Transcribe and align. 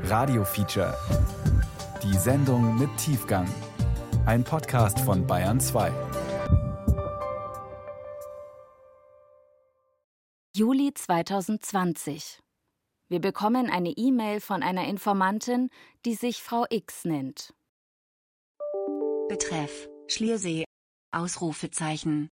Radio 0.00 0.44
Feature. 0.44 0.96
Die 2.02 2.16
Sendung 2.16 2.76
mit 2.78 2.90
Tiefgang. 2.96 3.48
Ein 4.26 4.42
Podcast 4.42 4.98
von 5.00 5.26
Bayern 5.26 5.60
2. 5.60 5.92
Juli 10.56 10.92
2020. 10.92 12.40
Wir 13.08 13.20
bekommen 13.20 13.70
eine 13.70 13.90
E-Mail 13.90 14.40
von 14.40 14.62
einer 14.62 14.86
Informantin, 14.86 15.70
die 16.04 16.14
sich 16.14 16.42
Frau 16.42 16.66
X 16.68 17.04
nennt. 17.04 17.54
Betreff 19.28 19.88
Schliersee. 20.08 20.64
Ausrufezeichen. 21.12 22.28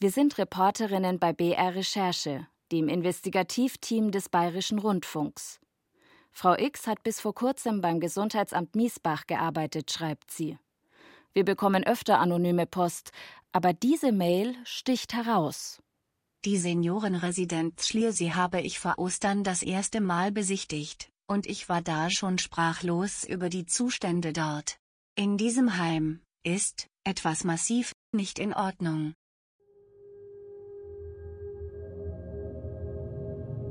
Wir 0.00 0.10
sind 0.10 0.36
Reporterinnen 0.36 1.18
bei 1.18 1.32
BR 1.32 1.74
Recherche, 1.74 2.48
dem 2.72 2.88
Investigativteam 2.88 4.10
des 4.10 4.28
Bayerischen 4.28 4.78
Rundfunks. 4.78 5.60
Frau 6.38 6.54
X 6.54 6.86
hat 6.86 7.02
bis 7.02 7.18
vor 7.18 7.34
kurzem 7.34 7.80
beim 7.80 7.98
Gesundheitsamt 7.98 8.76
Miesbach 8.76 9.26
gearbeitet, 9.26 9.90
schreibt 9.90 10.30
sie. 10.30 10.58
Wir 11.32 11.46
bekommen 11.46 11.82
öfter 11.82 12.20
anonyme 12.20 12.66
Post, 12.66 13.10
aber 13.52 13.72
diese 13.72 14.12
Mail 14.12 14.54
sticht 14.64 15.14
heraus. 15.14 15.80
Die 16.44 16.58
Seniorenresidenz 16.58 17.86
Schliersee 17.88 18.32
habe 18.32 18.60
ich 18.60 18.78
vor 18.78 18.98
Ostern 18.98 19.44
das 19.44 19.62
erste 19.62 20.02
Mal 20.02 20.30
besichtigt, 20.30 21.08
und 21.26 21.46
ich 21.46 21.70
war 21.70 21.80
da 21.80 22.10
schon 22.10 22.36
sprachlos 22.36 23.24
über 23.24 23.48
die 23.48 23.64
Zustände 23.64 24.34
dort. 24.34 24.76
In 25.14 25.38
diesem 25.38 25.78
Heim 25.78 26.20
ist 26.44 26.86
etwas 27.04 27.44
massiv 27.44 27.92
nicht 28.12 28.38
in 28.38 28.52
Ordnung. 28.52 29.14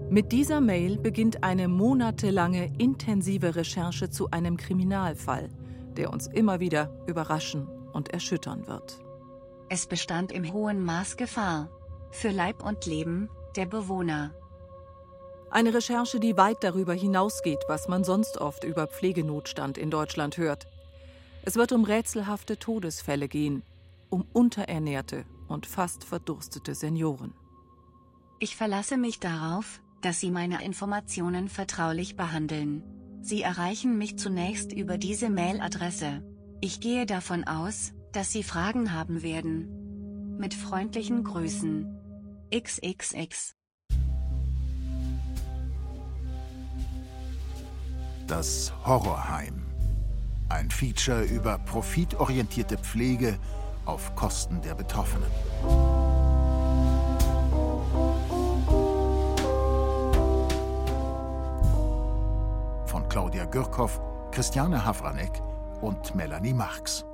Mit 0.09 0.31
dieser 0.31 0.61
Mail 0.61 0.97
beginnt 0.97 1.43
eine 1.43 1.67
monatelange 1.67 2.71
intensive 2.77 3.55
Recherche 3.55 4.11
zu 4.11 4.29
einem 4.29 4.55
Kriminalfall, 4.55 5.49
der 5.97 6.13
uns 6.13 6.27
immer 6.27 6.59
wieder 6.59 6.91
überraschen 7.07 7.67
und 7.91 8.09
erschüttern 8.09 8.67
wird. 8.67 8.99
Es 9.67 9.87
bestand 9.87 10.31
im 10.31 10.53
hohen 10.53 10.85
Maß 10.85 11.17
Gefahr 11.17 11.69
für 12.11 12.29
Leib 12.29 12.63
und 12.63 12.85
Leben 12.85 13.29
der 13.55 13.65
Bewohner. 13.65 14.31
Eine 15.49 15.73
Recherche, 15.73 16.19
die 16.19 16.37
weit 16.37 16.63
darüber 16.63 16.93
hinausgeht, 16.93 17.63
was 17.67 17.87
man 17.87 18.03
sonst 18.03 18.37
oft 18.37 18.63
über 18.63 18.85
Pflegenotstand 18.85 19.77
in 19.77 19.89
Deutschland 19.89 20.37
hört. 20.37 20.67
Es 21.41 21.55
wird 21.55 21.71
um 21.71 21.83
rätselhafte 21.83 22.57
Todesfälle 22.57 23.27
gehen, 23.27 23.63
um 24.11 24.27
unterernährte 24.33 25.25
und 25.47 25.65
fast 25.65 26.03
verdurstete 26.03 26.75
Senioren. 26.75 27.33
Ich 28.37 28.55
verlasse 28.55 28.97
mich 28.97 29.19
darauf, 29.19 29.81
dass 30.05 30.19
Sie 30.19 30.29
meine 30.29 30.63
Informationen 30.63 31.49
vertraulich 31.49 32.15
behandeln. 32.15 32.83
Sie 33.21 33.41
erreichen 33.41 33.97
mich 33.97 34.19
zunächst 34.19 34.71
über 34.71 34.99
diese 34.99 35.31
Mailadresse. 35.31 36.21
Ich 36.61 36.79
gehe 36.79 37.07
davon 37.07 37.43
aus, 37.43 37.91
dass 38.11 38.31
Sie 38.31 38.43
Fragen 38.43 38.93
haben 38.93 39.23
werden. 39.23 40.37
Mit 40.37 40.53
freundlichen 40.53 41.23
Grüßen. 41.23 41.87
XXX. 42.53 43.55
Das 48.27 48.71
Horrorheim. 48.85 49.65
Ein 50.49 50.69
Feature 50.69 51.23
über 51.23 51.57
profitorientierte 51.57 52.77
Pflege 52.77 53.39
auf 53.85 54.15
Kosten 54.15 54.61
der 54.61 54.75
Betroffenen. 54.75 55.94
Claudia 63.15 63.45
Gürkow, 63.45 64.01
Christiane 64.31 64.85
Havranek 64.85 65.41
und 65.79 66.15
Melanie 66.15 66.53
Marx. 66.53 67.05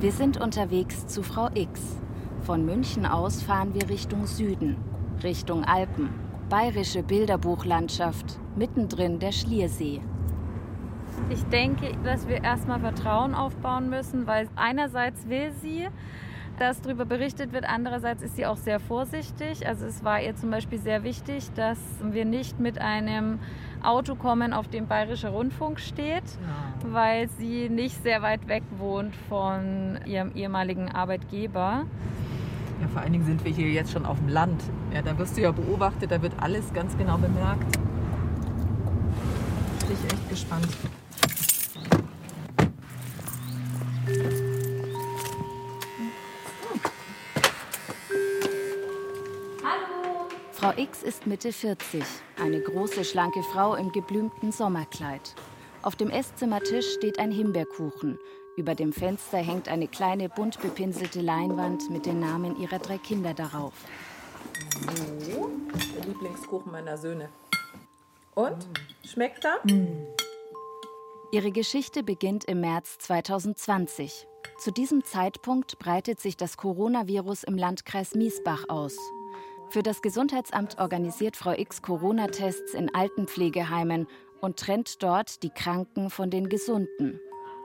Wir 0.00 0.10
sind 0.10 0.40
unterwegs 0.40 1.06
zu 1.06 1.22
Frau 1.22 1.50
X. 1.54 2.00
Von 2.40 2.66
München 2.66 3.06
aus 3.06 3.42
fahren 3.42 3.74
wir 3.74 3.88
Richtung 3.88 4.26
Süden, 4.26 4.76
Richtung 5.22 5.62
Alpen, 5.62 6.08
bayerische 6.48 7.04
Bilderbuchlandschaft, 7.04 8.40
mittendrin 8.56 9.20
der 9.20 9.30
Schliersee. 9.30 10.00
Ich 11.30 11.44
denke, 11.44 11.96
dass 12.02 12.26
wir 12.26 12.42
erstmal 12.42 12.80
Vertrauen 12.80 13.36
aufbauen 13.36 13.88
müssen, 13.88 14.26
weil 14.26 14.48
einerseits 14.56 15.28
will 15.28 15.52
sie, 15.52 15.86
dass 16.58 16.80
darüber 16.80 17.04
berichtet 17.04 17.52
wird, 17.52 17.64
andererseits 17.64 18.22
ist 18.22 18.36
sie 18.36 18.46
auch 18.46 18.56
sehr 18.56 18.80
vorsichtig. 18.80 19.66
Also 19.66 19.86
es 19.86 20.04
war 20.04 20.20
ihr 20.20 20.36
zum 20.36 20.50
Beispiel 20.50 20.78
sehr 20.78 21.02
wichtig, 21.04 21.50
dass 21.54 21.78
wir 22.02 22.24
nicht 22.24 22.60
mit 22.60 22.78
einem 22.78 23.38
Auto 23.82 24.14
kommen, 24.14 24.52
auf 24.52 24.68
dem 24.68 24.86
Bayerischer 24.86 25.30
Rundfunk 25.30 25.80
steht, 25.80 26.22
weil 26.86 27.28
sie 27.28 27.68
nicht 27.68 28.02
sehr 28.02 28.22
weit 28.22 28.46
weg 28.48 28.62
wohnt 28.78 29.14
von 29.28 29.98
ihrem 30.06 30.32
ehemaligen 30.34 30.88
Arbeitgeber. 30.88 31.84
Ja, 32.80 32.88
vor 32.88 33.02
allen 33.02 33.12
Dingen 33.12 33.24
sind 33.24 33.44
wir 33.44 33.52
hier 33.52 33.70
jetzt 33.70 33.92
schon 33.92 34.06
auf 34.06 34.18
dem 34.18 34.28
Land. 34.28 34.62
Ja, 34.94 35.02
da 35.02 35.16
wirst 35.18 35.36
du 35.36 35.40
ja 35.40 35.52
beobachtet, 35.52 36.10
da 36.10 36.22
wird 36.22 36.32
alles 36.40 36.72
ganz 36.72 36.96
genau 36.96 37.16
bemerkt. 37.16 37.70
Bin 39.80 39.92
ich 39.92 40.12
echt 40.12 40.30
gespannt. 40.30 40.68
X 50.82 51.04
ist 51.04 51.28
Mitte 51.28 51.52
40, 51.52 52.02
eine 52.40 52.60
große, 52.60 53.04
schlanke 53.04 53.44
Frau 53.44 53.76
im 53.76 53.92
geblümten 53.92 54.50
Sommerkleid. 54.50 55.36
Auf 55.82 55.94
dem 55.94 56.10
Esszimmertisch 56.10 56.94
steht 56.94 57.20
ein 57.20 57.30
Himbeerkuchen. 57.30 58.18
Über 58.56 58.74
dem 58.74 58.92
Fenster 58.92 59.38
hängt 59.38 59.68
eine 59.68 59.86
kleine, 59.86 60.28
bunt 60.28 60.60
bepinselte 60.60 61.20
Leinwand 61.20 61.88
mit 61.88 62.04
den 62.04 62.18
Namen 62.18 62.56
ihrer 62.56 62.80
drei 62.80 62.98
Kinder 62.98 63.32
darauf. 63.32 63.74
So, 65.20 65.52
der 65.94 66.04
Lieblingskuchen 66.04 66.72
meiner 66.72 66.98
Söhne. 66.98 67.28
Und? 68.34 68.66
Schmeckt 69.04 69.44
er? 69.44 69.60
Ihre 71.30 71.52
Geschichte 71.52 72.02
beginnt 72.02 72.46
im 72.46 72.60
März 72.60 72.98
2020. 72.98 74.26
Zu 74.58 74.72
diesem 74.72 75.04
Zeitpunkt 75.04 75.78
breitet 75.78 76.18
sich 76.18 76.36
das 76.36 76.56
Coronavirus 76.56 77.44
im 77.44 77.56
Landkreis 77.56 78.16
Miesbach 78.16 78.64
aus 78.68 78.96
für 79.72 79.82
das 79.82 80.02
Gesundheitsamt 80.02 80.78
organisiert 80.78 81.34
Frau 81.34 81.52
X 81.52 81.80
Corona-Tests 81.80 82.74
in 82.74 82.94
Altenpflegeheimen 82.94 84.06
und 84.42 84.58
trennt 84.58 85.02
dort 85.02 85.42
die 85.42 85.48
Kranken 85.48 86.10
von 86.10 86.28
den 86.28 86.50
Gesunden. 86.50 87.18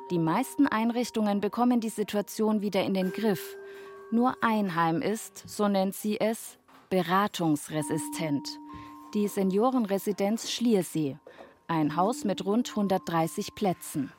Die 0.09 0.17
meisten 0.17 0.67
Einrichtungen 0.67 1.41
bekommen 1.41 1.81
die 1.81 1.89
Situation 1.89 2.61
wieder 2.61 2.81
in 2.85 2.93
den 2.93 3.11
Griff. 3.11 3.57
Nur 4.09 4.37
ein 4.39 4.73
Heim 4.75 5.01
ist, 5.01 5.43
so 5.49 5.67
nennt 5.67 5.95
sie 5.95 6.17
es, 6.17 6.57
beratungsresistent. 6.89 8.47
Die 9.13 9.27
Seniorenresidenz 9.27 10.49
Schliersee, 10.49 11.17
ein 11.67 11.97
Haus 11.97 12.23
mit 12.23 12.45
rund 12.45 12.69
130 12.69 13.53
Plätzen. 13.53 14.13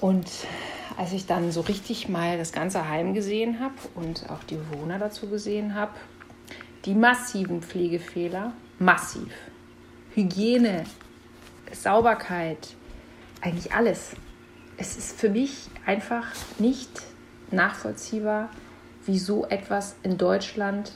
Und 0.00 0.28
als 0.96 1.12
ich 1.12 1.26
dann 1.26 1.52
so 1.52 1.60
richtig 1.60 2.08
mal 2.08 2.36
das 2.36 2.50
ganze 2.50 2.88
Heim 2.88 3.14
gesehen 3.14 3.60
habe 3.60 3.74
und 3.94 4.28
auch 4.28 4.42
die 4.42 4.56
Bewohner 4.56 4.98
dazu 4.98 5.28
gesehen 5.28 5.76
habe, 5.76 5.92
die 6.86 6.94
massiven 6.94 7.62
Pflegefehler, 7.62 8.52
massiv. 8.78 9.32
Hygiene, 10.14 10.84
Sauberkeit, 11.72 12.74
eigentlich 13.40 13.72
alles. 13.72 14.12
Es 14.78 14.96
ist 14.96 15.18
für 15.18 15.28
mich 15.28 15.68
einfach 15.84 16.26
nicht 16.58 16.90
nachvollziehbar, 17.50 18.50
wie 19.04 19.18
so 19.18 19.44
etwas 19.46 19.96
in 20.02 20.16
Deutschland 20.16 20.92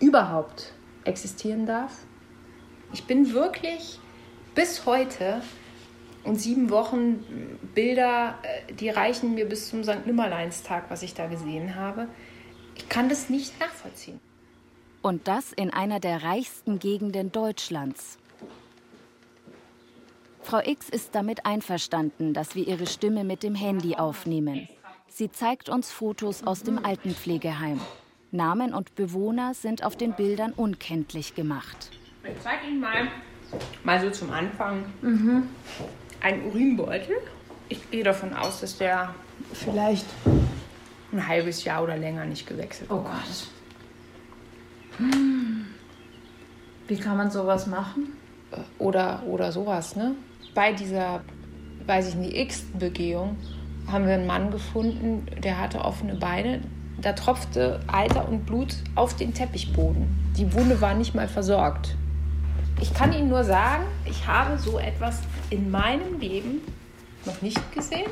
überhaupt 0.00 0.72
existieren 1.04 1.66
darf. 1.66 1.92
Ich 2.92 3.04
bin 3.04 3.32
wirklich 3.32 4.00
bis 4.54 4.86
heute 4.86 5.42
und 6.24 6.40
sieben 6.40 6.70
Wochen 6.70 7.24
Bilder, 7.74 8.38
äh, 8.42 8.72
die 8.72 8.88
reichen 8.88 9.34
mir 9.34 9.46
bis 9.46 9.68
zum 9.68 9.84
St. 9.84 10.06
Nimmerleinstag, 10.06 10.84
was 10.88 11.02
ich 11.02 11.14
da 11.14 11.26
gesehen 11.26 11.74
habe. 11.74 12.08
Ich 12.74 12.88
kann 12.88 13.08
das 13.08 13.28
nicht 13.28 13.58
nachvollziehen. 13.60 14.20
Und 15.02 15.28
das 15.28 15.52
in 15.52 15.72
einer 15.72 16.00
der 16.00 16.22
reichsten 16.22 16.78
Gegenden 16.78 17.32
Deutschlands. 17.32 18.18
Frau 20.42 20.60
X 20.64 20.88
ist 20.88 21.14
damit 21.14 21.44
einverstanden, 21.44 22.32
dass 22.32 22.54
wir 22.54 22.66
ihre 22.66 22.86
Stimme 22.86 23.22
mit 23.22 23.42
dem 23.42 23.54
Handy 23.54 23.96
aufnehmen. 23.96 24.68
Sie 25.08 25.30
zeigt 25.30 25.68
uns 25.68 25.90
Fotos 25.90 26.46
aus 26.46 26.62
dem 26.62 26.84
Altenpflegeheim. 26.84 27.80
Namen 28.30 28.74
und 28.74 28.94
Bewohner 28.94 29.54
sind 29.54 29.84
auf 29.84 29.96
den 29.96 30.14
Bildern 30.14 30.52
unkenntlich 30.52 31.34
gemacht. 31.34 31.90
Ich 32.24 32.40
zeige 32.42 32.66
Ihnen 32.66 32.80
mal, 32.80 33.08
mal 33.84 34.00
so 34.00 34.10
zum 34.10 34.30
Anfang, 34.30 34.84
mhm. 35.00 35.48
einen 36.20 36.46
Urinbeutel. 36.46 37.16
Ich 37.68 37.90
gehe 37.90 38.04
davon 38.04 38.34
aus, 38.34 38.60
dass 38.60 38.78
der 38.78 39.14
vielleicht 39.52 40.06
ein 41.12 41.26
halbes 41.26 41.64
Jahr 41.64 41.82
oder 41.84 41.96
länger 41.96 42.24
nicht 42.24 42.46
gewechselt. 42.46 42.90
Oh 42.90 43.00
Gott. 43.00 43.48
Wie 46.88 46.96
kann 46.96 47.16
man 47.16 47.30
sowas 47.30 47.66
machen? 47.66 48.14
Oder, 48.78 49.22
oder 49.26 49.52
sowas, 49.52 49.94
ne? 49.94 50.14
Bei 50.54 50.72
dieser, 50.72 51.20
weiß 51.86 52.08
ich 52.08 52.14
nicht, 52.14 52.36
X-Begehung 52.36 53.36
haben 53.90 54.06
wir 54.06 54.14
einen 54.14 54.26
Mann 54.26 54.50
gefunden, 54.50 55.26
der 55.42 55.60
hatte 55.60 55.84
offene 55.84 56.14
Beine. 56.14 56.60
Da 57.00 57.12
tropfte 57.12 57.80
Alter 57.86 58.28
und 58.28 58.44
Blut 58.44 58.76
auf 58.94 59.14
den 59.14 59.32
Teppichboden. 59.32 60.32
Die 60.36 60.52
Wunde 60.52 60.80
war 60.80 60.94
nicht 60.94 61.14
mal 61.14 61.28
versorgt. 61.28 61.94
Ich 62.80 62.92
kann 62.94 63.12
Ihnen 63.12 63.28
nur 63.28 63.44
sagen, 63.44 63.84
ich 64.04 64.26
habe 64.26 64.58
so 64.58 64.78
etwas 64.78 65.20
in 65.50 65.70
meinem 65.70 66.18
Leben 66.18 66.60
noch 67.24 67.40
nicht 67.42 67.60
gesehen. 67.72 68.10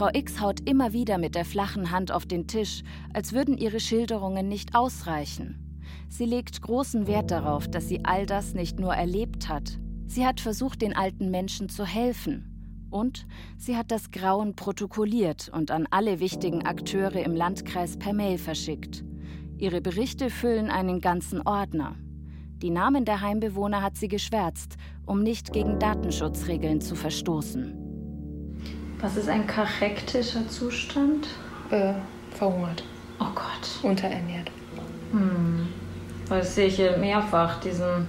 Frau 0.00 0.08
X 0.14 0.40
haut 0.40 0.66
immer 0.66 0.94
wieder 0.94 1.18
mit 1.18 1.34
der 1.34 1.44
flachen 1.44 1.90
Hand 1.90 2.10
auf 2.10 2.24
den 2.24 2.46
Tisch, 2.46 2.84
als 3.12 3.34
würden 3.34 3.58
ihre 3.58 3.80
Schilderungen 3.80 4.48
nicht 4.48 4.74
ausreichen. 4.74 5.82
Sie 6.08 6.24
legt 6.24 6.62
großen 6.62 7.06
Wert 7.06 7.30
darauf, 7.30 7.68
dass 7.68 7.86
sie 7.86 8.02
all 8.06 8.24
das 8.24 8.54
nicht 8.54 8.80
nur 8.80 8.94
erlebt 8.94 9.50
hat. 9.50 9.78
Sie 10.06 10.24
hat 10.24 10.40
versucht, 10.40 10.80
den 10.80 10.96
alten 10.96 11.30
Menschen 11.30 11.68
zu 11.68 11.84
helfen. 11.84 12.88
Und 12.88 13.26
sie 13.58 13.76
hat 13.76 13.90
das 13.90 14.10
Grauen 14.10 14.56
protokolliert 14.56 15.50
und 15.52 15.70
an 15.70 15.86
alle 15.90 16.18
wichtigen 16.18 16.64
Akteure 16.64 17.22
im 17.22 17.34
Landkreis 17.34 17.98
per 17.98 18.14
Mail 18.14 18.38
verschickt. 18.38 19.04
Ihre 19.58 19.82
Berichte 19.82 20.30
füllen 20.30 20.70
einen 20.70 21.02
ganzen 21.02 21.42
Ordner. 21.42 21.96
Die 22.62 22.70
Namen 22.70 23.04
der 23.04 23.20
Heimbewohner 23.20 23.82
hat 23.82 23.98
sie 23.98 24.08
geschwärzt, 24.08 24.78
um 25.04 25.22
nicht 25.22 25.52
gegen 25.52 25.78
Datenschutzregeln 25.78 26.80
zu 26.80 26.94
verstoßen. 26.94 27.79
Was 29.02 29.16
ist 29.16 29.28
ein 29.28 29.46
kachektischer 29.46 30.46
Zustand? 30.48 31.28
Äh, 31.70 31.94
verhungert. 32.32 32.84
Oh 33.18 33.32
Gott. 33.34 33.82
Unterernährt. 33.82 34.50
Hm. 35.12 35.68
Das 36.28 36.54
sehe 36.54 36.66
ich 36.66 36.76
hier 36.76 36.96
mehrfach, 36.98 37.60
diesen 37.60 38.06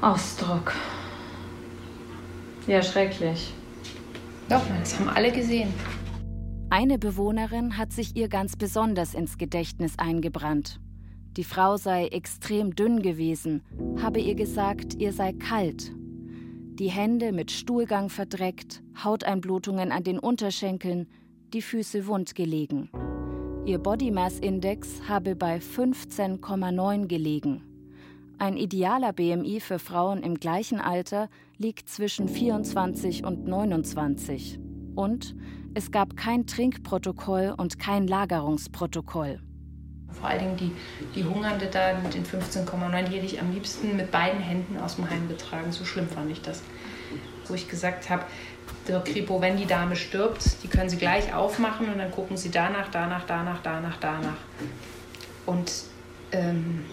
Ausdruck. 0.00 0.72
Ja, 2.66 2.82
schrecklich. 2.82 3.54
Doch, 4.48 4.62
das 4.80 4.98
haben 4.98 5.08
alle 5.08 5.30
gesehen. 5.30 5.72
Eine 6.68 6.98
Bewohnerin 6.98 7.78
hat 7.78 7.92
sich 7.92 8.16
ihr 8.16 8.28
ganz 8.28 8.56
besonders 8.56 9.14
ins 9.14 9.38
Gedächtnis 9.38 9.98
eingebrannt. 9.98 10.80
Die 11.36 11.44
Frau 11.44 11.76
sei 11.76 12.08
extrem 12.08 12.74
dünn 12.74 13.02
gewesen, 13.02 13.62
habe 14.02 14.20
ihr 14.20 14.34
gesagt, 14.34 14.94
ihr 14.94 15.12
sei 15.12 15.32
kalt. 15.32 15.92
Die 16.80 16.90
Hände 16.90 17.30
mit 17.30 17.52
Stuhlgang 17.52 18.08
verdreckt, 18.08 18.82
Hauteinblutungen 19.04 19.92
an 19.92 20.02
den 20.02 20.18
Unterschenkeln, 20.18 21.06
die 21.52 21.62
Füße 21.62 22.08
wund 22.08 22.34
gelegen. 22.34 22.90
Ihr 23.64 23.78
Body 23.78 24.10
Mass 24.10 24.40
Index 24.40 25.02
habe 25.08 25.36
bei 25.36 25.58
15,9 25.58 27.06
gelegen. 27.06 27.62
Ein 28.38 28.56
idealer 28.56 29.12
BMI 29.12 29.60
für 29.60 29.78
Frauen 29.78 30.24
im 30.24 30.34
gleichen 30.34 30.80
Alter 30.80 31.28
liegt 31.58 31.88
zwischen 31.88 32.26
24 32.26 33.24
und 33.24 33.46
29. 33.46 34.58
Und 34.96 35.36
es 35.74 35.92
gab 35.92 36.16
kein 36.16 36.44
Trinkprotokoll 36.44 37.54
und 37.56 37.78
kein 37.78 38.08
Lagerungsprotokoll. 38.08 39.38
Vor 40.20 40.28
allen 40.28 40.40
Dingen 40.40 40.56
die, 40.56 40.72
die 41.14 41.24
Hungernde 41.24 41.66
da 41.66 41.94
mit 42.02 42.14
den 42.14 42.24
15,9, 42.24 43.02
die 43.04 43.16
hätte 43.16 43.26
ich 43.26 43.40
am 43.40 43.52
liebsten 43.52 43.96
mit 43.96 44.10
beiden 44.10 44.40
Händen 44.40 44.78
aus 44.78 44.96
dem 44.96 45.08
Heim 45.10 45.28
getragen. 45.28 45.72
So 45.72 45.84
schlimm 45.84 46.08
fand 46.08 46.30
ich 46.30 46.42
das. 46.42 46.62
Wo 47.46 47.54
ich 47.54 47.68
gesagt 47.68 48.08
habe, 48.08 48.24
der 48.88 49.00
Kripo, 49.00 49.40
wenn 49.40 49.56
die 49.56 49.66
Dame 49.66 49.96
stirbt, 49.96 50.62
die 50.62 50.68
können 50.68 50.88
sie 50.88 50.96
gleich 50.96 51.34
aufmachen 51.34 51.88
und 51.90 51.98
dann 51.98 52.10
gucken 52.10 52.36
sie 52.36 52.50
danach, 52.50 52.88
danach, 52.90 53.24
danach, 53.26 53.60
danach, 53.62 53.96
danach. 53.98 54.36
Und 55.46 55.72
ähm, 56.32 56.84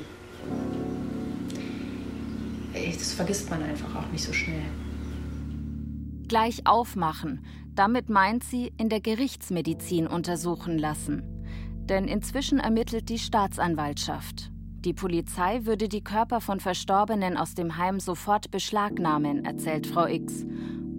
das 2.73 3.13
vergisst 3.13 3.49
man 3.49 3.63
einfach 3.63 3.95
auch 3.95 4.07
nicht 4.11 4.23
so 4.23 4.33
schnell. 4.33 4.63
Gleich 6.27 6.65
aufmachen. 6.65 7.45
Damit 7.75 8.09
meint 8.09 8.43
sie 8.43 8.71
in 8.77 8.89
der 8.89 9.01
Gerichtsmedizin 9.01 10.07
untersuchen 10.07 10.77
lassen. 10.77 11.30
Denn 11.91 12.07
inzwischen 12.07 12.59
ermittelt 12.59 13.09
die 13.09 13.19
Staatsanwaltschaft. 13.19 14.49
Die 14.85 14.93
Polizei 14.93 15.65
würde 15.65 15.89
die 15.89 16.01
Körper 16.01 16.39
von 16.39 16.61
Verstorbenen 16.61 17.35
aus 17.35 17.53
dem 17.53 17.77
Heim 17.77 17.99
sofort 17.99 18.49
beschlagnahmen, 18.49 19.43
erzählt 19.43 19.87
Frau 19.87 20.07
X. 20.07 20.45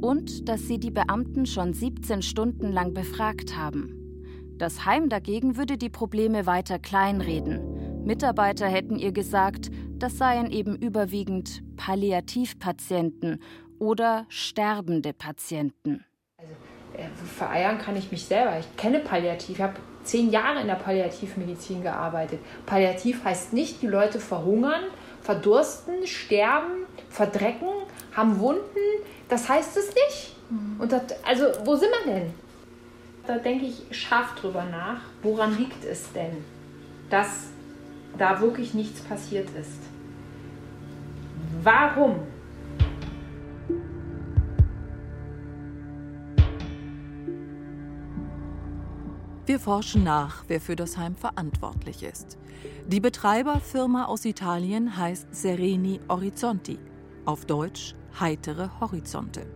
Und 0.02 0.50
dass 0.50 0.68
sie 0.68 0.78
die 0.78 0.90
Beamten 0.90 1.46
schon 1.46 1.72
17 1.72 2.20
Stunden 2.20 2.70
lang 2.70 2.92
befragt 2.92 3.56
haben. 3.56 4.54
Das 4.58 4.84
Heim 4.84 5.08
dagegen 5.08 5.56
würde 5.56 5.78
die 5.78 5.88
Probleme 5.88 6.44
weiter 6.44 6.78
kleinreden. 6.78 8.04
Mitarbeiter 8.04 8.68
hätten 8.68 8.98
ihr 8.98 9.12
gesagt, 9.12 9.70
das 9.94 10.18
seien 10.18 10.50
eben 10.50 10.76
überwiegend 10.76 11.62
Palliativpatienten 11.76 13.42
oder 13.78 14.26
sterbende 14.28 15.14
Patienten. 15.14 16.04
Also, 16.36 16.52
äh, 16.98 17.08
vereiern 17.34 17.78
kann 17.78 17.96
ich 17.96 18.12
mich 18.12 18.26
selber. 18.26 18.58
Ich 18.58 18.76
kenne 18.76 18.98
Palliativ. 18.98 19.56
Ich 19.56 19.62
habe 19.62 19.80
zehn 20.04 20.30
Jahre 20.30 20.60
in 20.60 20.66
der 20.66 20.74
Palliativmedizin 20.74 21.82
gearbeitet. 21.82 22.40
Palliativ 22.66 23.24
heißt 23.24 23.52
nicht, 23.52 23.82
die 23.82 23.86
Leute 23.86 24.20
verhungern, 24.20 24.82
verdursten, 25.20 26.06
sterben, 26.06 26.86
verdrecken, 27.08 27.68
haben 28.14 28.38
Wunden. 28.38 28.60
Das 29.28 29.48
heißt 29.48 29.76
es 29.76 29.88
nicht. 29.88 30.36
Mhm. 30.50 30.80
Und 30.80 30.92
das, 30.92 31.02
also, 31.24 31.46
wo 31.64 31.76
sind 31.76 31.90
wir 32.04 32.12
denn? 32.12 32.34
Da 33.26 33.38
denke 33.38 33.66
ich 33.66 33.84
scharf 33.96 34.34
drüber 34.34 34.64
nach. 34.64 35.00
Woran 35.22 35.56
liegt 35.56 35.84
es 35.84 36.12
denn, 36.12 36.44
dass 37.08 37.48
da 38.18 38.40
wirklich 38.40 38.74
nichts 38.74 39.00
passiert 39.00 39.48
ist? 39.58 39.80
Warum? 41.62 42.20
Wir 49.44 49.58
forschen 49.58 50.04
nach, 50.04 50.44
wer 50.46 50.60
für 50.60 50.76
das 50.76 50.96
Heim 50.96 51.16
verantwortlich 51.16 52.04
ist. 52.04 52.38
Die 52.86 53.00
Betreiberfirma 53.00 54.04
aus 54.04 54.24
Italien 54.24 54.96
heißt 54.96 55.34
Sereni 55.34 55.98
Orizzonti, 56.06 56.78
auf 57.24 57.44
Deutsch 57.44 57.96
heitere 58.20 58.68
Horizonte. 58.80 59.46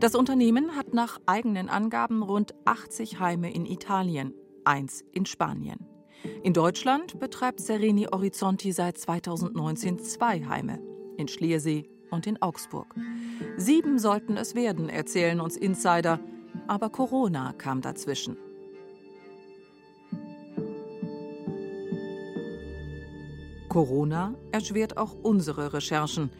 Das 0.00 0.16
Unternehmen 0.16 0.76
hat 0.76 0.94
nach 0.94 1.20
eigenen 1.26 1.68
Angaben 1.68 2.24
rund 2.24 2.56
80 2.64 3.20
Heime 3.20 3.52
in 3.54 3.66
Italien, 3.66 4.34
eins 4.64 5.04
in 5.12 5.26
Spanien. 5.26 5.86
In 6.42 6.52
Deutschland 6.52 7.20
betreibt 7.20 7.60
Sereni 7.60 8.08
Orizzonti 8.08 8.72
seit 8.72 8.98
2019 8.98 10.00
zwei 10.00 10.44
Heime, 10.44 10.80
in 11.16 11.28
Schliersee 11.28 11.88
und 12.10 12.26
in 12.26 12.42
Augsburg. 12.42 12.92
Sieben 13.58 14.00
sollten 14.00 14.36
es 14.36 14.56
werden, 14.56 14.88
erzählen 14.88 15.40
uns 15.40 15.56
Insider, 15.56 16.18
aber 16.66 16.90
Corona 16.90 17.52
kam 17.52 17.80
dazwischen. 17.80 18.36
Corona 23.74 24.36
erschwert 24.52 24.96
auch 24.96 25.16
unsere 25.24 25.72
Recherchen. 25.72 26.30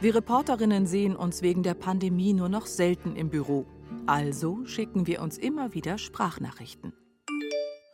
Wir 0.00 0.14
Reporterinnen 0.14 0.86
sehen 0.86 1.16
uns 1.16 1.42
wegen 1.42 1.64
der 1.64 1.74
Pandemie 1.74 2.32
nur 2.34 2.48
noch 2.48 2.66
selten 2.66 3.16
im 3.16 3.30
Büro. 3.30 3.66
Also 4.06 4.64
schicken 4.64 5.08
wir 5.08 5.20
uns 5.20 5.38
immer 5.38 5.74
wieder 5.74 5.98
Sprachnachrichten. 5.98 6.92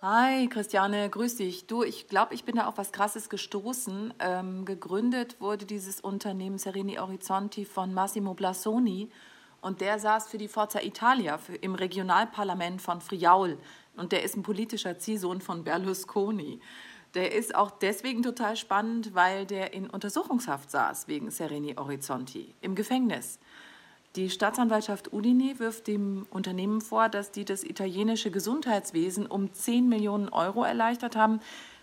Hi, 0.03 0.49
Christiane, 0.49 1.09
grüß 1.09 1.37
dich. 1.37 1.67
Du, 1.67 1.83
ich 1.83 2.09
glaube, 2.09 2.35
ich 2.35 2.45
bin 2.45 2.57
da 2.57 2.67
auf 2.67 2.77
was 2.77 2.93
Krasses 2.93 3.31
gestoßen. 3.31 4.13
Ähm, 4.19 4.67
gegründet 4.67 5.41
wurde 5.41 5.65
dieses 5.65 6.03
Unternehmen 6.03 6.59
Sereni 6.59 6.99
Orizzonti 6.99 7.65
von 7.65 7.95
Massimo 7.95 8.35
Blasoni 8.35 9.09
und 9.63 9.81
der 9.81 9.99
saß 9.99 10.29
für 10.29 10.37
die 10.37 10.49
Forza 10.49 10.83
Italia 10.83 11.39
für, 11.39 11.55
im 11.55 11.75
Regionalparlament 11.75 12.83
von 12.83 13.01
Friaul 13.01 13.57
und 13.97 14.13
der 14.13 14.25
ist 14.25 14.37
ein 14.37 14.43
politischer 14.43 14.99
Ziehsohn 14.99 15.41
von 15.41 15.65
Berlusconi. 15.65 16.61
Der 17.15 17.33
ist 17.33 17.55
auch 17.55 17.71
deswegen 17.71 18.23
total 18.23 18.57
spannend, 18.57 19.15
weil 19.15 19.47
der 19.47 19.73
in 19.73 19.89
Untersuchungshaft 19.89 20.71
saß 20.71 21.07
wegen 21.07 21.31
Sereni 21.31 21.77
Orizzonti 21.77 22.55
im 22.61 22.75
Gefängnis. 22.75 23.39
Die 24.17 24.31
Staatsanwaltschaft 24.31 25.13
Udine 25.13 25.59
wirft 25.59 25.87
dem 25.89 26.27
Unternehmen 26.31 26.81
vor, 26.81 27.09
dass 27.09 27.33
die 27.33 27.45
das 27.45 27.65
italienische 27.65 28.31
Gesundheitswesen 28.31 29.27
um 29.27 29.53
10 29.53 29.89
Millionen 29.89 30.29
Euro 30.29 30.63
erleichtert 30.63 31.17
haben. 31.17 31.41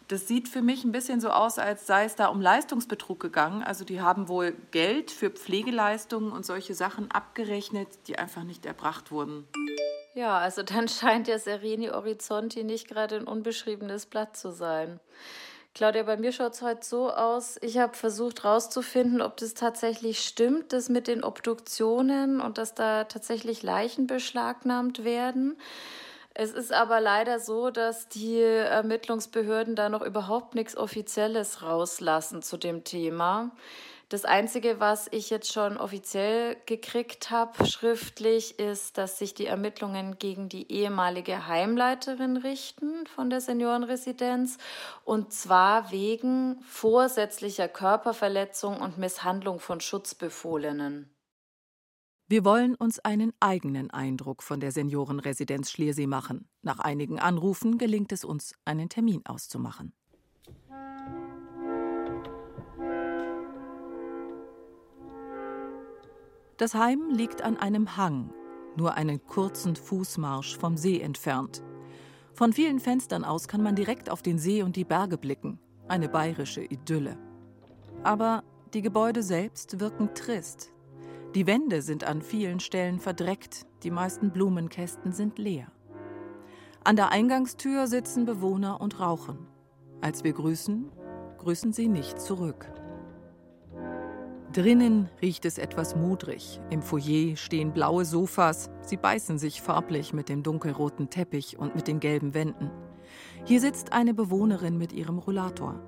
Das 0.08 0.28
sieht 0.28 0.50
für 0.50 0.62
mich 0.62 0.84
ein 0.84 0.92
bisschen 0.92 1.22
so 1.22 1.30
aus, 1.30 1.58
als 1.60 1.88
sei 1.88 2.06
es 2.06 2.16
da 2.16 2.28
um 2.28 2.42
Leistungsbetrug 2.42 3.20
gegangen. 3.20 3.64
Also 3.64 3.86
die 3.86 4.02
haben 4.02 4.28
wohl 4.28 4.54
Geld 4.72 5.12
für 5.12 5.30
Pflegeleistungen 5.30 6.32
und 6.32 6.46
solche 6.46 6.74
Sachen 6.74 7.12
abgerechnet, 7.12 7.88
die 8.08 8.18
einfach 8.18 8.44
nicht 8.44 8.66
erbracht 8.66 9.12
wurden. 9.12 9.46
Ja, 10.14 10.38
also 10.38 10.64
dann 10.64 10.88
scheint 10.90 11.28
ja 11.28 11.40
Sereni 11.40 11.90
Orizzonti 11.90 12.64
nicht 12.64 12.88
gerade 12.88 13.16
ein 13.16 13.28
unbeschriebenes 13.28 14.06
Blatt 14.06 14.36
zu 14.36 14.52
sein. 14.52 15.00
Claudia, 15.74 16.04
bei 16.04 16.18
mir 16.18 16.34
schaut 16.34 16.54
es 16.54 16.62
heute 16.62 16.86
so 16.86 17.12
aus. 17.12 17.58
Ich 17.62 17.78
habe 17.78 17.96
versucht 17.96 18.44
herauszufinden, 18.44 19.22
ob 19.22 19.38
das 19.38 19.54
tatsächlich 19.54 20.20
stimmt, 20.20 20.74
das 20.74 20.90
mit 20.90 21.08
den 21.08 21.24
Obduktionen 21.24 22.42
und 22.42 22.58
dass 22.58 22.74
da 22.74 23.06
tatsächlich 23.06 23.64
Leichen 23.64 24.06
beschlagnahmt 24.06 25.06
werden. 25.06 25.58
Es 26.34 26.52
ist 26.52 26.74
aber 26.74 27.00
leider 27.00 27.40
so, 27.40 27.72
dass 27.72 28.10
die 28.10 28.42
Ermittlungsbehörden 28.42 29.76
da 29.76 29.88
noch 29.88 30.02
überhaupt 30.02 30.56
nichts 30.56 30.76
Offizielles 30.76 31.62
rauslassen 31.62 32.42
zu 32.42 32.58
dem 32.58 32.84
Thema. 32.84 33.52
Das 34.12 34.26
Einzige, 34.26 34.82
was 34.82 35.08
ich 35.12 35.30
jetzt 35.30 35.54
schon 35.54 35.78
offiziell 35.78 36.58
gekriegt 36.66 37.32
habe, 37.32 37.66
schriftlich, 37.66 38.60
ist, 38.60 38.98
dass 38.98 39.18
sich 39.18 39.36
die 39.36 39.46
Ermittlungen 39.46 40.20
gegen 40.20 40.50
die 40.50 40.70
ehemalige 40.70 41.48
Heimleiterin 41.48 42.36
richten 42.36 43.08
von 43.08 43.30
der 43.30 43.40
Seniorenresidenz 43.40 44.58
und 45.06 45.32
zwar 45.32 45.92
wegen 45.92 46.60
vorsätzlicher 46.64 47.70
Körperverletzung 47.70 48.82
und 48.82 48.98
Misshandlung 48.98 49.62
von 49.62 49.80
Schutzbefohlenen. 49.80 51.10
Wir 52.28 52.44
wollen 52.44 52.76
uns 52.76 53.00
einen 53.00 53.32
eigenen 53.40 53.92
Eindruck 53.92 54.44
von 54.44 54.60
der 54.60 54.74
Seniorenresidenz 54.74 55.72
Schliersee 55.72 56.08
machen. 56.08 56.50
Nach 56.64 56.80
einigen 56.80 57.18
Anrufen 57.18 57.78
gelingt 57.78 58.12
es 58.12 58.26
uns, 58.26 58.56
einen 58.66 58.90
Termin 58.90 59.26
auszumachen. 59.26 59.94
Das 66.62 66.76
Heim 66.76 67.10
liegt 67.10 67.42
an 67.42 67.58
einem 67.58 67.98
Hang, 67.98 68.32
nur 68.76 68.94
einen 68.94 69.26
kurzen 69.26 69.76
Fußmarsch 69.76 70.60
vom 70.60 70.78
See 70.78 71.02
entfernt. 71.02 71.64
Von 72.34 72.54
vielen 72.54 72.80
Fenstern 72.80 73.24
aus 73.24 73.48
kann 73.48 73.64
man 73.64 73.74
direkt 73.74 74.12
auf 74.12 74.22
den 74.22 74.38
See 74.38 74.62
und 74.62 74.76
die 74.76 74.84
Berge 74.84 75.18
blicken. 75.18 75.58
Eine 75.88 76.08
bayerische 76.08 76.62
Idylle. 76.62 77.18
Aber 78.04 78.44
die 78.76 78.84
Gebäude 78.84 79.24
selbst 79.24 79.80
wirken 79.80 80.14
trist. 80.14 80.72
Die 81.34 81.48
Wände 81.48 81.82
sind 81.82 82.04
an 82.04 82.22
vielen 82.22 82.60
Stellen 82.60 83.00
verdreckt, 83.00 83.66
die 83.82 83.90
meisten 83.90 84.30
Blumenkästen 84.30 85.14
sind 85.14 85.40
leer. 85.40 85.72
An 86.84 86.96
der 86.96 87.10
Eingangstür 87.10 87.88
sitzen 87.88 88.26
Bewohner 88.26 88.82
und 88.82 89.00
rauchen. 89.00 89.48
Als 90.00 90.24
wir 90.24 90.34
grüßen, 90.34 90.92
grüßen 91.40 91.74
sie 91.74 91.88
nicht 91.88 92.22
zurück. 92.22 92.72
Drinnen 94.54 95.08
riecht 95.22 95.46
es 95.46 95.58
etwas 95.58 95.96
mudrig. 95.96 96.60
Im 96.70 96.82
Foyer 96.82 97.38
stehen 97.38 97.72
blaue 97.72 98.04
Sofas. 98.04 98.70
Sie 98.82 98.98
beißen 98.98 99.38
sich 99.38 99.62
farblich 99.62 100.14
mit 100.14 100.28
dem 100.28 100.44
dunkelroten 100.44 101.10
Teppich 101.10 101.58
und 101.58 101.74
mit 101.74 101.88
den 101.88 102.02
gelben 102.02 102.34
Wänden. 102.34 102.70
Hier 103.46 103.62
sitzt 103.62 103.94
eine 103.94 104.14
Bewohnerin 104.14 104.78
mit 104.78 104.92
ihrem 104.92 105.20
Rollator. 105.20 105.80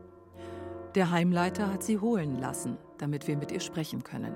Der 0.96 1.12
Heimleiter 1.12 1.74
hat 1.74 1.84
sie 1.84 2.00
holen 2.00 2.40
lassen, 2.40 2.78
damit 3.00 3.28
wir 3.28 3.36
mit 3.36 3.52
ihr 3.52 3.60
sprechen 3.60 4.04
können. 4.04 4.34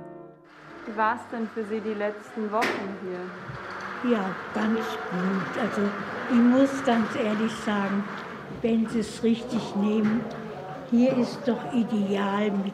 Wie 0.85 0.97
war 0.97 1.15
es 1.15 1.21
denn 1.31 1.47
für 1.47 1.63
Sie 1.63 1.79
die 1.79 1.93
letzten 1.93 2.51
Wochen 2.51 2.65
hier? 3.03 4.11
Ja, 4.11 4.35
ganz 4.53 4.79
gut. 4.79 5.61
Also 5.61 5.81
ich 6.29 6.35
muss 6.35 6.83
ganz 6.85 7.15
ehrlich 7.15 7.53
sagen, 7.65 8.03
wenn 8.61 8.87
Sie 8.89 8.99
es 8.99 9.23
richtig 9.23 9.75
nehmen, 9.77 10.21
hier 10.91 11.17
ist 11.17 11.39
doch 11.45 11.73
ideal 11.73 12.51
mit 12.51 12.73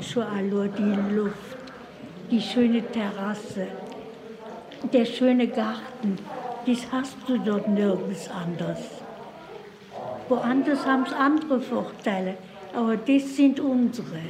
Chualur, 0.00 0.68
die 0.68 1.14
Luft, 1.14 1.56
die 2.30 2.40
schöne 2.40 2.82
Terrasse, 2.90 3.66
der 4.92 5.04
schöne 5.04 5.48
Garten. 5.48 6.18
Das 6.66 6.78
hast 6.90 7.16
du 7.26 7.38
dort 7.38 7.68
nirgends 7.68 8.28
anders. 8.30 8.80
Woanders 10.28 10.86
haben 10.86 11.04
es 11.04 11.12
andere 11.12 11.60
Vorteile, 11.60 12.36
aber 12.74 12.96
das 12.96 13.36
sind 13.36 13.60
unsere. 13.60 14.20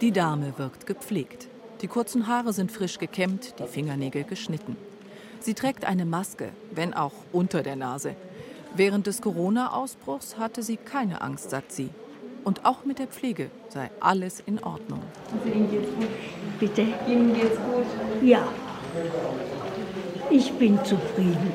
Die 0.00 0.12
Dame 0.12 0.52
wirkt 0.56 0.86
gepflegt. 0.86 1.48
Die 1.80 1.88
kurzen 1.88 2.26
Haare 2.26 2.52
sind 2.52 2.70
frisch 2.70 2.98
gekämmt, 2.98 3.54
die 3.58 3.66
Fingernägel 3.66 4.24
geschnitten. 4.24 4.76
Sie 5.40 5.54
trägt 5.54 5.84
eine 5.84 6.04
Maske, 6.04 6.50
wenn 6.72 6.94
auch 6.94 7.14
unter 7.32 7.62
der 7.62 7.76
Nase. 7.76 8.14
Während 8.74 9.06
des 9.06 9.20
Corona-Ausbruchs 9.20 10.38
hatte 10.38 10.62
sie 10.62 10.76
keine 10.76 11.20
Angst, 11.22 11.50
sagt 11.50 11.72
sie. 11.72 11.90
Und 12.44 12.64
auch 12.64 12.84
mit 12.84 12.98
der 12.98 13.06
Pflege 13.06 13.50
sei 13.68 13.90
alles 14.00 14.40
in 14.40 14.62
Ordnung. 14.62 15.00
Also 15.32 15.54
Ihnen 15.54 15.70
geht's 15.70 15.94
gut? 15.94 16.08
Bitte? 16.58 16.86
Ihnen 17.06 17.34
geht's 17.34 17.56
gut? 17.56 17.86
Ja. 18.22 18.48
Ich 20.30 20.52
bin 20.52 20.82
zufrieden. 20.84 21.52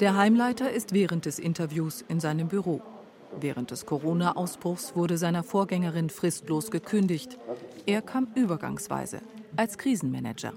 Der 0.00 0.16
Heimleiter 0.16 0.70
ist 0.70 0.92
während 0.92 1.26
des 1.26 1.38
Interviews 1.38 2.04
in 2.06 2.20
seinem 2.20 2.48
Büro. 2.48 2.80
Während 3.40 3.70
des 3.70 3.86
Corona-Ausbruchs 3.86 4.94
wurde 4.94 5.18
seiner 5.18 5.42
Vorgängerin 5.42 6.10
fristlos 6.10 6.70
gekündigt. 6.70 7.38
Er 7.86 8.02
kam 8.02 8.28
übergangsweise 8.34 9.20
als 9.56 9.78
Krisenmanager. 9.78 10.52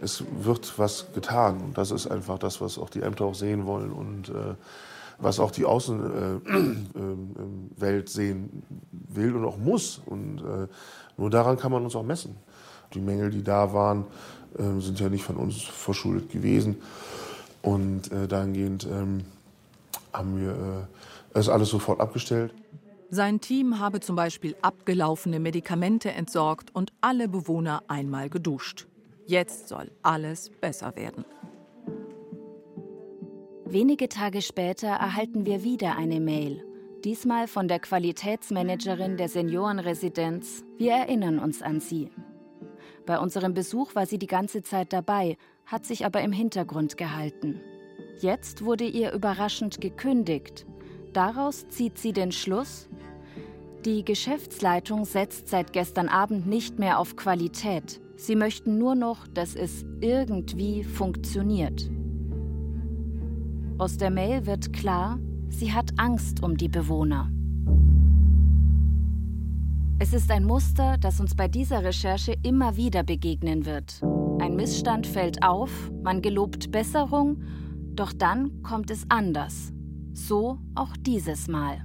Es 0.00 0.24
wird 0.40 0.78
was 0.78 1.06
getan 1.14 1.60
und 1.60 1.78
das 1.78 1.90
ist 1.90 2.06
einfach 2.06 2.38
das, 2.38 2.60
was 2.60 2.78
auch 2.78 2.90
die 2.90 3.02
Ämter 3.02 3.24
auch 3.24 3.34
sehen 3.34 3.66
wollen 3.66 3.90
und 3.92 4.28
äh, 4.28 4.54
was 5.18 5.40
auch 5.40 5.50
die 5.50 5.64
Außenwelt 5.64 6.42
äh, 7.80 7.98
äh, 7.98 8.06
sehen 8.06 8.62
will 8.90 9.34
und 9.34 9.44
auch 9.44 9.58
muss. 9.58 10.00
Und 10.06 10.38
äh, 10.38 10.68
nur 11.16 11.30
daran 11.30 11.56
kann 11.56 11.72
man 11.72 11.84
uns 11.84 11.96
auch 11.96 12.04
messen. 12.04 12.36
Die 12.94 13.00
Mängel, 13.00 13.30
die 13.30 13.42
da 13.42 13.72
waren, 13.72 14.04
äh, 14.56 14.80
sind 14.80 15.00
ja 15.00 15.08
nicht 15.08 15.24
von 15.24 15.36
uns 15.36 15.62
verschuldet 15.62 16.30
gewesen. 16.30 16.76
Und 17.62 18.12
äh, 18.12 18.28
dahingehend 18.28 18.86
ähm, 18.90 19.24
haben 20.12 20.40
wir 20.40 20.50
äh, 20.50 20.86
das 21.34 21.48
alles 21.48 21.68
sofort 21.68 22.00
abgestellt. 22.00 22.54
Sein 23.10 23.40
Team 23.40 23.78
habe 23.78 24.00
zum 24.00 24.16
Beispiel 24.16 24.54
abgelaufene 24.60 25.40
Medikamente 25.40 26.12
entsorgt 26.12 26.74
und 26.74 26.92
alle 27.00 27.26
Bewohner 27.26 27.82
einmal 27.88 28.28
geduscht. 28.28 28.86
Jetzt 29.28 29.68
soll 29.68 29.90
alles 30.02 30.48
besser 30.48 30.96
werden. 30.96 31.26
Wenige 33.66 34.08
Tage 34.08 34.40
später 34.40 34.88
erhalten 34.88 35.44
wir 35.44 35.62
wieder 35.62 35.98
eine 35.98 36.18
Mail. 36.18 36.64
Diesmal 37.04 37.46
von 37.46 37.68
der 37.68 37.78
Qualitätsmanagerin 37.78 39.18
der 39.18 39.28
Seniorenresidenz. 39.28 40.64
Wir 40.78 40.92
erinnern 40.92 41.38
uns 41.38 41.60
an 41.60 41.80
sie. 41.80 42.10
Bei 43.04 43.18
unserem 43.18 43.52
Besuch 43.52 43.94
war 43.94 44.06
sie 44.06 44.18
die 44.18 44.26
ganze 44.26 44.62
Zeit 44.62 44.94
dabei, 44.94 45.36
hat 45.66 45.84
sich 45.84 46.06
aber 46.06 46.22
im 46.22 46.32
Hintergrund 46.32 46.96
gehalten. 46.96 47.60
Jetzt 48.20 48.64
wurde 48.64 48.84
ihr 48.84 49.12
überraschend 49.12 49.82
gekündigt. 49.82 50.64
Daraus 51.12 51.68
zieht 51.68 51.98
sie 51.98 52.14
den 52.14 52.32
Schluss, 52.32 52.88
die 53.84 54.06
Geschäftsleitung 54.06 55.04
setzt 55.04 55.48
seit 55.48 55.74
gestern 55.74 56.08
Abend 56.08 56.46
nicht 56.46 56.78
mehr 56.78 56.98
auf 56.98 57.14
Qualität. 57.14 58.00
Sie 58.20 58.34
möchten 58.34 58.78
nur 58.78 58.96
noch, 58.96 59.28
dass 59.28 59.54
es 59.54 59.86
irgendwie 60.00 60.82
funktioniert. 60.82 61.88
Aus 63.78 63.96
der 63.96 64.10
Mail 64.10 64.44
wird 64.44 64.72
klar, 64.72 65.20
sie 65.48 65.72
hat 65.72 65.92
Angst 65.98 66.42
um 66.42 66.56
die 66.56 66.68
Bewohner. 66.68 67.30
Es 70.00 70.12
ist 70.12 70.32
ein 70.32 70.44
Muster, 70.44 70.98
das 70.98 71.20
uns 71.20 71.36
bei 71.36 71.46
dieser 71.46 71.84
Recherche 71.84 72.34
immer 72.42 72.76
wieder 72.76 73.04
begegnen 73.04 73.64
wird. 73.64 74.02
Ein 74.40 74.56
Missstand 74.56 75.06
fällt 75.06 75.44
auf, 75.44 75.70
man 76.02 76.20
gelobt 76.20 76.72
Besserung, 76.72 77.40
doch 77.94 78.12
dann 78.12 78.62
kommt 78.62 78.90
es 78.90 79.06
anders. 79.08 79.72
So 80.12 80.58
auch 80.74 80.96
dieses 80.96 81.46
Mal. 81.46 81.84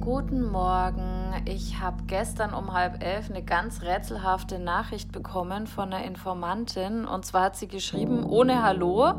Guten 0.00 0.44
Morgen. 0.52 1.17
Ich 1.44 1.80
habe 1.80 2.02
gestern 2.06 2.52
um 2.52 2.72
halb 2.72 3.02
elf 3.02 3.30
eine 3.30 3.42
ganz 3.42 3.82
rätselhafte 3.82 4.58
Nachricht 4.58 5.12
bekommen 5.12 5.66
von 5.66 5.92
einer 5.92 6.04
Informantin. 6.04 7.04
Und 7.04 7.24
zwar 7.24 7.44
hat 7.44 7.56
sie 7.56 7.68
geschrieben, 7.68 8.24
ohne 8.24 8.62
Hallo, 8.62 9.14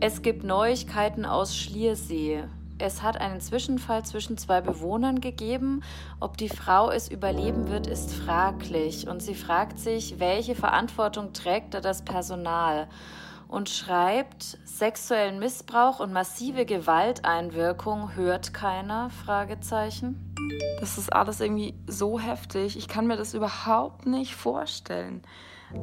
es 0.00 0.22
gibt 0.22 0.44
Neuigkeiten 0.44 1.24
aus 1.24 1.56
Schliersee. 1.56 2.44
Es 2.78 3.02
hat 3.02 3.20
einen 3.20 3.40
Zwischenfall 3.40 4.04
zwischen 4.04 4.36
zwei 4.38 4.60
Bewohnern 4.60 5.20
gegeben. 5.20 5.82
Ob 6.18 6.36
die 6.36 6.48
Frau 6.48 6.90
es 6.90 7.08
überleben 7.08 7.68
wird, 7.68 7.86
ist 7.86 8.12
fraglich. 8.12 9.06
Und 9.06 9.22
sie 9.22 9.36
fragt 9.36 9.78
sich, 9.78 10.18
welche 10.18 10.56
Verantwortung 10.56 11.32
trägt 11.32 11.74
da 11.74 11.80
das 11.80 12.02
Personal? 12.02 12.88
Und 13.52 13.68
schreibt, 13.68 14.56
sexuellen 14.64 15.38
Missbrauch 15.38 16.00
und 16.00 16.10
massive 16.10 16.64
Gewalteinwirkung 16.64 18.16
hört 18.16 18.54
keiner? 18.54 19.10
Fragezeichen. 19.10 20.34
Das 20.80 20.96
ist 20.96 21.12
alles 21.12 21.42
irgendwie 21.42 21.74
so 21.86 22.18
heftig. 22.18 22.78
Ich 22.78 22.88
kann 22.88 23.06
mir 23.06 23.18
das 23.18 23.34
überhaupt 23.34 24.06
nicht 24.06 24.34
vorstellen. 24.34 25.20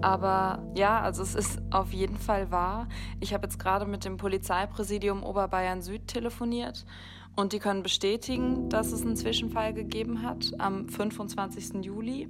Aber 0.01 0.63
ja, 0.73 0.99
also 0.99 1.21
es 1.21 1.35
ist 1.35 1.61
auf 1.69 1.93
jeden 1.93 2.17
Fall 2.17 2.49
wahr. 2.49 2.87
Ich 3.19 3.35
habe 3.35 3.45
jetzt 3.45 3.59
gerade 3.59 3.85
mit 3.85 4.03
dem 4.03 4.17
Polizeipräsidium 4.17 5.21
Oberbayern 5.21 5.83
Süd 5.83 6.07
telefoniert 6.07 6.87
und 7.35 7.53
die 7.53 7.59
können 7.59 7.83
bestätigen, 7.83 8.69
dass 8.69 8.91
es 8.91 9.03
einen 9.03 9.15
Zwischenfall 9.15 9.75
gegeben 9.75 10.23
hat 10.23 10.53
am 10.57 10.89
25. 10.89 11.85
Juli. 11.85 12.29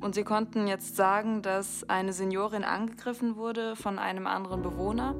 Und 0.00 0.14
sie 0.14 0.24
konnten 0.24 0.66
jetzt 0.66 0.96
sagen, 0.96 1.42
dass 1.42 1.88
eine 1.88 2.12
Seniorin 2.12 2.64
angegriffen 2.64 3.36
wurde 3.36 3.76
von 3.76 3.98
einem 3.98 4.26
anderen 4.26 4.62
Bewohner. 4.62 5.14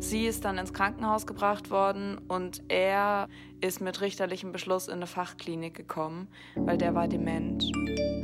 Sie 0.00 0.26
ist 0.26 0.44
dann 0.44 0.58
ins 0.58 0.72
Krankenhaus 0.72 1.26
gebracht 1.26 1.70
worden 1.70 2.18
und 2.28 2.62
er 2.68 3.28
ist 3.60 3.80
mit 3.80 4.00
richterlichem 4.00 4.52
Beschluss 4.52 4.88
in 4.88 4.94
eine 4.94 5.06
Fachklinik 5.06 5.74
gekommen, 5.74 6.28
weil 6.56 6.78
der 6.78 6.94
war 6.94 7.08
dement. 7.08 7.64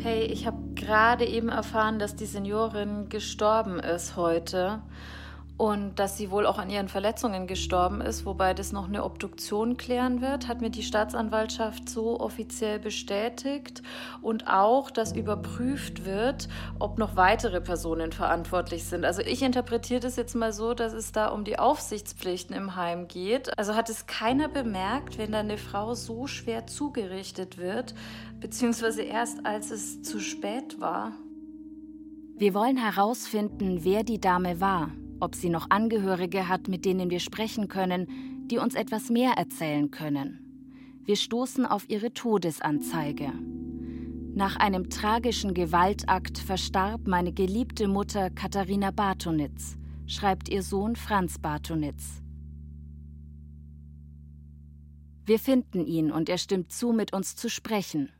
Hey, 0.00 0.24
ich 0.24 0.46
habe 0.46 0.58
gerade 0.74 1.24
eben 1.24 1.48
erfahren, 1.48 1.98
dass 1.98 2.14
die 2.14 2.26
Seniorin 2.26 3.08
gestorben 3.08 3.78
ist 3.78 4.16
heute 4.16 4.82
und 5.56 6.00
dass 6.00 6.16
sie 6.16 6.32
wohl 6.32 6.46
auch 6.46 6.58
an 6.58 6.68
ihren 6.68 6.88
Verletzungen 6.88 7.46
gestorben 7.46 8.00
ist, 8.00 8.26
wobei 8.26 8.54
das 8.54 8.72
noch 8.72 8.88
eine 8.88 9.04
Obduktion 9.04 9.76
klären 9.76 10.20
wird, 10.20 10.48
hat 10.48 10.60
mir 10.60 10.70
die 10.70 10.82
Staatsanwaltschaft 10.82 11.88
so 11.88 12.18
offiziell 12.18 12.80
bestätigt 12.80 13.82
und 14.20 14.48
auch, 14.48 14.90
dass 14.90 15.12
überprüft 15.12 16.04
wird, 16.04 16.48
ob 16.80 16.98
noch 16.98 17.14
weitere 17.14 17.60
Personen 17.60 18.10
verantwortlich 18.10 18.84
sind. 18.84 19.04
Also 19.04 19.22
ich 19.22 19.42
interpretiere 19.42 20.00
das 20.00 20.16
jetzt 20.16 20.34
mal 20.34 20.52
so, 20.52 20.74
dass 20.74 20.92
es 20.92 21.12
da 21.12 21.28
um 21.28 21.44
die 21.44 21.58
Aufsichtspflichten 21.58 22.56
im 22.56 22.74
Heim 22.74 23.06
geht. 23.06 23.56
Also 23.56 23.76
hat 23.76 23.88
es 23.90 24.06
keiner 24.06 24.48
bemerkt, 24.48 25.18
wenn 25.18 25.30
da 25.30 25.38
eine 25.38 25.58
Frau 25.58 25.94
so 25.94 26.26
schwer 26.26 26.66
zugerichtet 26.66 27.58
wird, 27.58 27.94
beziehungsweise 28.40 29.02
erst 29.02 29.46
als 29.46 29.70
es 29.70 30.02
zu 30.02 30.18
spät 30.18 30.80
war. 30.80 31.12
Wir 32.36 32.54
wollen 32.54 32.76
herausfinden, 32.76 33.84
wer 33.84 34.02
die 34.02 34.20
Dame 34.20 34.60
war 34.60 34.90
ob 35.24 35.34
sie 35.34 35.48
noch 35.48 35.70
Angehörige 35.70 36.48
hat, 36.48 36.68
mit 36.68 36.84
denen 36.84 37.10
wir 37.10 37.18
sprechen 37.18 37.68
können, 37.68 38.46
die 38.50 38.58
uns 38.58 38.74
etwas 38.74 39.08
mehr 39.08 39.32
erzählen 39.32 39.90
können. 39.90 41.00
Wir 41.04 41.16
stoßen 41.16 41.66
auf 41.66 41.88
ihre 41.88 42.12
Todesanzeige. 42.12 43.32
Nach 44.34 44.56
einem 44.56 44.90
tragischen 44.90 45.54
Gewaltakt 45.54 46.38
verstarb 46.38 47.06
meine 47.06 47.32
geliebte 47.32 47.88
Mutter 47.88 48.30
Katharina 48.30 48.90
Bartonitz, 48.90 49.76
schreibt 50.06 50.48
ihr 50.48 50.62
Sohn 50.62 50.94
Franz 50.94 51.38
Bartonitz. 51.38 52.22
Wir 55.24 55.38
finden 55.38 55.86
ihn 55.86 56.10
und 56.10 56.28
er 56.28 56.38
stimmt 56.38 56.70
zu, 56.70 56.92
mit 56.92 57.14
uns 57.14 57.34
zu 57.34 57.48
sprechen. 57.48 58.10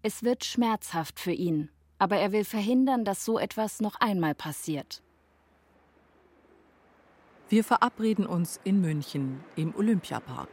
Es 0.00 0.22
wird 0.22 0.44
schmerzhaft 0.44 1.20
für 1.20 1.32
ihn, 1.32 1.68
aber 1.98 2.16
er 2.16 2.32
will 2.32 2.44
verhindern, 2.44 3.04
dass 3.04 3.24
so 3.24 3.38
etwas 3.38 3.80
noch 3.80 3.96
einmal 3.96 4.34
passiert. 4.34 5.02
Wir 7.48 7.62
verabreden 7.62 8.26
uns 8.26 8.58
in 8.64 8.80
München 8.80 9.38
im 9.54 9.72
Olympiapark. 9.76 10.48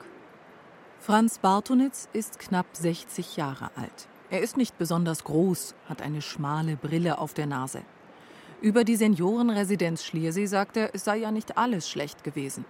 Franz 1.00 1.40
Bartonitz 1.40 2.08
ist 2.14 2.38
knapp 2.38 2.68
60 2.74 3.36
Jahre 3.36 3.72
alt. 3.76 4.08
Er 4.30 4.42
ist 4.42 4.58
nicht 4.58 4.78
besonders 4.78 5.24
groß, 5.24 5.74
hat 5.90 6.04
eine 6.04 6.22
schmale 6.22 6.76
Brille 6.76 7.18
auf 7.18 7.34
der 7.34 7.48
Nase. 7.48 7.82
Über 8.62 8.84
die 8.84 8.96
Seniorenresidenz 8.96 10.06
Schliersee 10.06 10.46
sagt 10.46 10.78
er, 10.78 10.94
es 10.94 11.04
sei 11.04 11.18
ja 11.18 11.32
nicht 11.32 11.58
alles 11.58 11.90
schlecht 11.90 12.24
gewesen. 12.24 12.64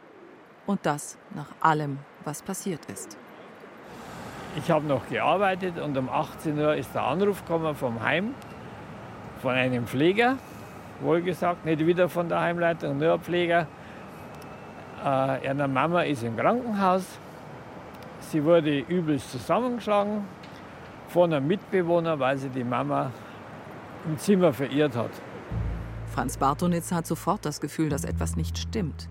Und 0.66 0.86
das 0.86 1.18
nach 1.36 1.52
allem, 1.60 2.00
was 2.24 2.44
passiert 2.44 2.86
ist. 2.86 3.18
Ich 4.56 4.72
habe 4.72 4.88
noch 4.88 5.06
gearbeitet 5.10 5.78
und 5.78 5.98
um 5.98 6.08
18 6.08 6.58
Uhr 6.58 6.76
ist 6.76 6.96
der 6.96 7.04
Anruf 7.04 7.42
gekommen 7.42 7.76
vom 7.76 8.02
Heim, 8.02 8.34
von 9.42 9.52
einem 9.52 9.86
Pfleger, 9.86 10.38
wohlgesagt, 11.02 11.66
nicht 11.66 11.86
wieder 11.86 12.08
von 12.08 12.30
der 12.30 12.40
Heimleitung, 12.40 13.00
nur 13.00 13.20
Pfleger 13.20 13.68
äh, 15.04 15.46
ihre 15.46 15.68
Mama 15.68 16.04
ist 16.04 16.24
im 16.24 16.38
Krankenhaus. 16.38 17.04
Sie 18.20 18.44
wurde 18.44 18.80
übelst 18.80 19.32
zusammengeschlagen 19.32 20.24
von 21.10 21.34
einem 21.34 21.48
Mitbewohner, 21.48 22.20
weil 22.20 22.38
sie 22.38 22.50
die 22.50 22.64
Mama 22.64 23.12
im 24.06 24.18
Zimmer 24.18 24.54
verirrt 24.54 24.96
hat. 24.96 25.12
Franz 26.08 26.38
Bartonitz 26.38 26.92
hat 26.92 27.08
sofort 27.08 27.46
das 27.46 27.60
Gefühl, 27.60 27.90
dass 27.90 28.04
etwas 28.04 28.36
nicht 28.36 28.58
stimmt. 28.58 29.10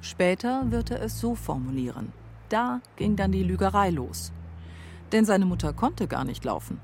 Später 0.00 0.70
wird 0.70 0.90
er 0.90 1.02
es 1.02 1.20
so 1.20 1.34
formulieren. 1.34 2.12
Da 2.48 2.80
ging 2.96 3.16
dann 3.16 3.32
die 3.32 3.42
Lügerei 3.42 3.90
los. 3.90 4.32
Denn 5.12 5.24
seine 5.24 5.46
Mutter 5.46 5.72
konnte 5.72 6.06
gar 6.06 6.24
nicht 6.24 6.44
laufen. 6.44 6.80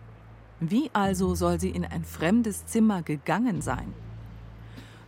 Wie 0.60 0.90
also 0.92 1.34
soll 1.34 1.60
sie 1.60 1.70
in 1.70 1.84
ein 1.84 2.04
fremdes 2.04 2.66
Zimmer 2.66 3.02
gegangen 3.02 3.62
sein? 3.62 3.92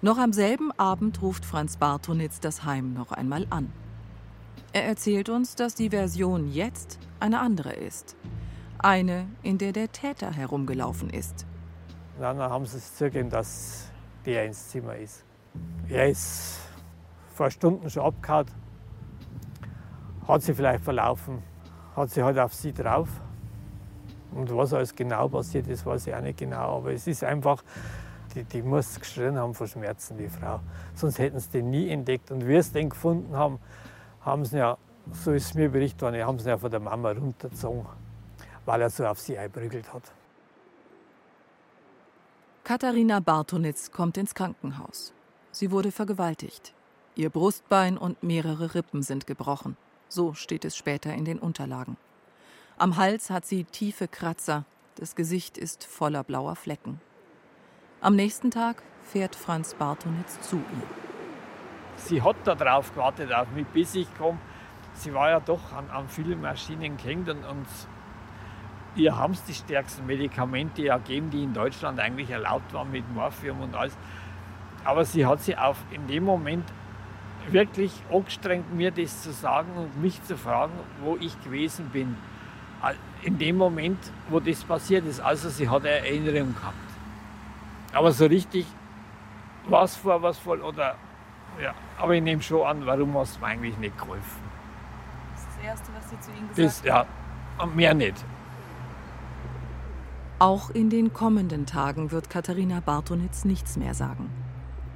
Noch 0.05 0.19
am 0.19 0.35
selben 0.35 0.71
Abend 0.73 1.23
ruft 1.23 1.47
Franz 1.47 1.79
Bartonitz 1.79 2.39
das 2.39 2.67
Heim 2.67 2.93
noch 2.93 3.11
einmal 3.11 3.47
an. 3.49 3.73
Er 4.75 4.85
erzählt 4.85 5.31
uns, 5.31 5.55
dass 5.57 5.75
die 5.75 5.89
Version 5.89 6.53
jetzt 6.53 6.99
eine 7.21 7.41
andere 7.41 7.73
ist. 7.73 8.15
Eine, 8.77 9.27
in 9.43 9.57
der 9.57 9.73
der 9.73 9.91
Täter 9.93 10.31
herumgelaufen 10.31 11.09
ist. 11.09 11.47
Dann 12.21 12.37
haben 12.37 12.67
sie 12.67 12.77
es 12.77 12.95
zugegeben, 12.95 13.31
dass 13.31 13.91
der 14.27 14.45
ins 14.45 14.69
Zimmer 14.69 14.95
ist. 14.95 15.25
Er 15.89 16.11
ist 16.11 16.59
vor 17.35 17.51
Stunden 17.51 17.89
schon 17.89 18.03
abgehauen, 18.03 18.49
hat 20.29 20.43
sie 20.43 20.53
vielleicht 20.53 20.85
verlaufen, 20.85 21.43
hat 21.97 22.11
sie 22.11 22.23
halt 22.23 22.39
auf 22.39 22.53
sie 22.53 22.75
drauf. 22.75 23.09
Und 24.33 24.55
was 24.55 24.75
alles 24.75 24.95
genau 24.95 25.29
passiert 25.29 25.67
ist, 25.67 25.87
weiß 25.87 26.09
ich 26.09 26.15
auch 26.15 26.21
nicht 26.21 26.37
genau. 26.37 26.77
Aber 26.77 26.93
es 26.93 27.07
ist 27.07 27.25
einfach 27.25 27.65
die, 28.35 28.45
die 28.45 28.63
muss 28.63 28.99
geschrien 28.99 29.39
haben 29.39 29.55
vor 29.55 29.67
Schmerzen, 29.67 30.17
die 30.17 30.29
Frau. 30.29 30.61
Sonst 30.95 31.19
hätten 31.19 31.39
sie 31.39 31.51
den 31.51 31.71
nie 31.71 31.89
entdeckt. 31.89 32.31
Und 32.31 32.47
wie 32.47 32.55
es 32.55 32.73
den 32.73 32.91
gefunden 32.91 33.37
haben, 33.37 33.59
haben 34.21 34.45
sie 34.45 34.59
ja, 34.59 34.77
so 35.13 35.33
ist 35.33 35.47
es 35.47 35.55
mir 35.55 35.69
berichtet 35.69 36.03
worden, 36.03 36.25
haben 36.25 36.39
sie 36.39 36.49
ja 36.49 36.59
von 36.59 36.71
der 36.71 36.81
Mama 36.81 37.13
runtergezogen, 37.13 37.87
weil 38.65 38.83
er 38.83 38.91
so 38.91 39.07
auf 39.07 39.21
sie 39.21 39.39
einprügelt 39.39 39.93
hat. 39.93 40.13
Katharina 42.65 43.21
Bartonitz 43.21 43.91
kommt 43.91 44.17
ins 44.17 44.35
Krankenhaus. 44.35 45.13
Sie 45.53 45.71
wurde 45.71 45.93
vergewaltigt. 45.93 46.75
Ihr 47.15 47.31
Brustbein 47.31 47.99
und 47.99 48.23
mehrere 48.23 48.75
Rippen 48.75 49.03
sind 49.03 49.27
gebrochen. 49.27 49.77
So 50.09 50.33
steht 50.35 50.65
es 50.65 50.77
später 50.77 51.13
in 51.13 51.25
den 51.25 51.39
Unterlagen. 51.39 51.97
Am 52.77 52.97
Hals 52.97 53.31
hat 53.31 53.45
sie 53.45 53.65
tiefe 53.65 54.09
Kratzer. 54.09 54.65
Das 54.97 55.15
Gesicht 55.15 55.59
ist 55.59 55.85
voller 55.85 56.25
blauer 56.25 56.57
Flecken. 56.57 57.01
Am 58.05 58.17
nächsten 58.17 58.51
Tag 58.51 58.83
fährt 59.03 59.35
Franz 59.35 59.73
Bartonitz 59.73 60.39
zu 60.43 60.57
ihr. 60.57 60.87
Sie 61.97 62.21
hat 62.21 62.37
darauf 62.45 62.93
gewartet 62.93 63.33
auf 63.33 63.51
mich, 63.53 63.67
bis 63.69 63.95
ich 63.95 64.07
komme. 64.19 64.37
Sie 64.93 65.15
war 65.15 65.31
ja 65.31 65.41
doch 65.41 65.73
an, 65.73 65.89
an 65.89 66.07
vielen 66.11 66.39
Maschinen 66.43 66.99
gehängt 66.99 67.31
und, 67.31 67.43
und 67.47 67.67
ihr 68.95 69.17
haben 69.17 69.35
die 69.49 69.55
stärksten 69.55 70.05
Medikamente 70.05 70.83
ja 70.83 70.99
gegeben, 70.99 71.31
die 71.31 71.45
in 71.45 71.55
Deutschland 71.55 71.99
eigentlich 71.99 72.29
erlaubt 72.29 72.75
waren 72.75 72.93
mit 72.93 73.11
Morphium 73.15 73.63
und 73.63 73.75
alles. 73.75 73.97
Aber 74.85 75.07
sie 75.07 75.25
hat 75.25 75.41
sich 75.41 75.57
auf 75.57 75.79
in 75.91 76.07
dem 76.07 76.25
Moment 76.25 76.71
wirklich 77.49 77.91
angestrengt, 78.13 78.71
mir 78.75 78.91
das 78.91 79.23
zu 79.23 79.33
sagen 79.33 79.71
und 79.79 80.03
mich 80.03 80.23
zu 80.25 80.37
fragen, 80.37 80.75
wo 81.03 81.17
ich 81.19 81.43
gewesen 81.43 81.89
bin. 81.89 82.19
In 83.23 83.39
dem 83.39 83.57
Moment, 83.57 83.99
wo 84.29 84.41
das 84.41 84.63
passiert 84.63 85.07
ist. 85.07 85.21
Also 85.21 85.49
sie 85.49 85.71
hat 85.71 85.87
eine 85.87 86.07
Erinnerung 86.07 86.55
gehabt. 86.55 86.84
Aber 87.95 88.13
so 88.13 88.27
richtig, 88.27 88.67
was 89.69 89.97
vor, 89.97 90.21
was 90.23 90.39
voll 90.39 90.61
oder. 90.61 90.97
Ja, 91.63 91.73
aber 91.99 92.15
ich 92.15 92.23
nehme 92.23 92.43
schon 92.43 92.67
an, 92.67 92.85
warum 92.85 93.17
hast 93.17 93.37
du 93.37 93.41
mir 93.41 93.47
eigentlich 93.47 93.79
nicht 93.79 93.97
geholfen? 93.97 94.43
Das 95.33 95.43
ist 95.43 95.49
das 95.57 95.65
Erste, 95.65 95.91
was 95.97 96.11
sie 96.11 96.21
zu 96.21 96.31
Ihnen 96.33 96.49
gesagt 96.49 96.69
das, 96.69 96.85
Ja, 96.85 97.07
und 97.59 97.77
mehr 97.77 97.95
nicht. 97.95 98.25
Auch 100.41 100.71
in 100.71 100.91
den 100.91 101.13
kommenden 101.13 101.65
Tagen 101.65 102.11
wird 102.11 102.29
Katharina 102.29 102.81
Bartonitz 102.81 103.45
nichts 103.45 103.77
mehr 103.77 103.95
sagen. 103.95 104.31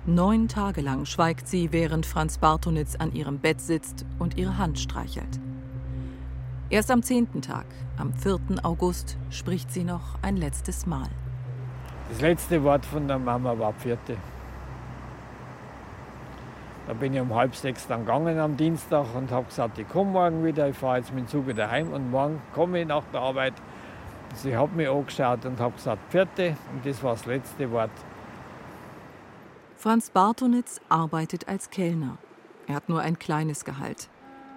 Neun 0.05 0.49
Tage 0.49 0.81
lang 0.81 1.05
schweigt 1.05 1.47
sie, 1.47 1.73
während 1.73 2.07
Franz 2.07 2.39
Bartonitz 2.39 2.97
an 2.97 3.13
ihrem 3.13 3.39
Bett 3.39 3.61
sitzt 3.61 4.05
und 4.19 4.37
ihre 4.37 4.59
Hand 4.59 4.81
streichelt. 4.81 5.39
Erst 6.71 6.91
am 6.91 7.03
zehnten 7.03 7.41
Tag, 7.41 7.67
am 7.97 8.13
4. 8.13 8.41
August, 8.63 9.17
spricht 9.31 9.71
sie 9.71 9.85
noch 9.85 10.17
ein 10.23 10.37
letztes 10.37 10.87
Mal. 10.87 11.09
Das 12.09 12.21
letzte 12.23 12.63
Wort 12.65 12.87
von 12.87 13.07
der 13.07 13.19
Mama 13.19 13.59
war 13.59 13.73
vierte. 13.75 14.17
Da 16.87 16.95
bin 16.95 17.13
ich 17.13 17.21
um 17.21 17.35
halb 17.35 17.55
sechs 17.55 17.87
dann 17.87 18.07
gegangen 18.07 18.39
am 18.39 18.57
Dienstag 18.57 19.15
und 19.15 19.31
habe 19.31 19.45
gesagt, 19.45 19.79
ich 19.79 19.87
komme 19.89 20.13
morgen 20.13 20.43
wieder, 20.43 20.69
ich 20.69 20.77
fahre 20.77 20.97
jetzt 20.97 21.13
mit 21.13 21.25
dem 21.25 21.29
Zug 21.29 21.47
wieder 21.47 21.71
heim 21.71 21.93
und 21.93 22.11
morgen 22.11 22.41
komme 22.55 22.81
ich 22.81 22.87
nach 22.87 23.05
der 23.13 23.21
Arbeit. 23.21 23.53
Sie 24.35 24.57
hat 24.57 24.75
mich 24.75 24.89
angeschaut 24.89 25.45
und 25.45 25.61
habe 25.61 25.75
gesagt, 25.75 26.01
vierte 26.11 26.57
und 26.73 26.87
das 26.87 27.03
war 27.03 27.13
das 27.13 27.27
letzte 27.27 27.71
Wort. 27.71 27.91
Franz 29.77 30.09
Bartonitz 30.09 30.81
arbeitet 30.89 31.47
als 31.47 31.69
Kellner. 31.69 32.17
Er 32.67 32.77
hat 32.77 32.89
nur 32.89 33.01
ein 33.01 33.19
kleines 33.19 33.67
Gehalt. 33.67 34.09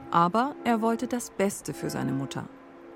Aber 0.09 0.55
er 0.63 0.81
wollte 0.81 1.07
das 1.07 1.31
Beste 1.31 1.73
für 1.73 1.89
seine 1.89 2.13
Mutter. 2.13 2.45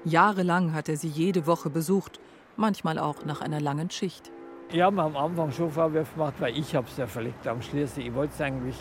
Jahrelang 0.05 0.73
hat 0.73 0.87
er 0.87 0.95
sie 0.95 1.07
jede 1.09 1.45
Woche 1.45 1.69
besucht, 1.69 2.21
manchmal 2.55 2.99
auch 2.99 3.25
nach 3.25 3.41
einer 3.41 3.59
langen 3.59 3.89
Schicht. 3.89 4.31
Ich 4.71 4.81
habe 4.81 4.95
mir 4.95 5.03
am 5.03 5.15
Anfang 5.15 5.51
schon 5.51 5.71
Vorwürfe 5.71 6.13
gemacht, 6.15 6.33
weil 6.39 6.57
ich 6.57 6.75
habe 6.75 6.87
es 6.87 6.97
ja 6.97 7.05
verlegt 7.05 7.47
am 7.47 7.61
Schließen. 7.61 8.01
Ich 8.03 8.13
wollte 8.13 8.43
eigentlich, 8.43 8.77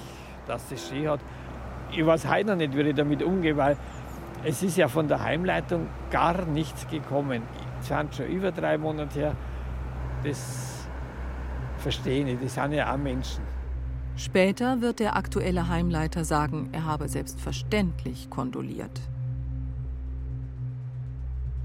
dass 0.47 0.69
das 0.69 0.89
schön 0.89 1.09
hat. 1.09 1.21
Ich 1.93 2.05
weiß 2.05 2.29
heute 2.29 2.49
noch 2.49 2.57
nicht, 2.57 2.75
wie 2.75 2.81
ich 2.81 2.95
damit 2.95 3.23
umgehe, 3.23 3.57
weil 3.57 3.77
es 4.43 4.63
ist 4.63 4.77
ja 4.77 4.89
von 4.89 5.09
der 5.09 5.23
Heimleitung 5.23 5.89
gar 6.11 6.47
nichts 6.47 6.89
gekommen. 6.89 7.43
Es 7.81 7.89
sind 7.89 8.15
schon 8.15 8.27
über 8.27 8.51
drei 8.51 8.79
Monate 8.79 9.19
her. 9.19 9.37
Das 10.25 10.89
verstehe 11.79 12.27
ich. 12.27 12.41
Das 12.41 12.55
sind 12.55 12.73
ja 12.73 12.93
auch 12.93 12.97
Menschen. 12.97 13.43
Später 14.17 14.81
wird 14.81 15.01
der 15.01 15.17
aktuelle 15.17 15.69
Heimleiter 15.69 16.25
sagen, 16.25 16.71
er 16.73 16.87
habe 16.87 17.09
selbstverständlich 17.09 18.31
kondoliert. 18.31 19.01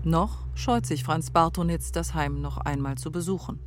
Noch 0.04 0.46
scheut 0.56 0.86
sich 0.86 1.04
Franz 1.04 1.32
Bartonitz, 1.32 1.92
das 1.92 2.14
Heim 2.14 2.42
noch 2.42 2.58
einmal 2.58 2.98
zu 2.98 3.12
besuchen. 3.12 3.60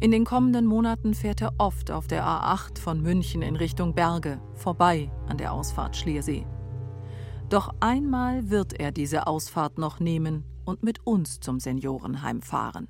In 0.00 0.12
den 0.12 0.24
kommenden 0.24 0.64
Monaten 0.64 1.12
fährt 1.12 1.42
er 1.42 1.54
oft 1.58 1.90
auf 1.90 2.06
der 2.06 2.22
A8 2.22 2.78
von 2.78 3.02
München 3.02 3.42
in 3.42 3.56
Richtung 3.56 3.96
Berge, 3.96 4.40
vorbei 4.54 5.10
an 5.26 5.38
der 5.38 5.52
Ausfahrt 5.52 5.96
Schliersee. 5.96 6.46
Doch 7.48 7.74
einmal 7.80 8.48
wird 8.48 8.78
er 8.78 8.92
diese 8.92 9.26
Ausfahrt 9.26 9.76
noch 9.76 9.98
nehmen 9.98 10.44
und 10.64 10.84
mit 10.84 11.04
uns 11.04 11.40
zum 11.40 11.58
Seniorenheim 11.58 12.42
fahren. 12.42 12.86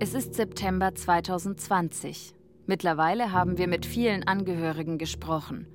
Es 0.00 0.12
ist 0.12 0.34
September 0.34 0.94
2020. 0.94 2.34
Mittlerweile 2.66 3.32
haben 3.32 3.56
wir 3.56 3.68
mit 3.68 3.86
vielen 3.86 4.24
Angehörigen 4.24 4.98
gesprochen. 4.98 5.66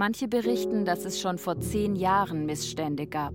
Manche 0.00 0.28
berichten, 0.28 0.84
dass 0.84 1.04
es 1.04 1.20
schon 1.20 1.38
vor 1.38 1.58
zehn 1.58 1.96
Jahren 1.96 2.46
Missstände 2.46 3.08
gab. 3.08 3.34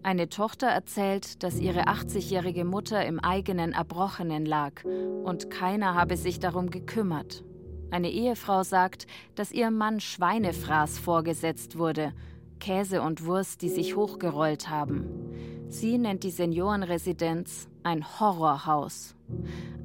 Eine 0.00 0.28
Tochter 0.28 0.68
erzählt, 0.68 1.42
dass 1.42 1.58
ihre 1.58 1.88
80-jährige 1.88 2.64
Mutter 2.64 3.04
im 3.04 3.18
eigenen 3.18 3.72
Erbrochenen 3.72 4.46
lag 4.46 4.84
und 4.84 5.50
keiner 5.50 5.96
habe 5.96 6.16
sich 6.16 6.38
darum 6.38 6.70
gekümmert. 6.70 7.42
Eine 7.90 8.12
Ehefrau 8.12 8.62
sagt, 8.62 9.08
dass 9.34 9.50
ihrem 9.50 9.76
Mann 9.76 9.98
Schweinefraß 9.98 11.00
vorgesetzt 11.00 11.76
wurde, 11.76 12.12
Käse 12.60 13.02
und 13.02 13.24
Wurst, 13.24 13.62
die 13.62 13.70
sich 13.70 13.96
hochgerollt 13.96 14.70
haben. 14.70 15.04
Sie 15.66 15.98
nennt 15.98 16.22
die 16.22 16.30
Seniorenresidenz 16.30 17.68
ein 17.82 18.20
Horrorhaus. 18.20 19.16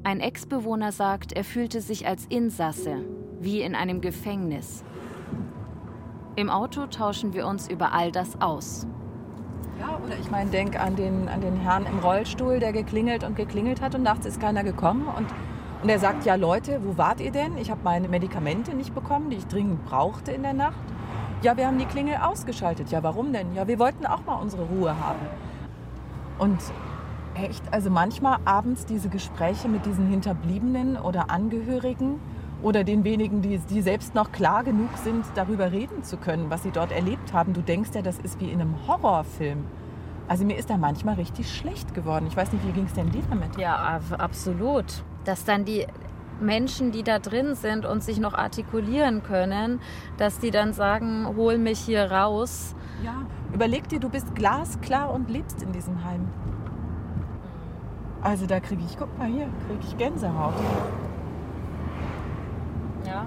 Ein 0.04 0.19
Ex-Bewohner 0.19 0.91
sagt, 0.91 1.34
er 1.34 1.43
fühlte 1.43 1.82
sich 1.82 2.06
als 2.06 2.28
Insasse, 2.28 3.04
wie 3.39 3.62
in 3.62 3.73
einem 3.73 3.99
Gefängnis. 3.99 4.84
Im 6.38 6.50
Auto 6.50 6.86
tauschen 6.88 7.34
wir 7.34 7.48
uns 7.48 7.69
über 7.69 7.93
all 7.93 8.12
das 8.12 8.41
aus. 8.41 8.86
Ja, 9.80 9.98
oder 10.06 10.17
ich 10.19 10.30
meine, 10.30 10.50
denk 10.50 10.78
an 10.78 10.98
den, 10.98 11.30
an 11.30 11.39
den 11.39 11.56
Herrn 11.56 11.86
im 11.86 12.00
Rollstuhl, 12.00 12.60
der 12.60 12.74
geklingelt 12.74 13.24
und 13.24 13.38
geklingelt 13.38 13.80
hat 13.80 13.95
und 13.95 14.04
nachts 14.04 14.26
ist 14.26 14.41
keiner 14.41 14.65
gekommen. 14.65 15.08
Und, 15.17 15.28
und 15.82 15.88
er 15.88 15.98
sagt, 15.98 16.26
ja 16.26 16.36
Leute, 16.36 16.82
wo 16.84 16.98
wart 16.98 17.21
ihr 17.21 17.32
denn? 17.32 17.56
Ich 17.58 17.71
habe 17.71 17.80
meine 17.86 18.10
Medikamente 18.10 18.76
nicht 18.76 18.93
bekommen, 18.93 19.30
die 19.30 19.38
ich 19.38 19.48
dringend 19.48 19.86
brauchte 19.86 20.34
in 20.34 20.43
der 20.43 20.54
Nacht. 20.54 20.76
Ja, 21.41 21.56
wir 21.56 21.67
haben 21.67 21.78
die 21.78 21.86
Klingel 21.86 22.17
ausgeschaltet. 22.17 22.91
Ja, 22.91 23.02
warum 23.02 23.32
denn? 23.32 23.56
Ja, 23.56 23.69
wir 23.69 23.80
wollten 23.80 24.06
auch 24.06 24.26
mal 24.26 24.36
unsere 24.36 24.63
Ruhe 24.63 24.93
haben. 25.00 25.19
Und 26.38 26.60
echt, 27.36 27.63
also 27.71 27.89
manchmal 27.89 28.39
abends 28.43 28.86
diese 28.86 29.08
Gespräche 29.08 29.69
mit 29.69 29.86
diesen 29.86 30.08
Hinterbliebenen 30.10 30.98
oder 30.98 31.30
Angehörigen, 31.30 32.19
oder 32.62 32.84
den 32.84 33.04
wenigen, 33.04 33.41
die, 33.41 33.58
die 33.60 33.82
selbst 33.82 34.15
noch 34.15 34.32
klar 34.32 34.63
genug 34.63 34.89
sind, 35.04 35.26
darüber 35.36 35.72
reden 35.72 36.04
zu 36.04 36.18
können, 36.18 36.50
was 36.50 36.63
sie 36.63 36.72
dort 36.72 36.91
erlebt 36.91 37.34
haben. 37.34 37.54
Du 37.54 37.62
denkst 37.62 37.91
ja, 37.94 38.02
das 38.02 38.18
ist 38.20 38.39
wie 38.39 38.50
in 38.50 38.62
einem 38.62 38.88
Horrorfilm. 38.88 39.65
Also 40.28 40.46
mir 40.46 40.58
ist 40.58 40.70
da 40.70 40.78
manchmal 40.78 41.15
richtig 41.15 41.54
schlecht 41.56 41.94
geworden. 41.94 42.26
Ich 42.28 42.36
weiß 42.36 42.52
nicht, 42.52 42.65
wie 42.65 42.72
ging 42.72 42.86
es 42.86 42.94
denn 42.94 43.12
dir 43.12 43.22
damit? 43.30 43.58
Ja, 43.58 44.00
absolut. 44.18 45.04
Dass 45.24 45.46
dann 45.46 45.65
die 45.65 45.86
Menschen, 46.41 46.91
die 46.91 47.04
da 47.04 47.20
drin 47.20 47.56
sind 47.56 47.86
und 47.86 48.04
sich 48.04 48.20
noch 48.20 48.34
artikulieren 48.34 49.24
können, 49.24 49.80
dass 50.18 50.39
die 50.39 50.52
dann 50.52 50.74
sagen, 50.74 51.28
hol 51.36 51.58
mich 51.58 51.80
hier 51.80 52.12
raus. 52.12 52.76
Ja, 53.04 53.26
überleg 53.54 53.88
dir, 53.88 54.00
du 54.00 54.10
bist 54.10 54.34
glasklar 54.36 55.13
und 55.13 55.30
lebst 55.30 55.62
in 55.62 55.72
diesem 55.72 56.04
Heim. 56.04 56.28
Also 58.22 58.48
da 58.48 58.60
kriege 58.60 58.82
ich, 58.84 58.98
guck 58.98 59.15
mal 59.20 59.28
hier, 59.28 59.48
kriege 59.68 59.80
ich 59.88 59.98
Gänsehaut. 59.98 60.56
Ja. 63.06 63.26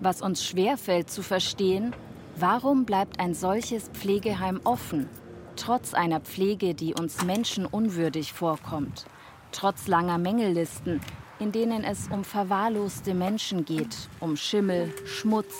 Was 0.00 0.20
uns 0.20 0.44
schwerfällt 0.44 1.10
zu 1.10 1.22
verstehen, 1.22 1.94
warum 2.36 2.84
bleibt 2.84 3.20
ein 3.20 3.34
solches 3.34 3.88
Pflegeheim 3.88 4.60
offen, 4.64 5.08
trotz 5.56 5.94
einer 5.94 6.20
Pflege, 6.20 6.74
die 6.74 6.94
uns 6.94 7.24
menschenunwürdig 7.24 8.32
vorkommt, 8.32 9.06
trotz 9.52 9.86
langer 9.86 10.18
Mängellisten, 10.18 11.00
in 11.38 11.52
denen 11.52 11.84
es 11.84 12.08
um 12.08 12.24
verwahrloste 12.24 13.14
Menschen 13.14 13.64
geht, 13.64 14.08
um 14.18 14.36
Schimmel, 14.36 14.92
Schmutz 15.04 15.54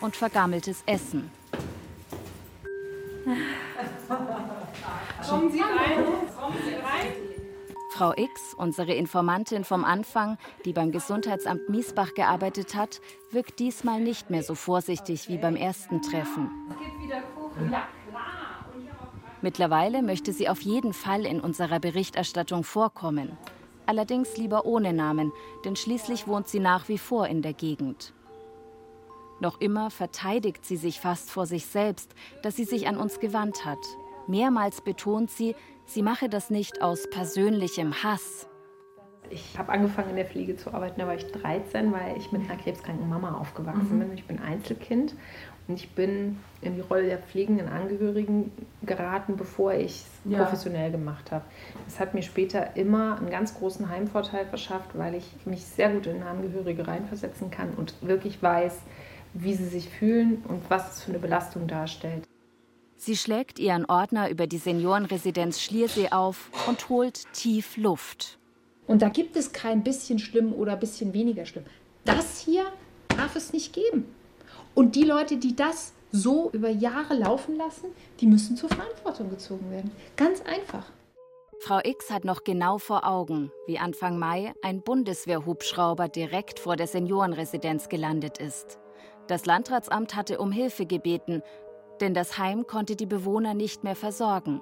und 0.00 0.14
vergammeltes 0.14 0.82
Essen. 0.86 1.30
Kommen 5.28 5.50
Sie 5.50 5.60
rein, 5.60 6.04
kommen 6.38 6.56
Sie 6.64 6.74
rein. 6.74 6.77
Frau 7.98 8.12
X, 8.16 8.54
unsere 8.56 8.94
Informantin 8.94 9.64
vom 9.64 9.84
Anfang, 9.84 10.38
die 10.64 10.72
beim 10.72 10.92
Gesundheitsamt 10.92 11.68
Miesbach 11.68 12.14
gearbeitet 12.14 12.76
hat, 12.76 13.00
wirkt 13.32 13.58
diesmal 13.58 14.00
nicht 14.00 14.30
mehr 14.30 14.44
so 14.44 14.54
vorsichtig 14.54 15.28
wie 15.28 15.36
beim 15.36 15.56
ersten 15.56 16.00
Treffen. 16.00 16.48
Mittlerweile 19.42 20.02
möchte 20.02 20.32
sie 20.32 20.48
auf 20.48 20.60
jeden 20.60 20.92
Fall 20.92 21.26
in 21.26 21.40
unserer 21.40 21.80
Berichterstattung 21.80 22.62
vorkommen. 22.62 23.36
Allerdings 23.84 24.36
lieber 24.36 24.64
ohne 24.64 24.92
Namen, 24.92 25.32
denn 25.64 25.74
schließlich 25.74 26.28
wohnt 26.28 26.46
sie 26.46 26.60
nach 26.60 26.88
wie 26.88 26.98
vor 26.98 27.26
in 27.26 27.42
der 27.42 27.52
Gegend. 27.52 28.14
Noch 29.40 29.60
immer 29.60 29.90
verteidigt 29.90 30.64
sie 30.64 30.76
sich 30.76 31.00
fast 31.00 31.32
vor 31.32 31.46
sich 31.46 31.66
selbst, 31.66 32.14
dass 32.44 32.54
sie 32.54 32.64
sich 32.64 32.86
an 32.86 32.96
uns 32.96 33.18
gewandt 33.18 33.64
hat. 33.64 33.84
Mehrmals 34.28 34.82
betont 34.82 35.32
sie, 35.32 35.56
Sie 35.88 36.02
mache 36.02 36.28
das 36.28 36.50
nicht 36.50 36.82
aus 36.82 37.08
persönlichem 37.08 37.94
Hass. 38.02 38.46
Ich 39.30 39.58
habe 39.58 39.72
angefangen 39.72 40.10
in 40.10 40.16
der 40.16 40.26
Pflege 40.26 40.54
zu 40.54 40.74
arbeiten, 40.74 41.00
da 41.00 41.06
war 41.06 41.14
ich 41.14 41.26
13, 41.32 41.90
weil 41.92 42.18
ich 42.18 42.30
mit 42.30 42.42
einer 42.42 42.60
krebskranken 42.60 43.08
Mama 43.08 43.38
aufgewachsen 43.38 43.96
mhm. 43.96 44.00
bin. 44.00 44.12
Ich 44.12 44.26
bin 44.26 44.38
Einzelkind 44.38 45.14
und 45.66 45.76
ich 45.76 45.94
bin 45.94 46.40
in 46.60 46.74
die 46.74 46.82
Rolle 46.82 47.06
der 47.06 47.16
pflegenden 47.16 47.68
Angehörigen 47.68 48.52
geraten, 48.82 49.36
bevor 49.38 49.72
ich 49.72 50.02
es 50.02 50.06
ja. 50.26 50.44
professionell 50.44 50.90
gemacht 50.90 51.32
habe. 51.32 51.46
Das 51.86 51.98
hat 51.98 52.12
mir 52.12 52.22
später 52.22 52.76
immer 52.76 53.16
einen 53.16 53.30
ganz 53.30 53.54
großen 53.54 53.88
Heimvorteil 53.88 54.44
verschafft, 54.44 54.90
weil 54.92 55.14
ich 55.14 55.24
mich 55.46 55.64
sehr 55.64 55.88
gut 55.88 56.06
in 56.06 56.22
Angehörige 56.22 56.86
reinversetzen 56.86 57.50
kann 57.50 57.72
und 57.74 57.94
wirklich 58.02 58.42
weiß, 58.42 58.78
wie 59.32 59.54
sie 59.54 59.66
sich 59.66 59.88
fühlen 59.88 60.44
und 60.48 60.68
was 60.68 60.92
es 60.92 61.02
für 61.04 61.12
eine 61.12 61.18
Belastung 61.18 61.66
darstellt. 61.66 62.28
Sie 63.00 63.16
schlägt 63.16 63.60
ihren 63.60 63.84
Ordner 63.84 64.28
über 64.28 64.48
die 64.48 64.58
Seniorenresidenz 64.58 65.60
Schliersee 65.60 66.08
auf 66.10 66.50
und 66.66 66.88
holt 66.88 67.32
tief 67.32 67.76
Luft. 67.76 68.38
Und 68.88 69.02
da 69.02 69.08
gibt 69.08 69.36
es 69.36 69.52
kein 69.52 69.84
bisschen 69.84 70.18
schlimm 70.18 70.52
oder 70.52 70.74
bisschen 70.74 71.14
weniger 71.14 71.46
schlimm. 71.46 71.64
Das 72.04 72.40
hier 72.40 72.64
darf 73.08 73.36
es 73.36 73.52
nicht 73.52 73.72
geben. 73.72 74.12
Und 74.74 74.96
die 74.96 75.04
Leute, 75.04 75.36
die 75.36 75.54
das 75.54 75.92
so 76.10 76.50
über 76.52 76.70
Jahre 76.70 77.14
laufen 77.14 77.56
lassen, 77.56 77.86
die 78.20 78.26
müssen 78.26 78.56
zur 78.56 78.68
Verantwortung 78.68 79.30
gezogen 79.30 79.70
werden. 79.70 79.92
Ganz 80.16 80.42
einfach. 80.42 80.90
Frau 81.60 81.78
X 81.84 82.10
hat 82.10 82.24
noch 82.24 82.42
genau 82.42 82.78
vor 82.78 83.06
Augen, 83.06 83.52
wie 83.66 83.78
Anfang 83.78 84.18
Mai 84.18 84.54
ein 84.62 84.82
Bundeswehrhubschrauber 84.82 86.08
direkt 86.08 86.58
vor 86.58 86.74
der 86.74 86.88
Seniorenresidenz 86.88 87.88
gelandet 87.88 88.38
ist. 88.38 88.80
Das 89.28 89.44
Landratsamt 89.44 90.16
hatte 90.16 90.38
um 90.38 90.50
Hilfe 90.50 90.86
gebeten, 90.86 91.42
denn 92.00 92.14
das 92.14 92.38
Heim 92.38 92.66
konnte 92.66 92.96
die 92.96 93.06
Bewohner 93.06 93.54
nicht 93.54 93.84
mehr 93.84 93.96
versorgen. 93.96 94.60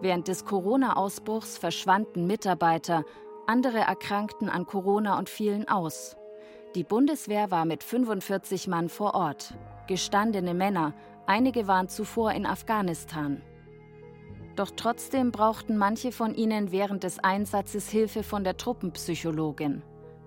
Während 0.00 0.28
des 0.28 0.44
Corona-Ausbruchs 0.44 1.56
verschwanden 1.56 2.26
Mitarbeiter, 2.26 3.04
andere 3.46 3.78
erkrankten 3.78 4.48
an 4.48 4.66
Corona 4.66 5.18
und 5.18 5.28
fielen 5.28 5.68
aus. 5.68 6.16
Die 6.74 6.84
Bundeswehr 6.84 7.50
war 7.50 7.64
mit 7.64 7.84
45 7.84 8.68
Mann 8.68 8.88
vor 8.88 9.14
Ort, 9.14 9.54
gestandene 9.86 10.54
Männer, 10.54 10.92
einige 11.26 11.68
waren 11.68 11.88
zuvor 11.88 12.32
in 12.32 12.46
Afghanistan. 12.46 13.42
Doch 14.56 14.70
trotzdem 14.76 15.32
brauchten 15.32 15.76
manche 15.76 16.12
von 16.12 16.34
ihnen 16.34 16.70
während 16.70 17.02
des 17.02 17.18
Einsatzes 17.18 17.88
Hilfe 17.88 18.22
von 18.22 18.44
der 18.44 18.56
Truppenpsychologin. 18.56 19.82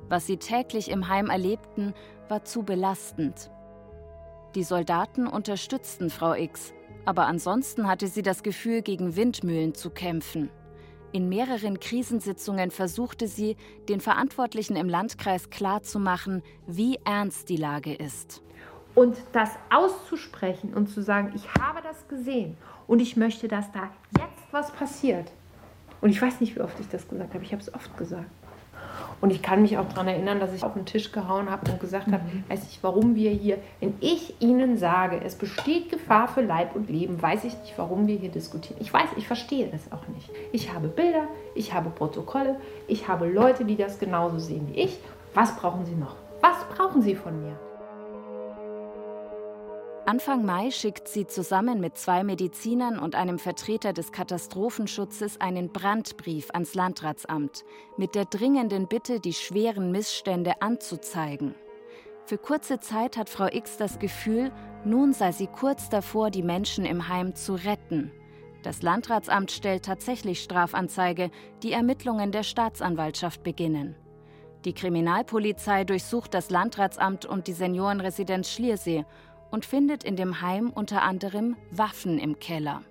Was 0.09 0.25
sie 0.25 0.37
täglich 0.37 0.89
im 0.89 1.07
Heim 1.07 1.29
erlebten, 1.29 1.93
war 2.29 2.43
zu 2.43 2.63
belastend. 2.63 3.51
Die 4.57 4.63
Soldaten 4.63 5.27
unterstützten 5.27 6.09
Frau 6.09 6.33
X, 6.33 6.73
aber 7.05 7.27
ansonsten 7.27 7.87
hatte 7.87 8.07
sie 8.07 8.23
das 8.23 8.41
Gefühl, 8.41 8.81
gegen 8.81 9.15
Windmühlen 9.15 9.75
zu 9.75 9.91
kämpfen. 9.91 10.49
In 11.11 11.29
mehreren 11.29 11.79
Krisensitzungen 11.79 12.71
versuchte 12.71 13.27
sie, 13.27 13.55
den 13.87 14.01
Verantwortlichen 14.01 14.75
im 14.75 14.89
Landkreis 14.89 15.51
klarzumachen, 15.51 16.41
wie 16.65 16.97
ernst 17.05 17.49
die 17.49 17.57
Lage 17.57 17.93
ist. 17.93 18.41
Und 18.95 19.15
das 19.31 19.51
auszusprechen 19.69 20.73
und 20.73 20.87
zu 20.87 21.03
sagen, 21.03 21.33
ich 21.35 21.47
habe 21.61 21.83
das 21.83 22.07
gesehen 22.07 22.57
und 22.87 22.99
ich 22.99 23.15
möchte, 23.15 23.47
dass 23.47 23.71
da 23.71 23.91
jetzt 24.17 24.41
was 24.49 24.71
passiert. 24.71 25.31
Und 26.01 26.09
ich 26.09 26.19
weiß 26.19 26.41
nicht, 26.41 26.55
wie 26.55 26.61
oft 26.61 26.79
ich 26.79 26.87
das 26.87 27.07
gesagt 27.07 27.35
habe, 27.35 27.43
ich 27.43 27.51
habe 27.51 27.61
es 27.61 27.71
oft 27.75 27.95
gesagt. 27.95 28.31
Und 29.19 29.32
ich 29.32 29.41
kann 29.41 29.62
mich 29.62 29.77
auch 29.77 29.88
daran 29.89 30.08
erinnern, 30.08 30.39
dass 30.39 30.53
ich 30.53 30.63
auf 30.63 30.73
den 30.73 30.86
Tisch 30.86 31.12
gehauen 31.12 31.49
habe 31.49 31.71
und 31.71 31.80
gesagt 31.80 32.08
habe, 32.08 32.23
mhm. 32.23 32.43
weiß 32.49 32.63
ich, 32.69 32.80
warum 32.82 33.15
wir 33.15 33.32
hier, 33.32 33.58
wenn 33.80 33.95
ich 33.99 34.41
Ihnen 34.41 34.77
sage, 34.77 35.19
es 35.23 35.36
besteht 35.36 35.89
Gefahr 35.89 36.27
für 36.27 36.41
Leib 36.41 36.75
und 36.75 36.89
Leben, 36.89 37.21
weiß 37.21 37.43
ich 37.45 37.58
nicht, 37.60 37.73
warum 37.77 38.08
wir 38.08 38.15
hier 38.15 38.30
diskutieren. 38.30 38.80
Ich 38.82 38.93
weiß, 38.93 39.10
ich 39.17 39.27
verstehe 39.27 39.69
es 39.73 39.91
auch 39.91 40.08
nicht. 40.10 40.30
Ich 40.51 40.73
habe 40.73 40.88
Bilder, 40.88 41.27
ich 41.56 41.73
habe 41.73 41.89
Protokolle, 41.89 42.58
ich 42.88 43.08
habe 43.08 43.27
Leute, 43.27 43.65
die 43.65 43.75
das 43.75 43.99
genauso 43.99 44.39
sehen 44.39 44.67
wie 44.71 44.82
ich. 44.82 44.99
Was 45.34 45.56
brauchen 45.56 45.86
Sie 45.86 45.95
noch? 45.95 46.15
Was 46.41 46.63
brauchen 46.75 47.01
Sie 47.01 47.15
von 47.15 47.41
mir? 47.41 47.66
Anfang 50.07 50.45
Mai 50.45 50.71
schickt 50.71 51.09
sie 51.09 51.27
zusammen 51.27 51.81
mit 51.81 51.97
zwei 51.97 52.23
Medizinern 52.23 52.97
und 52.97 53.13
einem 53.13 53.39
Vertreter 53.39 53.91
des 53.91 54.13
Katastrophenschutzes 54.13 55.41
einen 55.41 55.73
Brandbrief 55.73 56.49
ans 56.51 56.75
Landratsamt 56.75 57.65
mit 57.97 58.15
der 58.15 58.23
dringenden 58.23 58.87
Bitte, 58.87 59.19
die 59.19 59.33
schweren 59.33 59.91
Missstände 59.91 60.61
anzuzeigen. 60.61 61.55
Für 62.23 62.37
kurze 62.37 62.79
Zeit 62.79 63.17
hat 63.17 63.27
Frau 63.27 63.47
X 63.51 63.75
das 63.75 63.99
Gefühl, 63.99 64.53
nun 64.85 65.11
sei 65.11 65.33
sie 65.33 65.47
kurz 65.47 65.89
davor, 65.89 66.31
die 66.31 66.41
Menschen 66.41 66.85
im 66.85 67.09
Heim 67.09 67.35
zu 67.35 67.55
retten. 67.55 68.13
Das 68.63 68.81
Landratsamt 68.83 69.51
stellt 69.51 69.83
tatsächlich 69.83 70.41
Strafanzeige, 70.41 71.31
die 71.63 71.73
Ermittlungen 71.73 72.31
der 72.31 72.43
Staatsanwaltschaft 72.43 73.43
beginnen. 73.43 73.97
Die 74.65 74.73
Kriminalpolizei 74.73 75.83
durchsucht 75.83 76.33
das 76.33 76.49
Landratsamt 76.49 77.25
und 77.25 77.47
die 77.47 77.53
Seniorenresidenz 77.53 78.49
Schliersee 78.51 79.05
und 79.51 79.65
findet 79.65 80.03
in 80.03 80.15
dem 80.15 80.41
Heim 80.41 80.69
unter 80.69 81.03
anderem 81.03 81.55
Waffen 81.71 82.19
im 82.19 82.39
Keller. 82.39 82.81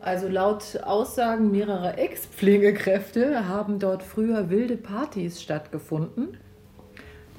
Also 0.00 0.28
laut 0.28 0.80
Aussagen 0.84 1.50
mehrerer 1.50 1.96
Ex-Pflegekräfte 1.96 3.48
haben 3.48 3.78
dort 3.78 4.02
früher 4.02 4.50
wilde 4.50 4.76
Partys 4.76 5.40
stattgefunden. 5.40 6.36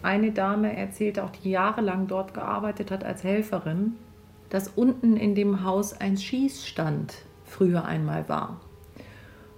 Eine 0.02 0.32
Dame 0.32 0.76
erzählte 0.76 1.24
auch, 1.24 1.30
die 1.30 1.52
jahrelang 1.52 2.08
dort 2.08 2.34
gearbeitet 2.34 2.89
hat 2.89 3.04
als 3.04 3.24
Helferin, 3.24 3.94
dass 4.50 4.68
unten 4.68 5.15
in 5.15 5.36
dem 5.36 5.63
Haus 5.63 6.00
ein 6.00 6.18
Schießstand 6.18 7.13
früher 7.44 7.86
einmal 7.86 8.28
war. 8.30 8.62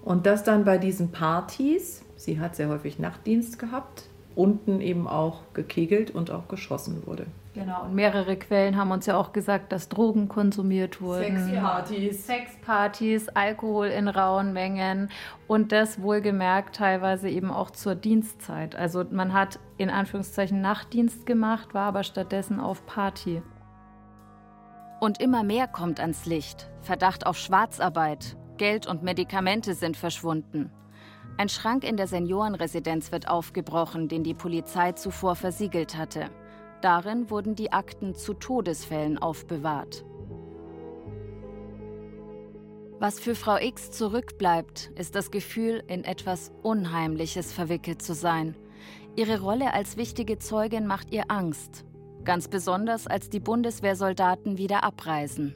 Und 0.04 0.26
dass 0.26 0.44
dann 0.44 0.66
bei 0.66 0.78
diesen 0.78 1.12
Partys, 1.12 2.04
sie 2.16 2.40
hat 2.40 2.56
sehr 2.56 2.70
häufig 2.70 3.00
Nachtdienst 3.00 3.60
gehabt, 3.60 4.04
unten 4.36 4.82
eben 4.82 5.08
auch 5.08 5.42
gekegelt 5.54 6.12
und 6.12 6.32
auch 6.32 6.48
geschossen 6.48 7.04
wurde. 7.06 7.26
Genau, 7.58 7.86
und 7.86 7.96
mehrere 7.96 8.38
Quellen 8.38 8.78
haben 8.78 8.92
uns 8.92 9.08
ja 9.08 9.18
auch 9.18 9.34
gesagt, 9.34 9.72
dass 9.72 9.90
Drogen 9.90 10.28
konsumiert 10.28 11.02
wurden. 11.02 11.40
Sexpartys. 11.44 12.28
Sexpartys, 12.28 13.30
Alkohol 13.30 13.88
in 13.88 14.08
rauen 14.08 14.54
Mengen 14.54 15.10
und 15.48 15.72
das 15.72 16.00
wohlgemerkt 16.00 16.76
teilweise 16.76 17.30
eben 17.30 17.50
auch 17.50 17.72
zur 17.72 17.96
Dienstzeit. 17.96 18.76
Also 18.76 19.04
man 19.10 19.34
hat 19.34 19.60
in 19.78 19.90
Anführungszeichen 19.90 20.62
Nachtdienst 20.62 21.26
gemacht, 21.26 21.74
war 21.74 21.88
aber 21.88 22.04
stattdessen 22.04 22.60
auf 22.60 22.86
Party. 22.86 23.42
Und 25.00 25.20
immer 25.20 25.42
mehr 25.42 25.68
kommt 25.68 26.00
ans 26.00 26.28
Licht. 26.28 26.70
Verdacht 26.82 27.26
auf 27.26 27.38
Schwarzarbeit. 27.38 28.38
Geld 28.58 28.86
und 28.86 29.02
Medikamente 29.02 29.74
sind 29.74 29.98
verschwunden. 29.98 30.72
Ein 31.38 31.50
Schrank 31.50 31.84
in 31.84 31.98
der 31.98 32.08
Seniorenresidenz 32.08 33.12
wird 33.12 33.28
aufgebrochen, 33.28 34.08
den 34.08 34.24
die 34.24 34.36
Polizei 34.36 34.92
zuvor 34.92 35.36
versiegelt 35.36 35.98
hatte. 35.98 36.30
Darin 36.82 37.30
wurden 37.30 37.56
die 37.56 37.72
Akten 37.72 38.14
zu 38.14 38.34
Todesfällen 38.34 39.18
aufbewahrt. 39.18 40.06
Was 43.00 43.20
für 43.20 43.36
Frau 43.36 43.58
X 43.58 43.92
zurückbleibt, 43.92 44.92
ist 44.96 45.16
das 45.16 45.30
Gefühl, 45.30 45.84
in 45.88 46.04
etwas 46.04 46.52
Unheimliches 46.64 47.54
verwickelt 47.54 48.02
zu 48.02 48.14
sein. 48.14 48.56
Ihre 49.16 49.40
Rolle 49.40 49.74
als 49.74 49.98
wichtige 49.98 50.40
Zeugin 50.40 50.88
macht 50.88 51.12
ihr 51.12 51.26
Angst, 51.28 51.86
ganz 52.24 52.48
besonders 52.48 53.08
als 53.08 53.30
die 53.30 53.40
Bundeswehrsoldaten 53.40 54.58
wieder 54.58 54.84
abreisen. 54.84 55.56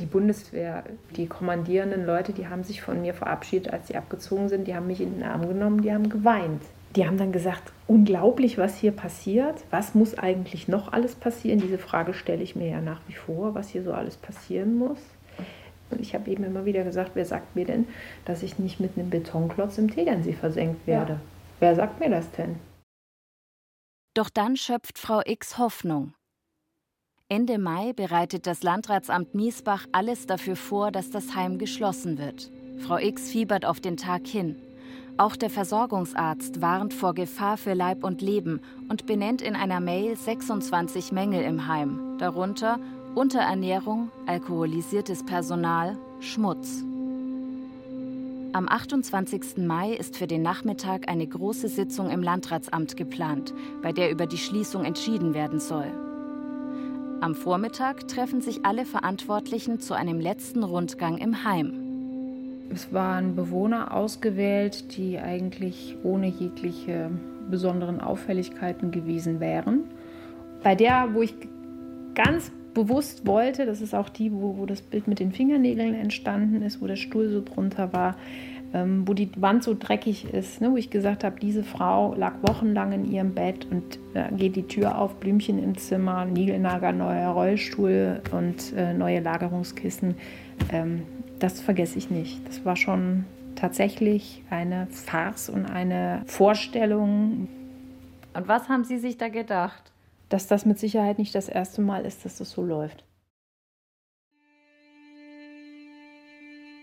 Die 0.00 0.06
Bundeswehr, 0.06 0.84
die 1.16 1.26
kommandierenden 1.26 2.04
Leute, 2.04 2.34
die 2.34 2.46
haben 2.46 2.62
sich 2.62 2.82
von 2.82 3.00
mir 3.00 3.14
verabschiedet, 3.14 3.72
als 3.72 3.88
sie 3.88 3.96
abgezogen 3.96 4.50
sind. 4.50 4.66
Die 4.66 4.74
haben 4.74 4.86
mich 4.86 5.00
in 5.00 5.14
den 5.14 5.22
Arm 5.22 5.48
genommen, 5.48 5.80
die 5.80 5.92
haben 5.92 6.10
geweint. 6.10 6.62
Die 6.96 7.06
haben 7.06 7.18
dann 7.18 7.30
gesagt, 7.30 7.72
unglaublich, 7.86 8.56
was 8.56 8.78
hier 8.78 8.92
passiert. 8.92 9.62
Was 9.70 9.94
muss 9.94 10.16
eigentlich 10.18 10.66
noch 10.66 10.92
alles 10.92 11.14
passieren? 11.14 11.60
Diese 11.60 11.76
Frage 11.76 12.14
stelle 12.14 12.42
ich 12.42 12.56
mir 12.56 12.70
ja 12.70 12.80
nach 12.80 13.00
wie 13.06 13.12
vor, 13.12 13.54
was 13.54 13.68
hier 13.68 13.82
so 13.82 13.92
alles 13.92 14.16
passieren 14.16 14.78
muss. 14.78 14.98
Und 15.90 16.00
ich 16.00 16.14
habe 16.14 16.30
eben 16.30 16.42
immer 16.42 16.64
wieder 16.64 16.84
gesagt, 16.84 17.12
wer 17.14 17.26
sagt 17.26 17.54
mir 17.54 17.66
denn, 17.66 17.86
dass 18.24 18.42
ich 18.42 18.58
nicht 18.58 18.80
mit 18.80 18.96
einem 18.96 19.10
Betonklotz 19.10 19.76
im 19.76 19.90
Tegernsee 19.90 20.32
versenkt 20.32 20.86
werde? 20.86 21.12
Ja. 21.12 21.20
Wer 21.60 21.74
sagt 21.76 22.00
mir 22.00 22.10
das 22.10 22.30
denn? 22.32 22.56
Doch 24.14 24.30
dann 24.30 24.56
schöpft 24.56 24.98
Frau 24.98 25.20
X 25.24 25.58
Hoffnung. 25.58 26.14
Ende 27.28 27.58
Mai 27.58 27.92
bereitet 27.92 28.46
das 28.46 28.62
Landratsamt 28.62 29.34
Miesbach 29.34 29.86
alles 29.92 30.26
dafür 30.26 30.56
vor, 30.56 30.92
dass 30.92 31.10
das 31.10 31.34
Heim 31.34 31.58
geschlossen 31.58 32.18
wird. 32.18 32.50
Frau 32.78 32.96
X 32.96 33.30
fiebert 33.30 33.66
auf 33.66 33.80
den 33.80 33.96
Tag 33.96 34.26
hin. 34.26 34.56
Auch 35.18 35.34
der 35.34 35.48
Versorgungsarzt 35.48 36.60
warnt 36.60 36.92
vor 36.92 37.14
Gefahr 37.14 37.56
für 37.56 37.72
Leib 37.72 38.04
und 38.04 38.20
Leben 38.20 38.60
und 38.90 39.06
benennt 39.06 39.40
in 39.40 39.56
einer 39.56 39.80
Mail 39.80 40.14
26 40.14 41.10
Mängel 41.10 41.42
im 41.42 41.66
Heim, 41.66 42.18
darunter 42.18 42.78
Unterernährung, 43.14 44.10
alkoholisiertes 44.26 45.24
Personal, 45.24 45.96
Schmutz. 46.20 46.84
Am 48.52 48.68
28. 48.68 49.56
Mai 49.66 49.94
ist 49.94 50.18
für 50.18 50.26
den 50.26 50.42
Nachmittag 50.42 51.08
eine 51.08 51.26
große 51.26 51.68
Sitzung 51.68 52.10
im 52.10 52.22
Landratsamt 52.22 52.98
geplant, 52.98 53.54
bei 53.82 53.92
der 53.92 54.10
über 54.10 54.26
die 54.26 54.38
Schließung 54.38 54.84
entschieden 54.84 55.32
werden 55.32 55.60
soll. 55.60 55.90
Am 57.22 57.34
Vormittag 57.34 58.06
treffen 58.08 58.42
sich 58.42 58.66
alle 58.66 58.84
Verantwortlichen 58.84 59.80
zu 59.80 59.94
einem 59.94 60.20
letzten 60.20 60.62
Rundgang 60.62 61.16
im 61.16 61.42
Heim. 61.44 61.85
Es 62.72 62.92
waren 62.92 63.36
Bewohner 63.36 63.94
ausgewählt, 63.94 64.96
die 64.96 65.18
eigentlich 65.18 65.96
ohne 66.02 66.26
jegliche 66.26 67.10
besonderen 67.50 68.00
Auffälligkeiten 68.00 68.90
gewesen 68.90 69.40
wären. 69.40 69.84
Bei 70.62 70.74
der, 70.74 71.10
wo 71.14 71.22
ich 71.22 71.34
ganz 72.14 72.50
bewusst 72.74 73.26
wollte, 73.26 73.66
das 73.66 73.80
ist 73.80 73.94
auch 73.94 74.08
die, 74.08 74.32
wo, 74.32 74.58
wo 74.58 74.66
das 74.66 74.82
Bild 74.82 75.06
mit 75.08 75.20
den 75.20 75.32
Fingernägeln 75.32 75.94
entstanden 75.94 76.62
ist, 76.62 76.82
wo 76.82 76.86
der 76.86 76.96
Stuhl 76.96 77.30
so 77.30 77.42
drunter 77.42 77.92
war, 77.92 78.16
ähm, 78.74 79.06
wo 79.06 79.14
die 79.14 79.30
Wand 79.36 79.62
so 79.62 79.74
dreckig 79.78 80.32
ist, 80.34 80.60
ne, 80.60 80.70
wo 80.70 80.76
ich 80.76 80.90
gesagt 80.90 81.24
habe, 81.24 81.40
diese 81.40 81.62
Frau 81.62 82.14
lag 82.14 82.34
wochenlang 82.42 82.92
in 82.92 83.10
ihrem 83.10 83.32
Bett 83.32 83.66
und 83.70 83.98
äh, 84.14 84.30
geht 84.36 84.56
die 84.56 84.64
Tür 84.64 84.98
auf, 84.98 85.14
Blümchen 85.14 85.62
im 85.62 85.78
Zimmer, 85.78 86.26
Niegelnager, 86.26 86.92
neuer 86.92 87.30
Rollstuhl 87.30 88.20
und 88.32 88.72
äh, 88.76 88.92
neue 88.92 89.20
Lagerungskissen. 89.20 90.16
Ähm, 90.70 91.02
das 91.38 91.60
vergesse 91.60 91.98
ich 91.98 92.10
nicht. 92.10 92.46
Das 92.46 92.64
war 92.64 92.76
schon 92.76 93.24
tatsächlich 93.54 94.42
eine 94.50 94.86
Farce 94.88 95.48
und 95.48 95.66
eine 95.66 96.22
Vorstellung. 96.26 97.48
Und 98.34 98.48
was 98.48 98.68
haben 98.68 98.84
Sie 98.84 98.98
sich 98.98 99.16
da 99.16 99.28
gedacht? 99.28 99.92
Dass 100.28 100.46
das 100.46 100.66
mit 100.66 100.78
Sicherheit 100.78 101.18
nicht 101.18 101.34
das 101.34 101.48
erste 101.48 101.80
Mal 101.80 102.04
ist, 102.04 102.24
dass 102.24 102.38
das 102.38 102.50
so 102.50 102.64
läuft. 102.64 103.04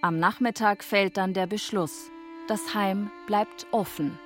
Am 0.02 0.20
Nachmittag 0.20 0.84
fällt 0.84 1.18
dann 1.18 1.34
der 1.34 1.48
Beschluss. 1.48 2.10
Das 2.48 2.74
Heim 2.74 3.10
bleibt 3.26 3.68
offen. 3.72 4.18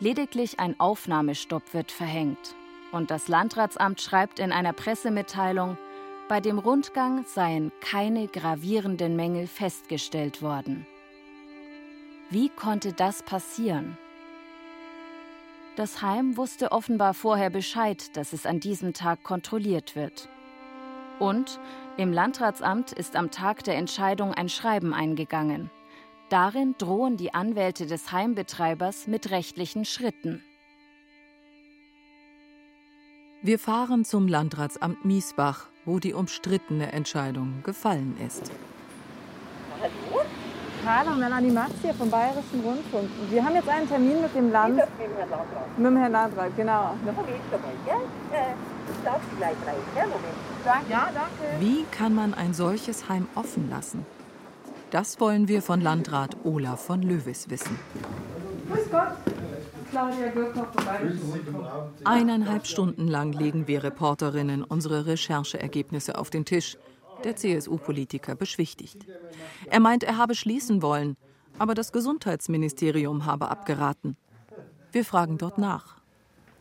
Lediglich 0.00 0.60
ein 0.60 0.78
Aufnahmestopp 0.78 1.72
wird 1.72 1.90
verhängt. 1.90 2.54
Und 2.92 3.10
das 3.10 3.28
Landratsamt 3.28 4.00
schreibt 4.00 4.38
in 4.38 4.52
einer 4.52 4.72
Pressemitteilung, 4.72 5.78
bei 6.28 6.40
dem 6.40 6.58
Rundgang 6.58 7.24
seien 7.24 7.72
keine 7.80 8.28
gravierenden 8.28 9.16
Mängel 9.16 9.46
festgestellt 9.46 10.42
worden. 10.42 10.86
Wie 12.30 12.50
konnte 12.50 12.92
das 12.92 13.22
passieren? 13.22 13.96
Das 15.76 16.02
Heim 16.02 16.36
wusste 16.36 16.72
offenbar 16.72 17.14
vorher 17.14 17.50
Bescheid, 17.50 18.16
dass 18.16 18.32
es 18.32 18.44
an 18.44 18.60
diesem 18.60 18.92
Tag 18.92 19.22
kontrolliert 19.22 19.96
wird. 19.96 20.28
Und 21.18 21.58
im 21.96 22.12
Landratsamt 22.12 22.92
ist 22.92 23.16
am 23.16 23.30
Tag 23.30 23.64
der 23.64 23.76
Entscheidung 23.76 24.34
ein 24.34 24.48
Schreiben 24.48 24.92
eingegangen. 24.92 25.70
Darin 26.28 26.74
drohen 26.76 27.16
die 27.16 27.32
Anwälte 27.32 27.86
des 27.86 28.12
Heimbetreibers 28.12 29.06
mit 29.06 29.30
rechtlichen 29.30 29.84
Schritten. 29.84 30.42
Wir 33.40 33.58
fahren 33.58 34.04
zum 34.04 34.26
Landratsamt 34.26 35.04
Miesbach, 35.04 35.68
wo 35.88 35.98
die 35.98 36.12
umstrittene 36.12 36.92
Entscheidung 36.92 37.62
gefallen 37.64 38.14
ist. 38.24 38.52
Hallo? 39.80 40.22
Hallo, 40.86 41.16
Melanie 41.16 41.50
Max 41.50 41.72
hier 41.80 41.94
vom 41.94 42.10
Bayerischen 42.10 42.60
Rundfunk. 42.62 43.08
Wir 43.30 43.42
haben 43.42 43.54
jetzt 43.54 43.68
einen 43.68 43.88
Termin 43.88 44.20
mit 44.20 44.34
dem 44.34 44.52
Land. 44.52 44.76
Mit 44.76 44.84
dem 44.84 45.16
Herrn 45.16 45.30
Landrat. 45.30 45.78
Mit 45.78 45.86
dem 45.86 45.96
Herrn 45.96 46.12
Landrat, 46.12 46.56
genau. 46.56 46.94
Äh. 48.32 48.54
Wie 51.58 51.84
kann 51.90 52.14
man 52.14 52.34
ein 52.34 52.52
solches 52.52 53.08
Heim 53.08 53.26
offen 53.34 53.70
lassen? 53.70 54.04
Das 54.90 55.18
wollen 55.20 55.48
wir 55.48 55.62
von 55.62 55.80
Landrat 55.80 56.36
Olaf 56.44 56.84
von 56.84 57.00
Löwis 57.00 57.48
wissen. 57.48 57.78
Grüß 58.70 58.90
Gott. 58.90 59.47
Eineinhalb 62.04 62.66
Stunden 62.66 63.08
lang 63.08 63.32
legen 63.32 63.66
wir 63.66 63.82
Reporterinnen 63.82 64.64
unsere 64.64 65.06
Rechercheergebnisse 65.06 66.18
auf 66.18 66.30
den 66.30 66.44
Tisch. 66.44 66.76
Der 67.24 67.36
CSU-Politiker 67.36 68.34
beschwichtigt. 68.36 68.98
Er 69.66 69.80
meint, 69.80 70.04
er 70.04 70.16
habe 70.18 70.34
schließen 70.34 70.82
wollen, 70.82 71.16
aber 71.58 71.74
das 71.74 71.90
Gesundheitsministerium 71.90 73.26
habe 73.26 73.48
abgeraten. 73.48 74.16
Wir 74.92 75.04
fragen 75.04 75.36
dort 75.38 75.58
nach. 75.58 75.96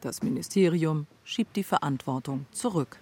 Das 0.02 0.24
Ministerium 0.24 1.06
schiebt 1.24 1.56
die 1.56 1.64
Verantwortung 1.64 2.46
zurück. 2.52 2.98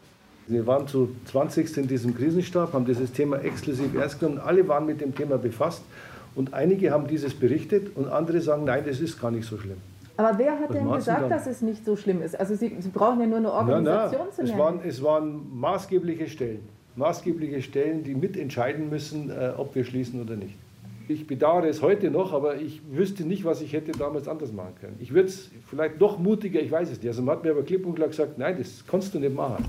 Wir 0.47 0.67
waren 0.67 0.87
zu 0.87 1.15
20 1.25 1.77
in 1.77 1.87
diesem 1.87 2.15
Krisenstab, 2.15 2.73
haben 2.73 2.85
dieses 2.85 3.11
Thema 3.11 3.37
exklusiv 3.37 3.95
ernst 3.95 4.19
genommen. 4.19 4.39
Alle 4.39 4.67
waren 4.67 4.85
mit 4.85 5.01
dem 5.01 5.15
Thema 5.15 5.37
befasst. 5.37 5.81
Und 6.35 6.53
einige 6.53 6.91
haben 6.91 7.07
dieses 7.07 7.33
berichtet 7.33 7.95
und 7.95 8.09
andere 8.09 8.41
sagen, 8.41 8.65
nein, 8.65 8.83
das 8.85 8.99
ist 8.99 9.19
gar 9.19 9.31
nicht 9.31 9.47
so 9.47 9.57
schlimm. 9.57 9.77
Aber 10.17 10.37
wer 10.37 10.53
hat 10.59 10.69
Was 10.69 10.75
denn 10.77 10.91
gesagt, 10.91 11.31
dass 11.31 11.47
es 11.47 11.61
nicht 11.61 11.83
so 11.85 11.95
schlimm 11.95 12.21
ist? 12.21 12.39
Also 12.39 12.55
Sie, 12.55 12.73
Sie 12.79 12.89
brauchen 12.89 13.19
ja 13.19 13.27
nur 13.27 13.37
eine 13.39 13.51
Organisation 13.51 14.21
nein, 14.21 14.31
zu 14.33 14.41
es 14.43 14.47
nennen. 14.49 14.59
waren, 14.59 14.79
es 14.85 15.03
waren 15.03 15.59
maßgebliche 15.59 16.27
Stellen. 16.27 16.61
Maßgebliche 16.95 17.61
Stellen, 17.61 18.03
die 18.03 18.15
mitentscheiden 18.15 18.89
müssen, 18.89 19.29
äh, 19.29 19.51
ob 19.57 19.75
wir 19.75 19.83
schließen 19.83 20.21
oder 20.21 20.35
nicht. 20.37 20.55
Ich 21.09 21.27
bedauere 21.27 21.65
es 21.65 21.81
heute 21.81 22.09
noch, 22.09 22.33
aber 22.33 22.55
ich 22.55 22.81
wüsste 22.89 23.23
nicht, 23.27 23.43
was 23.45 23.61
ich 23.61 23.73
hätte 23.73 23.91
damals 23.91 24.27
anders 24.27 24.51
machen 24.53 24.73
können. 24.79 24.95
Ich 24.99 25.13
würde 25.13 25.27
es 25.27 25.51
vielleicht 25.67 25.99
noch 25.99 26.17
mutiger, 26.17 26.61
ich 26.61 26.71
weiß 26.71 26.89
es 26.89 26.97
nicht. 26.97 27.07
Also 27.09 27.21
man 27.21 27.35
hat 27.35 27.43
mir 27.43 27.51
aber 27.51 27.63
klipp 27.63 27.85
und 27.85 27.95
klar 27.95 28.07
gesagt, 28.07 28.37
nein, 28.37 28.55
das 28.57 28.83
kannst 28.87 29.13
du 29.13 29.19
nicht 29.19 29.35
machen. 29.35 29.65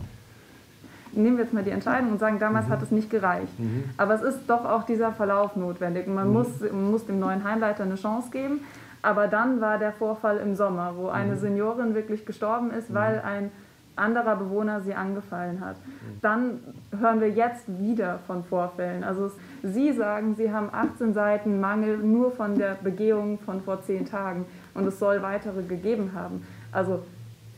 Nehmen 1.13 1.37
wir 1.37 1.45
jetzt 1.45 1.53
mal 1.55 1.63
die 1.65 1.71
Entscheidung 1.71 2.13
und 2.13 2.19
sagen, 2.21 2.39
damals 2.39 2.69
hat 2.69 2.83
es 2.83 2.91
nicht 2.91 3.11
gereicht. 3.11 3.49
Aber 3.97 4.15
es 4.15 4.23
ist 4.23 4.41
doch 4.49 4.65
auch 4.65 4.85
dieser 4.85 5.13
Verlauf 5.13 5.57
notwendig. 5.57 6.07
Man, 6.07 6.29
Mhm. 6.29 6.33
muss, 6.33 6.47
man 6.61 6.91
muss 6.91 7.07
dem 7.07 7.19
neuen 7.19 7.43
Heimleiter 7.45 7.85
eine 7.85 7.95
Chance 7.97 8.31
geben. 8.31 8.61
Aber 9.07 9.29
dann 9.29 9.61
war 9.61 9.79
der 9.79 9.93
Vorfall 9.93 10.39
im 10.39 10.57
Sommer, 10.57 10.95
wo 10.97 11.07
eine 11.07 11.35
Mhm. 11.37 11.39
Seniorin 11.39 11.95
wirklich 11.95 12.27
gestorben 12.27 12.73
ist, 12.73 12.93
weil 12.93 13.21
ein 13.21 13.53
anderer 13.95 14.35
Bewohner 14.35 14.81
sie 14.81 14.95
angefallen 14.95 15.61
hat. 15.61 15.77
Mhm. 15.77 16.21
Dann 16.23 16.61
hören 16.99 17.21
wir 17.21 17.31
jetzt 17.31 17.65
wieder 17.81 18.19
von 18.27 18.43
Vorfällen. 18.43 19.05
Also 19.05 19.31
Sie 19.63 19.93
sagen, 19.93 20.35
Sie 20.35 20.51
haben 20.53 20.71
18 20.73 21.15
Seiten 21.15 21.61
Mangel 21.61 21.99
nur 21.99 22.33
von 22.33 22.59
der 22.59 22.75
Begehung 22.83 23.39
von 23.39 23.63
vor 23.63 23.81
10 23.81 24.07
Tagen 24.07 24.45
und 24.75 24.85
es 24.89 24.99
soll 24.99 25.23
weitere 25.23 25.63
gegeben 25.63 26.11
haben. 26.13 26.45
Also 26.73 27.05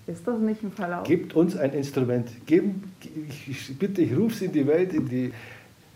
ist 0.06 0.28
das 0.28 0.38
nicht 0.38 0.62
ein 0.62 0.70
Verlauf? 0.70 1.04
Gebt 1.04 1.34
uns 1.34 1.56
ein 1.56 1.72
Instrument. 1.72 2.28
Geben, 2.44 2.92
ich, 3.26 3.48
ich, 3.48 3.78
bitte, 3.78 4.02
ich 4.02 4.14
rufe 4.14 4.34
es 4.34 4.42
in 4.42 4.52
die 4.52 4.66
Welt, 4.66 4.92
in 4.92 5.08
die 5.08 5.32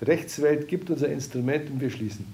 Rechtswelt, 0.01 0.67
gibt 0.67 0.89
uns 0.91 1.05
ein 1.05 1.13
Instrument 1.13 1.71
und 1.71 1.79
wir 1.79 1.91
schließen. 1.91 2.25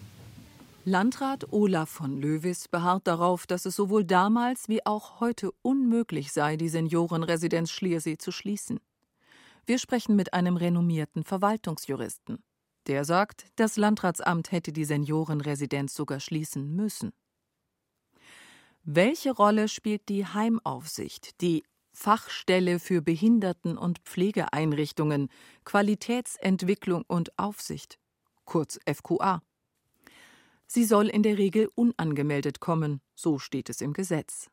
Landrat 0.89 1.53
Olaf 1.53 1.91
von 1.91 2.17
Löwis 2.17 2.67
beharrt 2.67 3.07
darauf, 3.07 3.47
dass 3.47 3.67
es 3.67 3.77
sowohl 3.77 4.05
damals 4.07 4.71
wie 4.71 4.87
auch 4.87 5.21
heute 5.21 5.53
unmöglich 5.61 6.33
sei, 6.33 6.57
die 6.57 6.71
Seniorenresidenz 6.71 7.71
Schliersee 7.71 8.17
zu 8.17 8.33
schließen. 8.33 8.81
Wir 9.67 9.79
sprechen 9.79 10.17
mit 10.17 10.33
einem 10.33 10.57
renommierten 10.57 11.25
Verwaltungsjuristen. 11.25 12.43
Der 12.87 13.05
sagt, 13.05 13.45
das 13.57 13.77
Landratsamt 13.77 14.51
hätte 14.51 14.73
die 14.73 14.87
Seniorenresidenz 14.87 15.95
sogar 15.95 16.21
schließen 16.21 16.75
müssen. 16.75 17.13
Welche 18.83 19.33
Rolle 19.33 19.69
spielt 19.69 20.09
die 20.09 20.25
Heimaufsicht, 20.25 21.43
die 21.43 21.65
Fachstelle 21.93 22.79
für 22.79 23.03
Behinderten- 23.03 23.77
und 23.77 23.99
Pflegeeinrichtungen, 24.07 25.29
Qualitätsentwicklung 25.67 27.05
und 27.07 27.39
Aufsicht, 27.39 27.99
kurz 28.47 28.81
FQA? 28.91 29.43
Sie 30.71 30.85
soll 30.85 31.09
in 31.09 31.23
der 31.23 31.39
Regel 31.39 31.71
unangemeldet 31.75 32.61
kommen, 32.61 33.01
so 33.15 33.39
steht 33.39 33.71
es 33.71 33.81
im 33.81 33.95
Gesetz. 33.95 34.51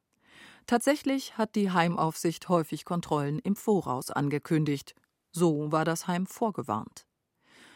Tatsächlich 0.66 1.38
hat 1.38 1.56
die 1.56 1.72
Heimaufsicht 1.72 2.48
häufig 2.48 2.86
Kontrollen 2.86 3.38
im 3.40 3.58
Voraus 3.58 4.12
angekündigt. 4.12 4.96
So 5.34 5.74
war 5.74 5.84
das 5.84 6.08
Heim 6.08 6.26
vorgewarnt. 6.26 7.06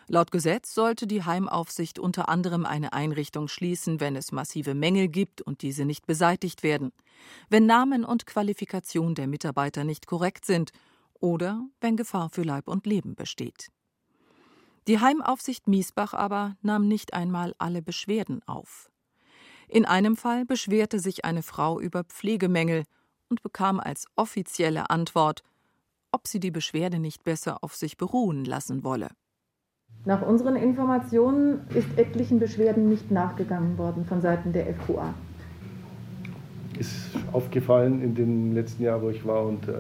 Laut 0.08 0.32
Gesetz 0.32 0.73
sollte 0.73 1.06
die 1.06 1.23
Heimaufsicht 1.23 1.99
unter 1.99 2.30
anderem 2.30 2.65
eine 2.65 2.93
Einrichtung 2.93 3.49
schließen, 3.49 3.99
wenn 3.99 4.15
es 4.15 4.32
massive 4.32 4.73
Mängel 4.73 5.10
gibt 5.10 5.41
und 5.41 5.62
diese 5.62 5.84
nicht 5.84 6.08
beseitigt 6.08 6.63
werden, 6.63 6.93
wenn 7.49 7.65
Namen 7.65 8.06
und 8.06 8.25
Qualifikation 8.25 9.15
der 9.15 9.28
Mitarbeiter 9.28 9.84
nicht 9.84 10.08
korrekt 10.08 10.45
sind 10.45 10.71
oder 11.13 11.67
wenn 11.82 11.97
Gefahr 11.97 12.30
für 12.30 12.43
Leib 12.43 12.69
und 12.69 12.88
Leben 12.88 13.15
besteht. 13.15 13.67
Die 14.89 14.97
Heimaufsicht 14.97 15.67
Miesbach 15.67 16.15
aber 16.15 16.56
nahm 16.63 16.88
nicht 16.88 17.13
einmal 17.13 17.54
alle 17.60 17.84
Beschwerden 17.84 18.41
auf. 18.47 18.89
In 19.67 19.86
einem 19.86 20.17
Fall 20.17 20.45
beschwerte 20.45 20.97
sich 20.97 21.25
eine 21.25 21.43
Frau 21.43 21.80
über 21.80 22.06
Pflegemängel 22.06 22.86
und 23.30 23.43
bekam 23.43 23.80
als 23.80 24.08
offizielle 24.15 24.89
Antwort, 24.89 25.43
ob 26.12 26.28
sie 26.28 26.39
die 26.39 26.49
Beschwerde 26.49 26.97
nicht 26.97 27.23
besser 27.23 27.63
auf 27.63 27.75
sich 27.75 27.97
beruhen 27.97 28.45
lassen 28.45 28.84
wolle. 28.84 29.10
Nach 30.06 30.23
unseren 30.23 30.56
Informationen 30.56 31.67
ist 31.75 31.95
etlichen 31.95 32.39
Beschwerden 32.39 32.89
nicht 32.89 33.12
nachgegangen 33.12 33.78
worden 33.78 34.06
von 34.06 34.21
Seiten 34.21 34.54
der 34.54 34.73
FQA. 34.73 35.13
Ist 36.80 37.12
aufgefallen 37.32 38.02
in 38.02 38.15
dem 38.15 38.54
letzten 38.56 38.82
Jahr, 38.82 39.04
wo 39.04 39.12
ich 39.12 39.23
war, 39.23 39.45
und 39.45 39.67
äh, 39.67 39.71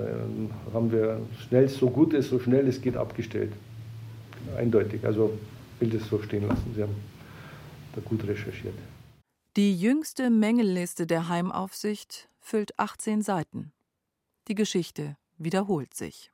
haben 0.71 0.91
wir 0.91 1.19
schnell, 1.39 1.67
so 1.67 1.89
gut 1.89 2.13
es, 2.13 2.29
so 2.29 2.37
schnell 2.37 2.67
es 2.67 2.79
geht, 2.79 2.95
abgestellt. 2.95 3.53
Eindeutig. 4.57 5.05
Also 5.05 5.37
will 5.79 5.89
das 5.89 6.07
so 6.07 6.21
stehen 6.21 6.47
lassen. 6.47 6.73
Sie 6.75 6.81
haben 6.81 6.95
da 7.95 8.01
gut 8.01 8.27
recherchiert. 8.27 8.75
Die 9.55 9.75
jüngste 9.75 10.29
Mängelliste 10.29 11.07
der 11.07 11.27
Heimaufsicht 11.27 12.29
füllt 12.39 12.77
18 12.77 13.21
Seiten. 13.21 13.71
Die 14.47 14.55
Geschichte 14.55 15.17
wiederholt 15.37 15.93
sich. 15.93 16.31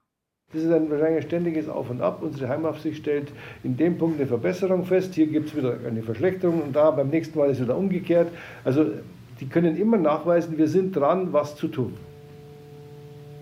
Das 0.53 0.63
ist 0.63 0.71
ein 0.71 0.89
wahrscheinlich 0.89 1.23
ein 1.23 1.27
ständiges 1.27 1.67
Auf 1.67 1.89
und 1.89 2.01
Ab. 2.01 2.21
Unsere 2.21 2.47
Heimaufsicht 2.47 2.97
stellt 2.97 3.31
in 3.63 3.77
dem 3.77 3.97
Punkt 3.97 4.19
eine 4.19 4.27
Verbesserung 4.27 4.85
fest. 4.85 5.15
Hier 5.15 5.27
gibt 5.27 5.49
es 5.49 5.55
wieder 5.55 5.79
eine 5.85 6.03
Verschlechterung 6.03 6.61
und 6.61 6.75
da 6.75 6.91
beim 6.91 7.09
nächsten 7.09 7.37
Mal 7.37 7.49
ist 7.49 7.61
wieder 7.61 7.75
umgekehrt. 7.75 8.31
Also 8.63 8.91
die 9.39 9.47
können 9.47 9.75
immer 9.75 9.97
nachweisen, 9.97 10.57
wir 10.57 10.67
sind 10.67 10.95
dran, 10.95 11.33
was 11.33 11.55
zu 11.55 11.67
tun. 11.67 11.93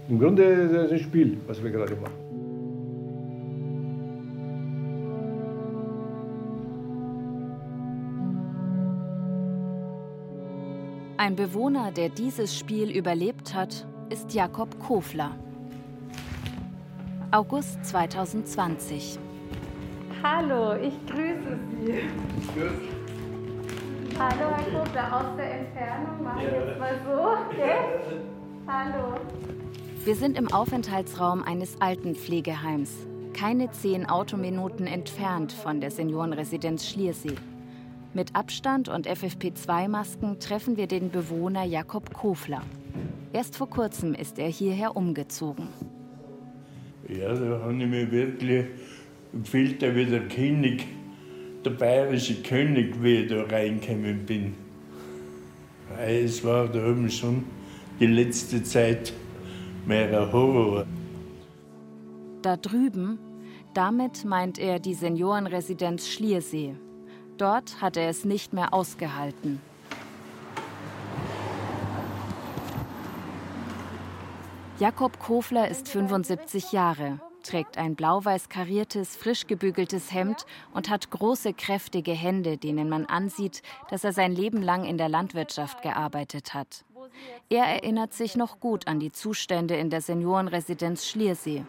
Im 0.09 0.19
Grunde 0.19 0.43
ist 0.43 0.71
es 0.71 0.91
ein 0.91 0.99
Spiel, 0.99 1.37
was 1.45 1.63
wir 1.63 1.71
gerade 1.71 1.95
machen. 1.95 2.22
Ein 11.23 11.37
Bewohner, 11.37 11.93
der 11.93 12.09
dieses 12.09 12.53
Spiel 12.53 12.91
überlebt 12.91 13.53
hat, 13.53 13.87
ist 14.09 14.33
Jakob 14.33 14.77
Kofler. 14.77 15.37
August 17.31 17.85
2020. 17.85 19.17
Hallo, 20.21 20.73
ich 20.73 20.93
grüße 21.05 21.59
Sie. 21.79 22.01
Hallo, 24.19 24.51
Herr 24.53 24.81
Kofler, 24.81 25.15
aus 25.15 25.37
der 25.37 25.59
Entfernung 25.61 26.23
mache 26.25 26.39
ich 26.39 26.51
jetzt 26.51 26.77
mal 26.77 26.99
so. 27.05 27.55
Okay? 27.55 27.77
Hallo. 28.67 29.15
Wir 30.03 30.15
sind 30.17 30.37
im 30.37 30.51
Aufenthaltsraum 30.51 31.41
eines 31.41 31.79
Altenpflegeheims, 31.79 32.91
keine 33.33 33.71
zehn 33.71 34.09
Autominuten 34.09 34.87
entfernt 34.87 35.53
von 35.53 35.79
der 35.79 35.89
Seniorenresidenz 35.89 36.85
Schliersee. 36.85 37.37
Mit 38.15 38.35
Abstand 38.35 38.89
und 38.89 39.07
FFP2-Masken 39.07 40.39
treffen 40.39 40.77
wir 40.77 40.85
den 40.85 41.09
Bewohner 41.09 41.63
Jakob 41.63 42.13
Kofler. 42.13 42.61
Erst 43.31 43.55
vor 43.55 43.67
kurzem 43.67 44.13
ist 44.13 44.37
er 44.37 44.49
hierher 44.49 44.95
umgezogen. 44.95 45.67
Ja, 47.09 47.33
da 47.33 47.59
habe 47.61 47.73
ich 47.73 47.87
mich 47.87 48.11
wirklich 48.11 48.65
gefühlt 49.33 49.81
wie 49.81 50.05
der 50.05 50.27
König, 50.27 50.85
der 51.65 51.71
bayerische 51.71 52.35
König, 52.43 53.01
wie 53.01 53.23
ich 53.23 53.29
da 53.29 53.45
reingekommen 53.45 54.23
bin. 54.27 54.53
Weil 55.97 56.25
Es 56.25 56.43
war 56.43 56.67
da 56.67 56.87
oben 56.87 57.09
schon 57.09 57.45
die 57.99 58.05
letzte 58.05 58.61
Zeit 58.61 59.11
mehr 59.87 60.21
ein 60.21 60.31
Horror. 60.31 60.85
Da 62.43 62.57
drüben, 62.57 63.17
damit 63.73 64.23
meint 64.23 64.59
er 64.59 64.77
die 64.77 64.93
Seniorenresidenz 64.93 66.07
Schliersee. 66.07 66.75
Dort 67.37 67.81
hat 67.81 67.97
er 67.97 68.09
es 68.09 68.25
nicht 68.25 68.53
mehr 68.53 68.73
ausgehalten. 68.73 69.61
Jakob 74.79 75.19
Kofler 75.19 75.67
ist 75.67 75.87
75 75.87 76.71
Jahre, 76.71 77.19
trägt 77.43 77.77
ein 77.77 77.95
blau-weiß 77.95 78.49
kariertes, 78.49 79.15
frisch 79.15 79.47
gebügeltes 79.47 80.11
Hemd 80.11 80.45
und 80.73 80.89
hat 80.89 81.09
große, 81.09 81.53
kräftige 81.53 82.11
Hände, 82.11 82.57
denen 82.57 82.89
man 82.89 83.05
ansieht, 83.05 83.61
dass 83.89 84.03
er 84.03 84.13
sein 84.13 84.33
Leben 84.33 84.61
lang 84.61 84.83
in 84.83 84.97
der 84.97 85.09
Landwirtschaft 85.09 85.83
gearbeitet 85.83 86.53
hat. 86.53 86.85
Er 87.49 87.65
erinnert 87.65 88.13
sich 88.13 88.35
noch 88.35 88.59
gut 88.59 88.87
an 88.87 88.99
die 88.99 89.11
Zustände 89.11 89.75
in 89.75 89.89
der 89.89 90.01
Seniorenresidenz 90.01 91.05
Schliersee. 91.05 91.63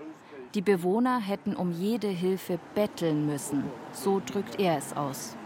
Die 0.55 0.63
Bewohner 0.63 1.21
hätten 1.21 1.57
um 1.57 1.73
jede 1.73 2.09
Hilfe 2.09 2.59
betteln 2.75 3.27
müssen. 3.27 3.65
So 3.93 4.23
drückt 4.25 4.59
er 4.61 4.79
es 4.79 4.97
aus. 4.97 5.37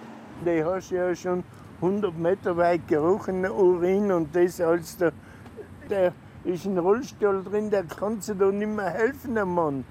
Die 0.45 0.63
hast 0.65 0.91
ja 0.91 1.15
schon 1.15 1.43
100 1.81 2.17
Meter 2.17 2.57
weit 2.57 2.87
gerochen, 2.89 3.45
Urin 3.45 4.13
und 4.13 4.35
das, 4.35 4.61
als, 4.61 4.97
der, 4.97 5.13
der 5.91 6.13
ist 6.45 6.65
ein 6.65 6.79
Rollstuhl 6.79 7.43
drin, 7.43 7.71
der 7.71 7.85
kann 7.85 8.21
sich 8.21 8.37
da 8.39 8.51
nicht 8.51 8.69
mehr 8.69 8.91
helfen, 8.91 9.35
der 9.35 9.47
Mann. 9.47 9.85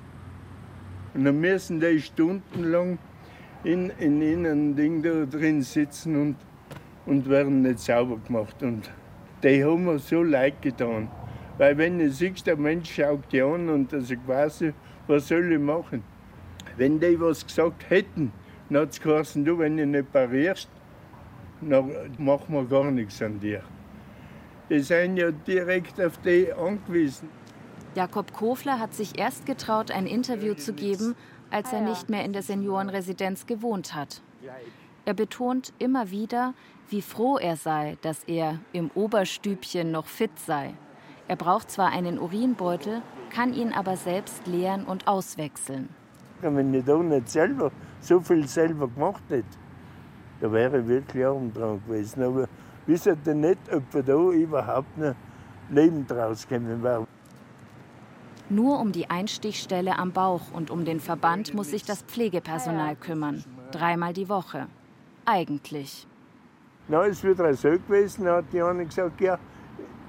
Und 1.14 1.26
dann 1.26 1.40
müssen 1.40 1.80
die 1.80 2.00
stundenlang 2.02 2.98
in, 3.64 3.90
in, 4.00 4.22
in 4.22 4.46
einem 4.46 4.76
Ding 4.76 5.02
da 5.02 5.26
drin 5.26 5.62
sitzen 5.62 6.16
und, 6.16 6.36
und 7.06 7.30
werden 7.30 7.62
nicht 7.62 7.80
sauber 7.80 8.18
gemacht. 8.26 8.62
Und 8.64 8.90
die 9.44 9.64
haben 9.64 9.86
mir 9.86 10.00
so 10.00 10.24
leid 10.24 10.62
getan. 10.62 11.10
Weil 11.58 11.78
wenn 11.78 12.00
du 12.00 12.10
siehst, 12.10 12.48
der 12.48 12.58
Mensch 12.58 12.94
schaut 12.94 13.32
dich 13.32 13.44
an 13.44 13.70
und 13.70 13.94
also 13.94 14.16
quasi, 14.26 14.74
was 15.08 15.28
soll 15.28 15.52
ich 15.52 15.60
machen? 15.60 16.04
Wenn 16.76 17.00
die 17.00 17.20
was 17.20 17.46
gesagt 17.46 17.90
hätten, 17.90 18.32
dann 18.70 18.82
hat 18.82 18.92
es 18.92 19.02
geheißen, 19.02 19.46
du, 19.46 19.58
wenn 19.60 19.78
du 19.78 19.86
nicht 19.86 20.12
parierst, 20.12 20.70
dann 21.62 21.92
machen 22.18 22.54
wir 22.54 22.66
gar 22.66 22.92
nichts 22.92 23.22
an 23.22 23.40
dir. 23.40 23.62
Die 24.70 24.80
sind 24.80 25.18
ja 25.18 25.32
direkt 25.32 26.00
auf 26.02 26.18
die 26.20 26.52
angewiesen. 26.52 27.30
Jakob 27.96 28.34
Kofler 28.34 28.80
hat 28.80 28.94
sich 28.94 29.18
erst 29.18 29.46
getraut, 29.46 29.92
ein 29.92 30.06
Interview 30.06 30.54
zu 30.54 30.74
geben, 30.74 31.16
als 31.50 31.72
er 31.74 31.82
nicht 31.82 32.10
mehr 32.10 32.26
in 32.26 32.34
der 32.34 32.44
Seniorenresidenz 32.44 33.46
gewohnt 33.46 33.96
hat. 33.96 34.22
Er 35.06 35.14
betont 35.14 35.74
immer 35.80 36.12
wieder, 36.12 36.54
wie 36.90 37.02
froh 37.02 37.38
er 37.38 37.56
sei, 37.56 37.98
dass 38.02 38.24
er 38.26 38.60
im 38.74 38.92
Oberstübchen 38.94 39.92
noch 39.92 40.06
fit 40.08 40.38
sei. 40.38 40.74
Er 41.28 41.38
braucht 41.38 41.72
zwar 41.72 41.92
einen 41.92 42.20
Urinbeutel, 42.20 43.02
kann 43.30 43.54
ihn 43.54 43.74
aber 43.74 43.98
selbst 43.98 44.46
leeren 44.48 44.84
und 44.86 45.08
auswechseln. 45.08 45.90
Wenn 46.42 46.74
ich 46.74 46.86
da 46.86 46.98
nicht 46.98 47.30
selber 47.30 47.72
so 48.08 48.22
viel 48.22 48.48
selber 48.48 48.88
gemacht 48.88 49.24
hätte, 49.30 49.46
da 50.40 50.52
wäre 50.52 50.80
ich 50.80 50.88
wirklich 50.88 51.26
arm 51.26 51.54
dran 51.54 51.82
gewesen. 51.86 52.24
Aber 52.24 52.48
wisst 52.86 53.08
ihr 53.08 53.34
nicht, 53.34 53.60
ob 53.74 53.84
wir 53.94 54.04
da 54.04 54.32
überhaupt 54.32 54.98
noch 54.98 55.16
lebend 55.70 56.12
rauskommen 56.12 56.82
wäre. 56.82 57.06
Nur 58.50 58.80
um 58.80 58.94
die 58.94 59.10
Einstichstelle 59.10 60.00
am 60.00 60.14
Bauch 60.14 60.54
und 60.54 60.72
um 60.72 60.86
den 60.86 61.02
Verband 61.02 61.54
muss 61.54 61.72
sich 61.72 61.84
das 61.84 62.02
Pflegepersonal 62.04 62.96
kümmern. 62.96 63.44
Dreimal 63.72 64.14
die 64.14 64.30
Woche. 64.30 64.68
Eigentlich. 65.26 66.08
Na, 66.88 67.06
es 67.06 67.22
wird 67.24 67.40
so 67.58 67.70
gewesen, 67.70 68.24
da 68.24 68.38
hat 68.38 68.46
die 68.54 68.62
eine 68.62 68.86
gesagt, 68.86 69.20
ja, 69.20 69.38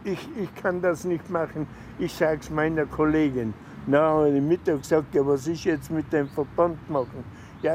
ich, 0.05 0.28
ich 0.40 0.55
kann 0.55 0.80
das 0.80 1.05
nicht 1.05 1.28
machen, 1.28 1.66
ich 1.99 2.14
sage 2.14 2.38
es 2.40 2.51
meiner 2.51 2.86
Kollegin. 2.86 3.53
Na, 3.88 4.11
habe 4.11 4.30
ich 4.30 4.40
Mittag 4.40 4.82
gesagt, 4.82 5.12
ja, 5.14 5.26
was 5.26 5.49
ist 5.49 5.64
jetzt 5.64 5.90
mit 5.90 6.12
dem 6.12 6.28
Verband 6.28 6.88
machen? 6.88 7.24
Ja, 7.63 7.75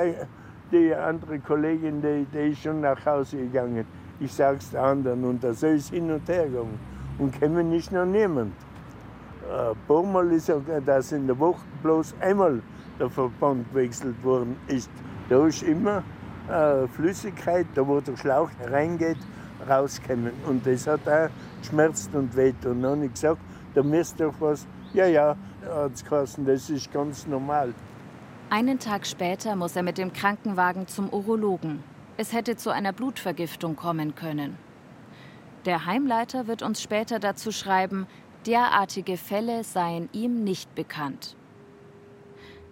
die 0.72 0.94
andere 0.96 1.40
Kollegin, 1.40 2.02
die, 2.02 2.26
die 2.34 2.52
ist 2.52 2.62
schon 2.62 2.82
nach 2.82 3.06
Hause 3.06 3.38
gegangen. 3.38 3.86
Ich 4.20 4.34
sage 4.34 4.58
es 4.60 4.72
der 4.72 4.84
anderen 4.84 5.24
und 5.26 5.44
da 5.44 5.54
soll 5.54 5.72
es 5.72 5.90
hin 5.90 6.10
und 6.10 6.28
her 6.30 6.48
gegangen. 6.48 6.80
Und 7.20 7.40
kommen 7.40 7.70
nicht 7.70 7.92
noch 7.92 8.06
niemand. 8.06 8.54
Ein 9.52 9.76
paar 9.88 10.04
Mal 10.04 10.32
ist 10.32 10.50
auch, 10.50 10.62
dass 10.86 11.12
in 11.12 11.28
der 11.28 11.38
Woche 11.38 11.62
bloß 11.82 12.16
einmal 12.22 12.62
der 13.00 13.10
Verband 13.10 13.70
gewechselt 13.72 14.24
worden 14.24 14.56
ist. 14.68 14.90
Da 15.30 15.46
ist 15.46 15.64
immer 15.64 16.02
äh, 16.50 16.88
Flüssigkeit, 16.88 17.68
da 17.76 17.86
wo 17.86 18.00
der 18.00 18.16
Schlauch 18.16 18.50
reingeht, 18.72 19.18
rauskommen. 19.70 20.32
Und 20.48 20.66
das 20.66 20.88
hat 20.88 21.08
auch 21.08 21.30
geschmerzt 21.60 22.16
und 22.16 22.36
weht. 22.36 22.66
Und 22.66 22.82
dann 22.82 22.92
habe 22.92 23.06
ich 23.06 23.14
gesagt, 23.14 23.42
da 23.74 23.84
müsste 23.84 24.24
doch 24.24 24.36
was. 24.40 24.66
Ja, 24.94 25.08
ja, 25.08 25.36
hat 25.70 25.92
es 25.94 26.38
das 26.46 26.70
ist 26.70 26.92
ganz 26.94 27.28
normal. 27.28 27.74
Einen 28.54 28.78
Tag 28.78 29.08
später 29.08 29.56
muss 29.56 29.76
er 29.76 29.82
mit 29.82 29.98
dem 29.98 30.14
Krankenwagen 30.14 30.88
zum 30.88 31.10
Urologen. 31.12 31.84
Es 32.18 32.34
hätte 32.34 32.56
zu 32.56 32.70
einer 32.70 32.94
Blutvergiftung 32.94 33.76
kommen 33.76 34.14
können. 34.14 34.60
Der 35.66 35.88
Heimleiter 35.88 36.46
wird 36.46 36.62
uns 36.62 36.80
später 36.80 37.18
dazu 37.18 37.52
schreiben, 37.52 38.06
derartige 38.46 39.18
Fälle 39.18 39.64
seien 39.64 40.08
ihm 40.12 40.44
nicht 40.44 40.76
bekannt. 40.76 41.36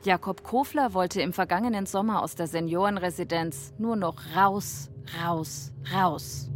Jakob 0.04 0.44
Kofler 0.44 0.94
wollte 0.94 1.20
im 1.24 1.34
vergangenen 1.34 1.88
Sommer 1.88 2.22
aus 2.22 2.36
der 2.36 2.46
Seniorenresidenz 2.46 3.74
nur 3.80 3.96
noch 3.96 4.18
raus, 4.36 4.92
raus, 5.20 5.74
raus. 5.92 6.52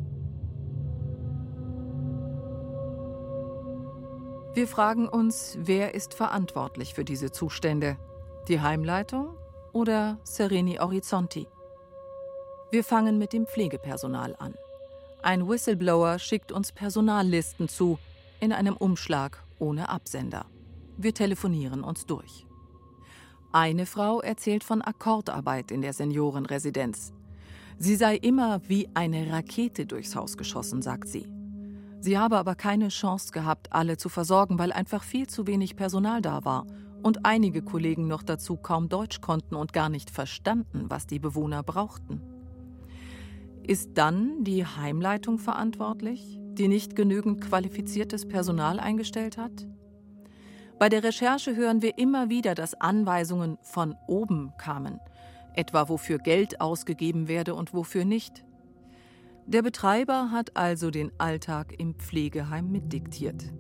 Wir 4.54 4.68
fragen 4.68 5.10
uns, 5.10 5.58
wer 5.60 5.96
ist 5.96 6.14
verantwortlich 6.14 6.94
für 6.94 7.04
diese 7.04 7.32
Zustände? 7.32 7.98
Die 8.48 8.62
Heimleitung 8.62 9.36
oder 9.74 10.20
Sereni 10.24 10.80
Orizzonti? 10.80 11.48
Wir 12.70 12.84
fangen 12.84 13.18
mit 13.18 13.34
dem 13.34 13.48
Pflegepersonal 13.48 14.36
an. 14.38 14.54
Ein 15.24 15.50
Whistleblower 15.50 16.20
schickt 16.20 16.52
uns 16.52 16.72
Personallisten 16.72 17.68
zu, 17.68 17.98
in 18.40 18.54
einem 18.54 18.78
Umschlag 18.78 19.44
ohne 19.58 19.90
Absender. 19.90 20.46
Wir 20.96 21.16
telefonieren 21.16 21.84
uns 21.84 22.06
durch. 22.06 22.46
Eine 23.52 23.88
Frau 23.88 24.22
erzählt 24.22 24.64
von 24.64 24.84
Akkordarbeit 24.84 25.72
in 25.72 25.82
der 25.82 25.94
Seniorenresidenz. 25.94 27.14
Sie 27.80 27.96
sei 27.96 28.16
immer 28.16 28.62
wie 28.68 28.88
eine 28.94 29.32
Rakete 29.32 29.88
durchs 29.88 30.16
Haus 30.16 30.38
geschossen, 30.38 30.84
sagt 30.84 31.08
sie. 31.08 31.28
Sie 32.00 32.20
habe 32.20 32.38
aber 32.38 32.54
keine 32.54 32.90
Chance 32.90 33.32
gehabt, 33.32 33.74
alle 33.74 33.98
zu 33.98 34.08
versorgen, 34.08 34.60
weil 34.60 34.72
einfach 34.72 35.02
viel 35.02 35.26
zu 35.26 35.48
wenig 35.48 35.76
Personal 35.76 36.22
da 36.22 36.46
war 36.46 36.68
und 37.06 37.26
einige 37.26 37.62
Kollegen 37.62 38.08
noch 38.08 38.24
dazu 38.24 38.58
kaum 38.58 38.90
Deutsch 38.90 39.22
konnten 39.22 39.56
und 39.56 39.74
gar 39.74 39.90
nicht 39.90 40.10
verstanden, 40.10 40.86
was 40.90 41.08
die 41.08 41.20
Bewohner 41.20 41.64
brauchten. 41.64 42.22
Ist 43.62 43.92
dann 43.94 44.44
die 44.44 44.66
Heimleitung 44.66 45.40
verantwortlich? 45.40 46.40
die 46.56 46.68
nicht 46.68 46.96
genügend 46.96 47.42
qualifiziertes 47.42 48.28
Personal 48.28 48.80
eingestellt 48.80 49.38
hat? 49.38 49.68
Bei 50.80 50.90
der 50.90 51.04
Recherche 51.04 51.56
hören 51.56 51.82
wir 51.82 51.98
immer 51.98 52.30
wieder, 52.30 52.56
dass 52.56 52.74
Anweisungen 52.74 53.58
von 53.62 53.96
oben 54.08 54.52
kamen, 54.58 55.00
etwa 55.54 55.88
wofür 55.88 56.18
Geld 56.18 56.60
ausgegeben 56.60 57.28
werde 57.28 57.56
und 57.56 57.74
wofür 57.74 58.04
nicht. 58.04 58.44
Der 59.46 59.62
Betreiber 59.62 60.32
hat 60.32 60.58
also 60.58 60.92
den 60.92 61.12
Alltag 61.18 61.76
im 61.78 61.96
Pflegeheim 61.96 62.72
mitdiktiert. 62.72 63.54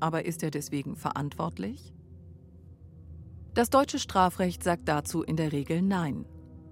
Aber 0.00 0.26
ist 0.26 0.42
er 0.42 0.50
deswegen 0.50 0.96
verantwortlich? 0.96 1.92
Das 3.58 3.70
deutsche 3.70 3.98
Strafrecht 3.98 4.62
sagt 4.62 4.86
dazu 4.86 5.24
in 5.24 5.34
der 5.34 5.50
Regel 5.50 5.82
Nein. 5.82 6.26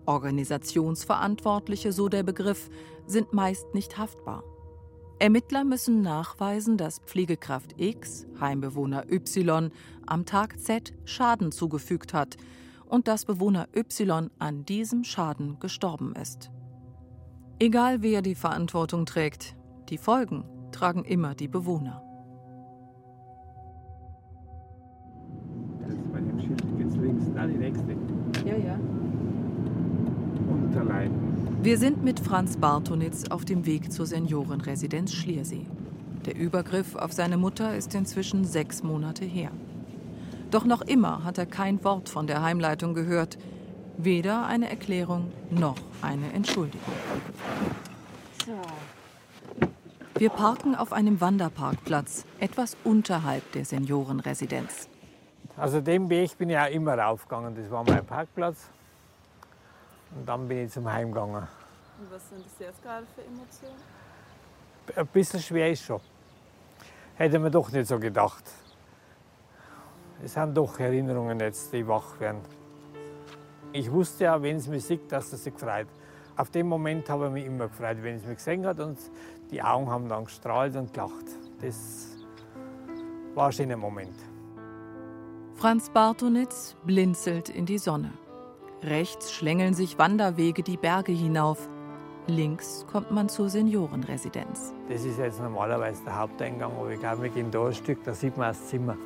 Organisationsverantwortliche, 0.05 1.91
so 1.91 2.09
der 2.09 2.23
Begriff, 2.23 2.71
sind 3.09 3.33
meist 3.33 3.75
nicht 3.75 3.99
haftbar. 3.99 4.45
Ermittler 5.19 5.65
müssen 5.65 6.01
nachweisen, 6.01 6.77
dass 6.77 7.01
Pflegekraft 7.01 7.75
X 7.77 8.29
Heimbewohner 8.39 9.11
Y 9.11 9.73
am 10.07 10.27
Tag 10.27 10.61
Z 10.61 10.95
Schaden 11.05 11.51
zugefügt 11.51 12.15
hat 12.15 12.37
und 12.85 13.09
dass 13.09 13.25
Bewohner 13.25 13.67
Y 13.75 14.31
an 14.39 14.65
diesem 14.65 15.03
Schaden 15.03 15.59
gestorben 15.59 16.15
ist. 16.15 16.53
Egal 17.59 18.03
wer 18.03 18.23
die 18.23 18.37
Verantwortung 18.37 19.07
trägt, 19.07 19.57
die 19.89 19.99
Folgen 19.99 20.45
tragen 20.71 21.05
immer 21.05 21.35
die 21.35 21.49
Bewohner. 21.49 22.07
bei 26.17 26.23
dem 26.23 26.41
Schild 26.41 26.63
geht's 26.79 26.97
links. 26.97 27.25
Na, 27.35 27.47
die 27.47 27.59
nächste. 27.59 27.93
Ja, 28.47 28.57
ja. 28.57 28.79
Unterleiten. 30.49 31.56
Wir 31.67 31.79
sind 31.79 32.05
mit 32.05 32.21
Franz 32.21 32.59
Bartonitz 32.59 33.29
auf 33.29 33.45
dem 33.45 33.67
Weg 33.67 33.91
zur 33.91 34.07
Seniorenresidenz 34.07 35.13
Schliersee. 35.13 35.67
Der 36.25 36.37
Übergriff 36.37 36.95
auf 36.95 37.13
seine 37.13 37.37
Mutter 37.37 37.77
ist 37.77 37.93
inzwischen 37.97 38.45
sechs 38.45 38.85
Monate 38.85 39.25
her. 39.25 39.51
Doch 40.53 40.65
noch 40.65 40.83
immer 40.83 41.25
hat 41.25 41.39
er 41.39 41.47
kein 41.47 41.83
Wort 41.83 42.09
von 42.09 42.29
der 42.29 42.41
Heimleitung 42.41 42.95
gehört. 42.95 43.37
Weder 43.99 44.47
eine 44.47 44.71
Erklärung 44.71 45.33
noch 45.51 45.75
eine 46.03 46.33
Entschuldigung. 46.35 46.95
Wir 50.19 50.31
parken 50.31 50.77
auf 50.77 50.93
einem 50.93 51.21
Wanderparkplatz, 51.21 52.27
etwas 52.39 52.77
unterhalb 52.85 53.51
der 53.55 53.65
Seniorenresidenz. 53.65 54.89
Also 55.57 55.81
den 55.81 56.09
Weg 56.11 56.39
bin 56.39 56.49
ich 56.49 56.59
auch 56.59 56.71
immer 56.71 56.97
raufgegangen. 56.97 57.57
Das 57.57 57.69
war 57.73 57.83
mein 57.83 58.07
Parkplatz. 58.07 58.71
Und 60.17 60.27
dann 60.27 60.49
bin 60.49 60.65
ich 60.65 60.73
zum 60.73 60.91
Heim 60.91 61.13
gegangen. 61.13 61.47
Und 61.99 62.11
was 62.11 62.29
sind 62.29 62.45
das 62.45 62.59
jetzt 62.59 62.83
gerade 62.83 63.07
für 63.15 63.23
Emotionen? 63.23 63.77
Ein 64.95 65.07
bisschen 65.09 65.41
schwer 65.41 65.71
ist 65.71 65.85
schon. 65.85 66.01
Hätte 67.17 67.39
man 67.39 67.53
doch 67.53 67.71
nicht 67.71 67.87
so 67.87 67.99
gedacht. 67.99 68.45
Es 70.23 70.35
sind 70.35 70.57
doch 70.57 70.79
Erinnerungen 70.79 71.39
jetzt, 71.41 71.73
die 71.73 71.87
wach 71.87 72.19
werden. 72.21 72.41
Ich 73.73 73.91
wusste 73.91 74.25
ja, 74.25 74.41
wenn 74.41 74.57
es 74.57 74.67
mich 74.67 74.85
sieht, 74.85 75.11
dass 75.13 75.33
es 75.33 75.45
sich 75.45 75.55
freut. 75.55 75.89
Auf 76.37 76.51
den 76.51 76.67
Moment 76.67 77.09
habe 77.11 77.27
ich 77.27 77.33
mich 77.33 77.45
immer 77.47 77.69
gefreut, 77.69 77.99
wenn 78.01 78.17
es 78.17 78.25
mich 78.25 78.37
gesehen 78.37 78.67
hat 78.67 78.81
und 78.81 78.99
die 79.51 79.63
Augen 79.63 79.91
haben 79.91 80.09
dann 80.09 80.25
gestrahlt 80.25 80.77
und 80.77 80.93
gelacht. 80.93 81.27
Das 81.61 82.17
war 83.35 83.47
ein 83.47 83.53
schöner 83.53 83.77
Moment. 83.77 84.17
Franz 85.55 85.91
Bartonitz 85.91 86.77
blinzelt 86.85 87.49
in 87.49 87.67
die 87.67 87.79
Sonne. 87.79 88.13
Rechts 88.87 89.33
schlängeln 89.33 89.75
sich 89.75 89.99
Wanderwege 89.99 90.63
die 90.63 90.77
Berge 90.77 91.11
hinauf. 91.11 91.69
Links 92.29 92.87
kommt 92.91 93.11
man 93.11 93.29
zur 93.29 93.49
Seniorenresidenz. 93.49 94.73
Das 94.89 95.05
ist 95.05 95.19
jetzt 95.19 95.41
normalerweise 95.41 96.05
der 96.05 96.17
Haupteingang, 96.17 96.71
aber 96.79 96.91
ich 96.91 97.01
glaube, 97.01 97.25
wir 97.25 97.31
gehen 97.31 97.51
da 97.51 97.67
ein 97.67 97.75
Stück, 97.75 98.05
da 98.05 98.15
sieht 98.15 98.37
man 98.37 98.49
das 98.49 98.69
Zimmer. 98.69 98.97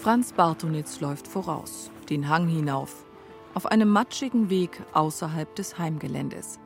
Franz 0.00 0.32
Bartonitz 0.32 1.00
läuft 1.00 1.26
voraus, 1.26 1.90
den 2.08 2.28
Hang 2.28 2.46
hinauf, 2.46 3.04
auf 3.54 3.66
einem 3.66 3.88
matschigen 3.88 4.48
Weg 4.48 4.80
außerhalb 4.92 5.52
des 5.56 5.76
Heimgeländes. 5.76 6.60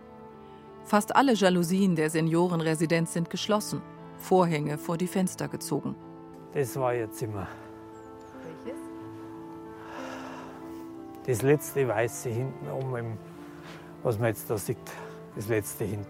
Fast 0.84 1.16
alle 1.16 1.34
Jalousien 1.34 1.96
der 1.96 2.10
Seniorenresidenz 2.10 3.14
sind 3.14 3.30
geschlossen, 3.30 3.80
Vorhänge 4.18 4.76
vor 4.76 4.98
die 4.98 5.06
Fenster 5.06 5.48
gezogen. 5.48 5.94
Das 6.52 6.76
war 6.76 6.94
ihr 6.94 7.10
Zimmer. 7.10 7.46
Das 11.30 11.42
letzte 11.42 11.86
weiße 11.86 12.28
hinten 12.28 12.68
oben, 12.68 13.16
was 14.02 14.18
man 14.18 14.30
jetzt 14.30 14.50
da 14.50 14.58
sieht 14.58 14.78
das 15.36 15.46
letzte 15.46 15.84
Hint. 15.84 16.08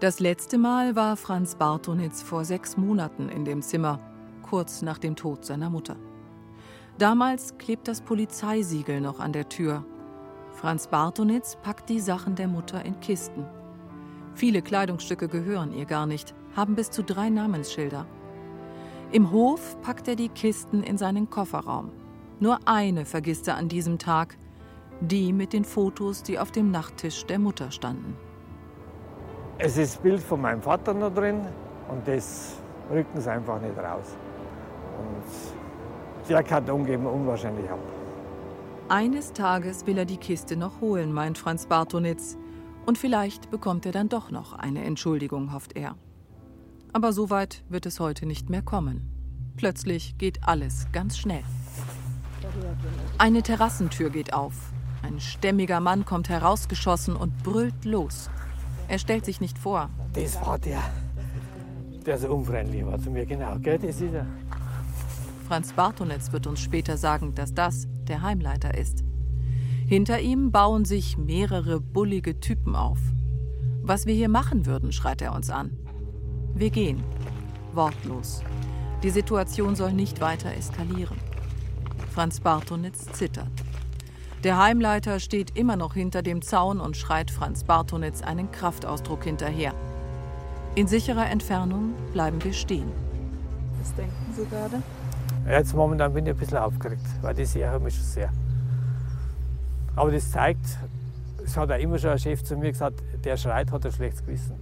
Das 0.00 0.18
letzte 0.18 0.56
Mal 0.56 0.96
war 0.96 1.14
Franz 1.18 1.56
Bartonitz 1.56 2.22
vor 2.22 2.46
sechs 2.46 2.78
Monaten 2.78 3.28
in 3.28 3.44
dem 3.44 3.60
Zimmer, 3.60 4.00
kurz 4.48 4.80
nach 4.80 4.96
dem 4.96 5.14
Tod 5.14 5.44
seiner 5.44 5.68
Mutter. 5.68 5.96
Damals 6.96 7.58
klebt 7.58 7.86
das 7.86 8.00
Polizeisiegel 8.00 9.02
noch 9.02 9.20
an 9.20 9.34
der 9.34 9.50
Tür. 9.50 9.84
Franz 10.52 10.86
Bartonitz 10.86 11.58
packt 11.62 11.90
die 11.90 12.00
Sachen 12.00 12.34
der 12.34 12.48
Mutter 12.48 12.82
in 12.82 12.98
Kisten. 13.00 13.44
Viele 14.32 14.62
Kleidungsstücke 14.62 15.28
gehören 15.28 15.70
ihr 15.70 15.84
gar 15.84 16.06
nicht, 16.06 16.34
haben 16.56 16.76
bis 16.76 16.90
zu 16.90 17.04
drei 17.04 17.28
Namensschilder. 17.28 18.06
Im 19.10 19.30
Hof 19.32 19.78
packt 19.82 20.08
er 20.08 20.16
die 20.16 20.30
Kisten 20.30 20.82
in 20.82 20.96
seinen 20.96 21.28
Kofferraum. 21.28 21.90
Nur 22.42 22.58
eine 22.64 23.04
vergisst 23.04 23.46
er 23.46 23.56
an 23.56 23.68
diesem 23.68 24.00
Tag, 24.00 24.36
die 25.00 25.32
mit 25.32 25.52
den 25.52 25.64
Fotos, 25.64 26.24
die 26.24 26.40
auf 26.40 26.50
dem 26.50 26.72
Nachttisch 26.72 27.24
der 27.24 27.38
Mutter 27.38 27.70
standen. 27.70 28.16
Es 29.58 29.76
ist 29.76 29.94
das 29.94 30.02
Bild 30.02 30.20
von 30.20 30.40
meinem 30.40 30.60
Vater 30.60 30.92
noch 30.92 31.14
drin 31.14 31.42
und 31.88 32.08
das 32.08 32.56
rücken 32.90 33.20
sie 33.20 33.30
einfach 33.30 33.60
nicht 33.60 33.78
raus. 33.78 34.16
Und 34.98 36.28
der 36.28 36.42
Karton 36.42 36.84
geben 36.84 37.06
unwahrscheinlich 37.06 37.70
ab. 37.70 37.78
Eines 38.88 39.32
Tages 39.32 39.86
will 39.86 39.98
er 39.98 40.04
die 40.04 40.16
Kiste 40.16 40.56
noch 40.56 40.80
holen, 40.80 41.12
meint 41.12 41.38
Franz 41.38 41.66
Bartonitz. 41.66 42.36
Und 42.86 42.98
vielleicht 42.98 43.52
bekommt 43.52 43.86
er 43.86 43.92
dann 43.92 44.08
doch 44.08 44.32
noch 44.32 44.52
eine 44.54 44.82
Entschuldigung, 44.82 45.52
hofft 45.52 45.76
er. 45.76 45.94
Aber 46.92 47.12
so 47.12 47.30
weit 47.30 47.62
wird 47.68 47.86
es 47.86 48.00
heute 48.00 48.26
nicht 48.26 48.50
mehr 48.50 48.62
kommen. 48.62 49.12
Plötzlich 49.56 50.18
geht 50.18 50.40
alles 50.42 50.88
ganz 50.90 51.16
schnell. 51.16 51.44
Eine 53.18 53.42
Terrassentür 53.42 54.10
geht 54.10 54.32
auf. 54.32 54.54
Ein 55.02 55.20
stämmiger 55.20 55.80
Mann 55.80 56.04
kommt 56.04 56.28
herausgeschossen 56.28 57.16
und 57.16 57.42
brüllt 57.42 57.84
los. 57.84 58.30
Er 58.88 58.98
stellt 58.98 59.24
sich 59.24 59.40
nicht 59.40 59.58
vor. 59.58 59.90
Das 60.12 60.40
war 60.44 60.58
der, 60.58 60.82
der 62.06 62.18
so 62.18 62.28
unfreundlich 62.28 62.84
war 62.84 62.98
zu 62.98 63.10
mir, 63.10 63.26
genau, 63.26 63.56
gell? 63.58 63.78
Das 63.78 64.00
ist 64.00 64.14
er. 64.14 64.26
Franz 65.48 65.72
Bartonetz 65.72 66.32
wird 66.32 66.46
uns 66.46 66.60
später 66.60 66.96
sagen, 66.96 67.34
dass 67.34 67.52
das 67.54 67.86
der 68.08 68.22
Heimleiter 68.22 68.76
ist. 68.76 69.04
Hinter 69.86 70.20
ihm 70.20 70.52
bauen 70.52 70.84
sich 70.84 71.18
mehrere 71.18 71.80
bullige 71.80 72.40
Typen 72.40 72.76
auf. 72.76 72.98
Was 73.82 74.06
wir 74.06 74.14
hier 74.14 74.28
machen 74.28 74.64
würden, 74.64 74.92
schreit 74.92 75.20
er 75.22 75.34
uns 75.34 75.50
an. 75.50 75.76
Wir 76.54 76.70
gehen. 76.70 77.02
Wortlos. 77.72 78.42
Die 79.02 79.10
Situation 79.10 79.74
soll 79.74 79.92
nicht 79.92 80.20
weiter 80.20 80.54
eskalieren. 80.54 81.16
Franz 82.12 82.40
Bartonitz 82.40 83.10
zittert. 83.12 83.48
Der 84.44 84.58
Heimleiter 84.58 85.18
steht 85.18 85.56
immer 85.56 85.76
noch 85.76 85.94
hinter 85.94 86.20
dem 86.20 86.42
Zaun 86.42 86.78
und 86.78 86.94
schreit 86.94 87.30
Franz 87.30 87.64
Bartonitz 87.64 88.20
einen 88.20 88.52
Kraftausdruck 88.52 89.24
hinterher. 89.24 89.72
In 90.74 90.86
sicherer 90.88 91.30
Entfernung 91.30 91.94
bleiben 92.12 92.44
wir 92.44 92.52
stehen. 92.52 92.92
Was 93.80 93.94
denken 93.94 94.34
Sie 94.36 94.44
gerade? 94.44 94.82
Jetzt 95.48 95.74
momentan 95.74 96.12
bin 96.12 96.26
ich 96.26 96.32
ein 96.32 96.36
bisschen 96.36 96.58
aufgeregt, 96.58 97.06
weil 97.22 97.34
die 97.34 97.46
sehe 97.46 97.78
mich 97.78 97.94
schon 97.94 98.04
sehr. 98.04 98.30
Aber 99.96 100.10
das 100.10 100.30
zeigt, 100.30 100.66
es 101.42 101.56
hat 101.56 101.72
auch 101.72 101.78
immer 101.78 101.98
schon 101.98 102.10
ein 102.10 102.18
Chef 102.18 102.44
zu 102.44 102.56
mir 102.56 102.72
gesagt, 102.72 103.02
der 103.24 103.38
schreit, 103.38 103.72
hat 103.72 103.86
ein 103.86 103.92
schlechtes 103.92 104.22
Gewissen. 104.22 104.56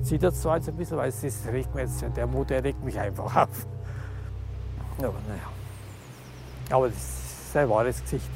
Sieht 0.00 0.22
das 0.22 0.40
zwar 0.40 0.56
jetzt 0.56 0.70
ein 0.70 0.76
bisschen, 0.76 0.96
weil 0.96 1.10
es 1.10 1.22
regt 1.52 1.74
mir 1.74 1.82
jetzt, 1.82 2.02
der 2.16 2.26
Mut, 2.26 2.48
der 2.48 2.64
regt 2.64 2.82
mich 2.82 2.98
einfach 2.98 3.24
auf. 3.24 3.66
Aber 4.98 5.18
naja. 5.28 5.59
Aber 6.70 6.88
das 6.88 6.96
ist 6.96 7.52
sein 7.52 7.68
wahres 7.68 8.02
Gesicht. 8.02 8.30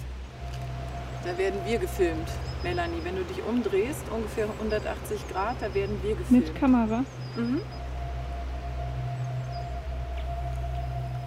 Da 1.24 1.36
werden 1.38 1.60
wir 1.64 1.78
gefilmt. 1.78 2.28
Melanie, 2.62 3.00
wenn 3.02 3.16
du 3.16 3.24
dich 3.24 3.42
umdrehst, 3.44 4.02
ungefähr 4.10 4.46
180 4.60 5.28
Grad, 5.30 5.56
da 5.60 5.72
werden 5.74 5.98
wir 6.02 6.16
gefilmt. 6.16 6.46
Mit 6.46 6.54
Kamera? 6.54 7.04
Mhm. 7.36 7.60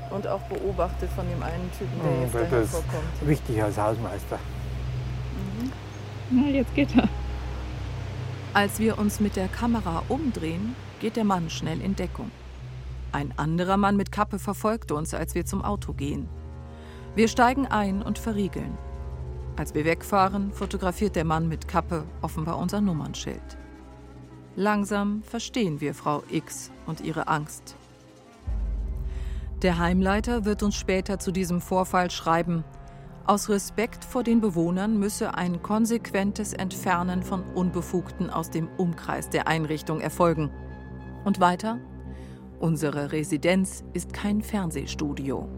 Und 0.10 0.28
auch 0.28 0.42
beobachtet 0.42 1.10
von 1.12 1.28
dem 1.30 1.42
einen 1.44 1.70
Typen, 1.78 2.00
der 2.04 2.22
jetzt 2.22 2.36
das 2.36 2.50
daher 2.50 2.66
vorkommt. 2.66 3.28
Wichtig 3.28 3.62
als 3.62 3.78
Hausmeister. 3.78 4.40
Mhm. 5.36 5.72
Na, 6.32 6.48
jetzt 6.48 6.74
geht 6.76 6.96
er. 6.96 7.08
Als 8.54 8.80
wir 8.80 8.98
uns 8.98 9.20
mit 9.20 9.36
der 9.36 9.48
Kamera 9.48 10.04
umdrehen, 10.10 10.76
geht 11.00 11.16
der 11.16 11.24
Mann 11.24 11.50
schnell 11.50 11.82
in 11.82 11.96
Deckung. 11.96 12.32
Ein 13.12 13.34
anderer 13.38 13.78
Mann 13.78 13.98
mit 13.98 14.12
Kappe 14.12 14.40
verfolgt 14.40 14.92
uns, 14.92 15.14
als 15.14 15.36
wir 15.36 15.46
zum 15.46 15.64
Auto 15.64 15.94
gehen. 15.94 16.28
Wir 17.18 17.28
steigen 17.28 17.66
ein 17.66 18.04
und 18.04 18.20
verriegeln. 18.20 18.78
Als 19.56 19.74
wir 19.74 19.86
wegfahren, 19.86 20.52
fotografiert 20.54 21.16
der 21.16 21.26
Mann 21.26 21.48
mit 21.48 21.68
Kappe 21.68 22.04
offenbar 22.22 22.60
unser 22.60 22.80
Nummernschild. 22.80 23.58
Langsam 24.56 25.24
verstehen 25.24 25.82
wir 25.82 25.96
Frau 25.96 26.22
X 26.30 26.72
und 26.86 27.02
ihre 27.02 27.28
Angst. 27.28 27.76
Der 29.64 29.80
Heimleiter 29.80 30.46
wird 30.46 30.62
uns 30.62 30.76
später 30.76 31.18
zu 31.18 31.32
diesem 31.32 31.60
Vorfall 31.60 32.12
schreiben, 32.12 32.64
aus 33.26 33.50
Respekt 33.50 34.06
vor 34.06 34.22
den 34.22 34.40
Bewohnern 34.40 35.00
müsse 35.00 35.34
ein 35.34 35.64
konsequentes 35.64 36.54
Entfernen 36.54 37.24
von 37.24 37.42
Unbefugten 37.56 38.30
aus 38.30 38.52
dem 38.52 38.70
Umkreis 38.78 39.28
der 39.28 39.48
Einrichtung 39.48 40.02
erfolgen. 40.02 40.52
Und 41.26 41.40
weiter, 41.40 41.80
unsere 42.60 43.12
Residenz 43.12 43.84
ist 43.94 44.14
kein 44.14 44.44
Fernsehstudio. 44.44 45.50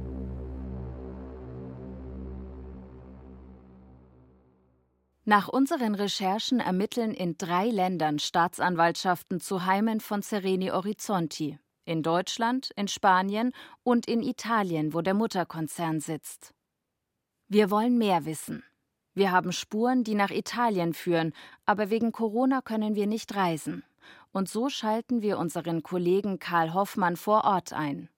Nach 5.30 5.48
unseren 5.48 5.94
Recherchen 5.94 6.60
ermitteln 6.60 7.14
in 7.14 7.38
drei 7.38 7.68
Ländern 7.68 8.18
Staatsanwaltschaften 8.18 9.40
zu 9.40 9.64
Heimen 9.64 10.00
von 10.00 10.24
Sereni 10.24 10.72
Orizzonti. 10.72 11.60
In 11.86 12.02
Deutschland, 12.02 12.72
in 12.76 12.88
Spanien 12.88 13.52
und 13.84 14.08
in 14.08 14.24
Italien, 14.24 14.92
wo 14.92 15.02
der 15.02 15.14
Mutterkonzern 15.14 16.00
sitzt. 16.00 16.56
Wir 17.48 17.70
wollen 17.70 18.00
mehr 18.00 18.26
wissen. 18.26 18.64
Wir 19.14 19.32
haben 19.32 19.52
Spuren, 19.52 20.04
die 20.04 20.16
nach 20.16 20.32
Italien 20.32 20.96
führen, 20.96 21.34
aber 21.64 21.92
wegen 21.92 22.12
Corona 22.12 22.64
können 22.64 22.96
wir 22.96 23.06
nicht 23.06 23.36
reisen. 23.36 23.84
Und 24.32 24.50
so 24.50 24.68
schalten 24.68 25.22
wir 25.22 25.38
unseren 25.38 25.84
Kollegen 25.84 26.40
Karl 26.40 26.74
Hoffmann 26.74 27.18
vor 27.18 27.44
Ort 27.44 27.72
ein. 27.72 28.10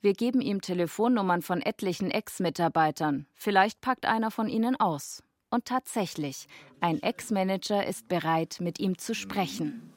Wir 0.00 0.12
geben 0.12 0.40
ihm 0.40 0.60
Telefonnummern 0.60 1.42
von 1.42 1.60
etlichen 1.60 2.12
Ex-Mitarbeitern. 2.12 3.26
Vielleicht 3.34 3.80
packt 3.80 4.06
einer 4.06 4.30
von 4.30 4.48
ihnen 4.48 4.78
aus. 4.78 5.24
Und 5.52 5.66
tatsächlich, 5.66 6.46
ein 6.80 7.02
Ex-Manager 7.02 7.86
ist 7.86 8.08
bereit, 8.08 8.56
mit 8.60 8.80
ihm 8.80 8.96
zu 8.96 9.14
sprechen. 9.14 9.92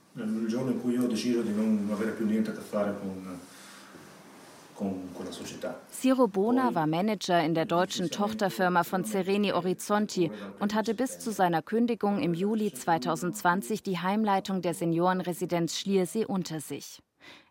Ciro 5.89 6.27
Bona 6.27 6.75
war 6.75 6.87
Manager 6.87 7.41
in 7.41 7.55
der 7.55 7.65
deutschen 7.65 8.11
Tochterfirma 8.11 8.83
von 8.83 9.05
Sereni 9.05 9.53
Orizzonti 9.53 10.29
und 10.59 10.75
hatte 10.75 10.93
bis 10.93 11.19
zu 11.19 11.31
seiner 11.31 11.61
Kündigung 11.61 12.19
im 12.19 12.33
Juli 12.33 12.73
2020 12.73 13.81
die 13.81 13.99
Heimleitung 13.99 14.61
der 14.61 14.73
Seniorenresidenz 14.73 15.79
Schliersee 15.79 16.25
unter 16.25 16.59
sich. 16.59 17.01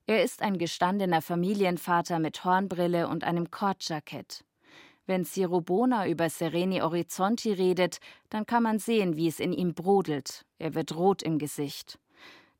Er 0.06 0.22
ist 0.22 0.42
ein 0.42 0.58
gestandener 0.58 1.22
Familienvater 1.22 2.18
mit 2.18 2.44
Hornbrille 2.44 3.08
und 3.08 3.24
einem 3.24 3.50
Kordjackett. 3.50 4.44
Wenn 5.06 5.26
Ciro 5.26 5.60
Bona 5.60 6.08
über 6.08 6.30
Sereni 6.30 6.80
Orizzonti 6.80 7.52
redet, 7.52 7.98
dann 8.30 8.46
kann 8.46 8.62
man 8.62 8.78
sehen, 8.78 9.16
wie 9.16 9.28
es 9.28 9.38
in 9.38 9.52
ihm 9.52 9.74
brodelt. 9.74 10.46
Er 10.58 10.74
wird 10.74 10.96
rot 10.96 11.22
im 11.22 11.38
Gesicht. 11.38 11.98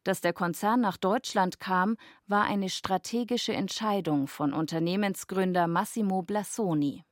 Dass 0.03 0.21
der 0.21 0.35
Konzern 0.35 0.83
nach 0.83 0.99
Deutschland 0.99 1.59
kam, 1.59 1.97
war 2.27 2.45
eine 2.45 2.69
strategische 2.69 3.55
Entscheidung 3.55 4.27
von 4.27 4.53
Unternehmensgründer 4.53 5.67
Massimo 5.67 6.21
Blassoni. 6.21 7.03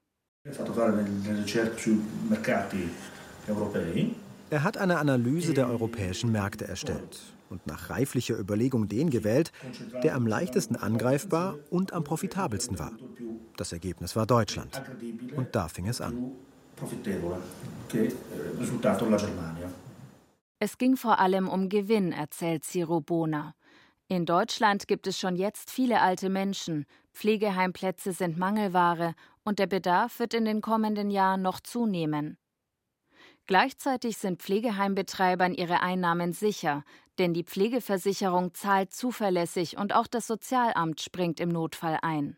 Er 4.51 4.63
hat 4.65 4.77
eine 4.77 4.99
Analyse 4.99 5.55
der 5.55 5.69
europäischen 5.69 6.31
Märkte 6.31 6.69
erstellt 6.69 7.21
und 7.53 7.67
nach 7.67 7.91
reiflicher 7.91 8.37
Überlegung 8.39 8.89
den 8.89 9.11
gewählt, 9.11 9.53
der 10.03 10.17
am 10.17 10.27
leichtesten 10.27 10.75
angreifbar 10.75 11.59
und 11.71 11.93
am 11.93 12.03
profitabelsten 12.03 12.79
war. 12.79 12.93
Das 13.57 13.73
Ergebnis 13.73 14.17
war 14.17 14.27
Deutschland. 14.27 14.83
Und 15.37 15.55
da 15.55 15.69
fing 15.69 15.87
es 15.87 16.01
an. 16.01 16.33
Es 20.59 20.79
ging 20.79 20.97
vor 20.97 21.19
allem 21.19 21.49
um 21.49 21.69
Gewinn, 21.69 22.13
erzählt 22.13 22.65
Ciro 22.65 23.01
Bona. 23.01 23.55
In 24.09 24.27
Deutschland 24.27 24.89
gibt 24.89 25.07
es 25.07 25.19
schon 25.19 25.37
jetzt 25.37 25.71
viele 25.71 26.01
alte 26.01 26.29
Menschen, 26.29 26.87
Pflegeheimplätze 27.15 28.13
sind 28.13 28.39
Mangelware 28.39 29.15
und 29.45 29.59
der 29.59 29.67
Bedarf 29.67 30.19
wird 30.19 30.35
in 30.35 30.45
den 30.45 30.61
kommenden 30.61 31.11
Jahren 31.11 31.43
noch 31.43 31.61
zunehmen. 31.61 32.39
Gleichzeitig 33.47 34.19
sind 34.19 34.41
Pflegeheimbetreibern 34.41 35.53
ihre 35.55 35.81
Einnahmen 35.81 36.33
sicher, 36.33 36.85
denn 37.19 37.35
die 37.35 37.45
Pflegeversicherung 37.45 38.55
zahlt 38.55 38.93
zuverlässig 38.93 39.77
und 39.77 39.95
auch 39.95 40.07
das 40.07 40.27
Sozialamt 40.27 41.01
springt 41.01 41.41
im 41.41 41.49
Notfall 41.49 41.99
ein. 42.03 42.37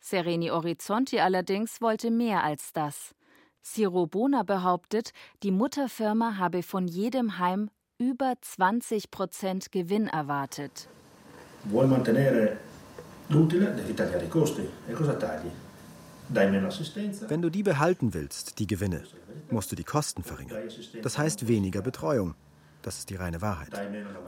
Sereni 0.00 0.50
Orizzonti 0.50 1.20
allerdings 1.20 1.80
wollte 1.80 2.10
mehr 2.10 2.44
als 2.44 2.72
das. 2.72 3.14
Ciro 3.62 4.06
Bona 4.06 4.44
behauptet, 4.44 5.12
die 5.42 5.50
Mutterfirma 5.50 6.36
habe 6.36 6.62
von 6.62 6.86
jedem 6.86 7.38
Heim 7.38 7.70
über 7.98 8.34
20 8.40 9.10
Prozent 9.10 9.72
Gewinn 9.72 10.06
erwartet. 10.06 10.88
Vuoi 11.64 11.86
mantenere 11.86 12.58
l'utile, 13.28 13.74
devi 13.74 13.94
tagliare 13.94 14.24
i 14.24 14.28
costi. 14.28 14.68
E 14.88 14.92
cosa 14.92 15.14
tagli? 15.14 15.50
Wenn 16.28 17.42
du 17.42 17.50
die 17.50 17.62
behalten 17.62 18.12
willst, 18.14 18.58
die 18.58 18.66
Gewinne, 18.66 19.04
musst 19.50 19.70
du 19.70 19.76
die 19.76 19.84
Kosten 19.84 20.24
verringern. 20.24 20.68
Das 21.02 21.18
heißt 21.18 21.46
weniger 21.46 21.82
Betreuung. 21.82 22.34
Das 22.86 22.98
ist 22.98 23.10
die 23.10 23.16
reine 23.16 23.42
Wahrheit. 23.42 23.72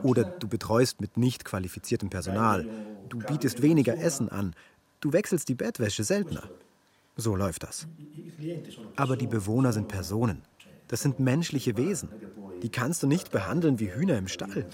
Oder 0.02 0.24
du 0.24 0.48
betreust 0.48 1.00
mit 1.00 1.16
nicht 1.16 1.44
qualifiziertem 1.44 2.10
Personal. 2.10 2.68
Du 3.08 3.20
bietest 3.20 3.62
weniger 3.62 3.96
Essen 3.96 4.28
an. 4.28 4.52
Du 4.98 5.12
wechselst 5.12 5.48
die 5.48 5.54
Bettwäsche 5.54 6.02
seltener. 6.02 6.42
So 7.16 7.36
läuft 7.36 7.62
das. 7.62 7.86
Aber 8.96 9.16
die 9.16 9.28
Bewohner 9.28 9.72
sind 9.72 9.86
Personen. 9.86 10.42
Das 10.88 11.02
sind 11.02 11.20
menschliche 11.20 11.76
Wesen. 11.76 12.08
Die 12.60 12.68
kannst 12.68 13.00
du 13.04 13.06
nicht 13.06 13.30
behandeln 13.30 13.78
wie 13.78 13.92
Hühner 13.92 14.18
im 14.18 14.26
Stall. 14.26 14.66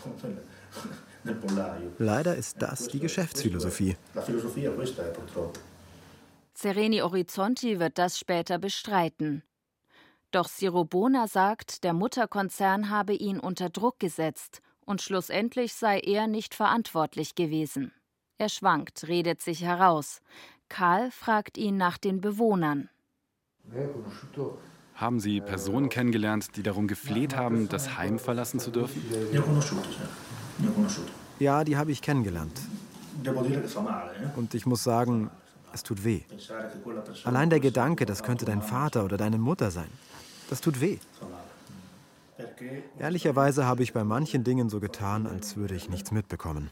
Leider 1.98 2.36
ist 2.36 2.62
das 2.62 2.88
die 2.88 3.00
Geschäftsphilosophie. 3.00 3.98
Sereni 6.54 7.02
Orizzonti 7.02 7.78
wird 7.78 7.98
das 7.98 8.18
später 8.18 8.58
bestreiten. 8.58 9.42
Doch 10.34 10.48
Sirobona 10.48 11.28
sagt, 11.28 11.84
der 11.84 11.92
Mutterkonzern 11.92 12.90
habe 12.90 13.14
ihn 13.14 13.38
unter 13.38 13.70
Druck 13.70 14.00
gesetzt 14.00 14.62
und 14.84 15.00
schlussendlich 15.00 15.74
sei 15.74 16.00
er 16.00 16.26
nicht 16.26 16.56
verantwortlich 16.56 17.36
gewesen. 17.36 17.92
Er 18.36 18.48
schwankt, 18.48 19.06
redet 19.06 19.40
sich 19.40 19.62
heraus. 19.62 20.22
Karl 20.68 21.12
fragt 21.12 21.56
ihn 21.56 21.76
nach 21.76 21.98
den 21.98 22.20
Bewohnern. 22.20 22.88
Haben 24.96 25.20
Sie 25.20 25.40
Personen 25.40 25.88
kennengelernt, 25.88 26.56
die 26.56 26.64
darum 26.64 26.88
gefleht 26.88 27.36
haben, 27.36 27.68
das 27.68 27.96
Heim 27.96 28.18
verlassen 28.18 28.58
zu 28.58 28.72
dürfen? 28.72 29.04
Ja, 31.38 31.62
die 31.62 31.76
habe 31.76 31.92
ich 31.92 32.02
kennengelernt. 32.02 32.60
Und 34.34 34.54
ich 34.54 34.66
muss 34.66 34.82
sagen, 34.82 35.30
es 35.72 35.84
tut 35.84 36.02
weh. 36.02 36.22
Allein 37.22 37.50
der 37.50 37.60
Gedanke, 37.60 38.04
das 38.04 38.24
könnte 38.24 38.44
dein 38.44 38.62
Vater 38.62 39.04
oder 39.04 39.16
deine 39.16 39.38
Mutter 39.38 39.70
sein, 39.70 39.90
das 40.50 40.60
tut 40.60 40.80
weh. 40.80 40.98
Ehrlicherweise 42.98 43.64
habe 43.64 43.82
ich 43.82 43.92
bei 43.92 44.04
manchen 44.04 44.44
Dingen 44.44 44.68
so 44.68 44.80
getan, 44.80 45.26
als 45.26 45.56
würde 45.56 45.74
ich 45.74 45.88
nichts 45.88 46.10
mitbekommen. 46.10 46.70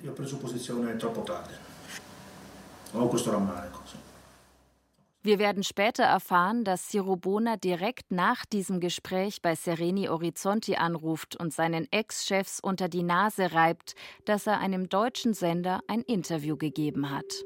Wir 5.24 5.38
werden 5.38 5.62
später 5.62 6.02
erfahren, 6.02 6.64
dass 6.64 6.90
Sirobona 6.90 7.56
direkt 7.56 8.10
nach 8.10 8.44
diesem 8.44 8.80
Gespräch 8.80 9.40
bei 9.40 9.54
Sereni 9.54 10.08
Orizzonti 10.08 10.74
anruft 10.74 11.36
und 11.36 11.52
seinen 11.54 11.86
Ex-Chefs 11.92 12.58
unter 12.58 12.88
die 12.88 13.04
Nase 13.04 13.52
reibt, 13.52 13.94
dass 14.24 14.48
er 14.48 14.58
einem 14.58 14.88
deutschen 14.88 15.32
Sender 15.32 15.80
ein 15.86 16.00
Interview 16.02 16.56
gegeben 16.56 17.10
hat. 17.10 17.44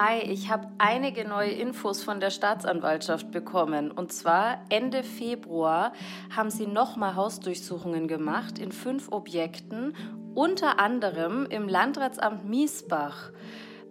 Hi, 0.00 0.20
ich 0.20 0.48
habe 0.48 0.68
einige 0.78 1.26
neue 1.26 1.50
Infos 1.50 2.04
von 2.04 2.20
der 2.20 2.30
Staatsanwaltschaft 2.30 3.32
bekommen. 3.32 3.90
Und 3.90 4.12
zwar 4.12 4.64
Ende 4.68 5.02
Februar 5.02 5.92
haben 6.30 6.50
sie 6.50 6.68
nochmal 6.68 7.16
Hausdurchsuchungen 7.16 8.06
gemacht 8.06 8.60
in 8.60 8.70
fünf 8.70 9.10
Objekten, 9.10 9.96
unter 10.36 10.78
anderem 10.78 11.46
im 11.46 11.68
Landratsamt 11.68 12.48
Miesbach. 12.48 13.32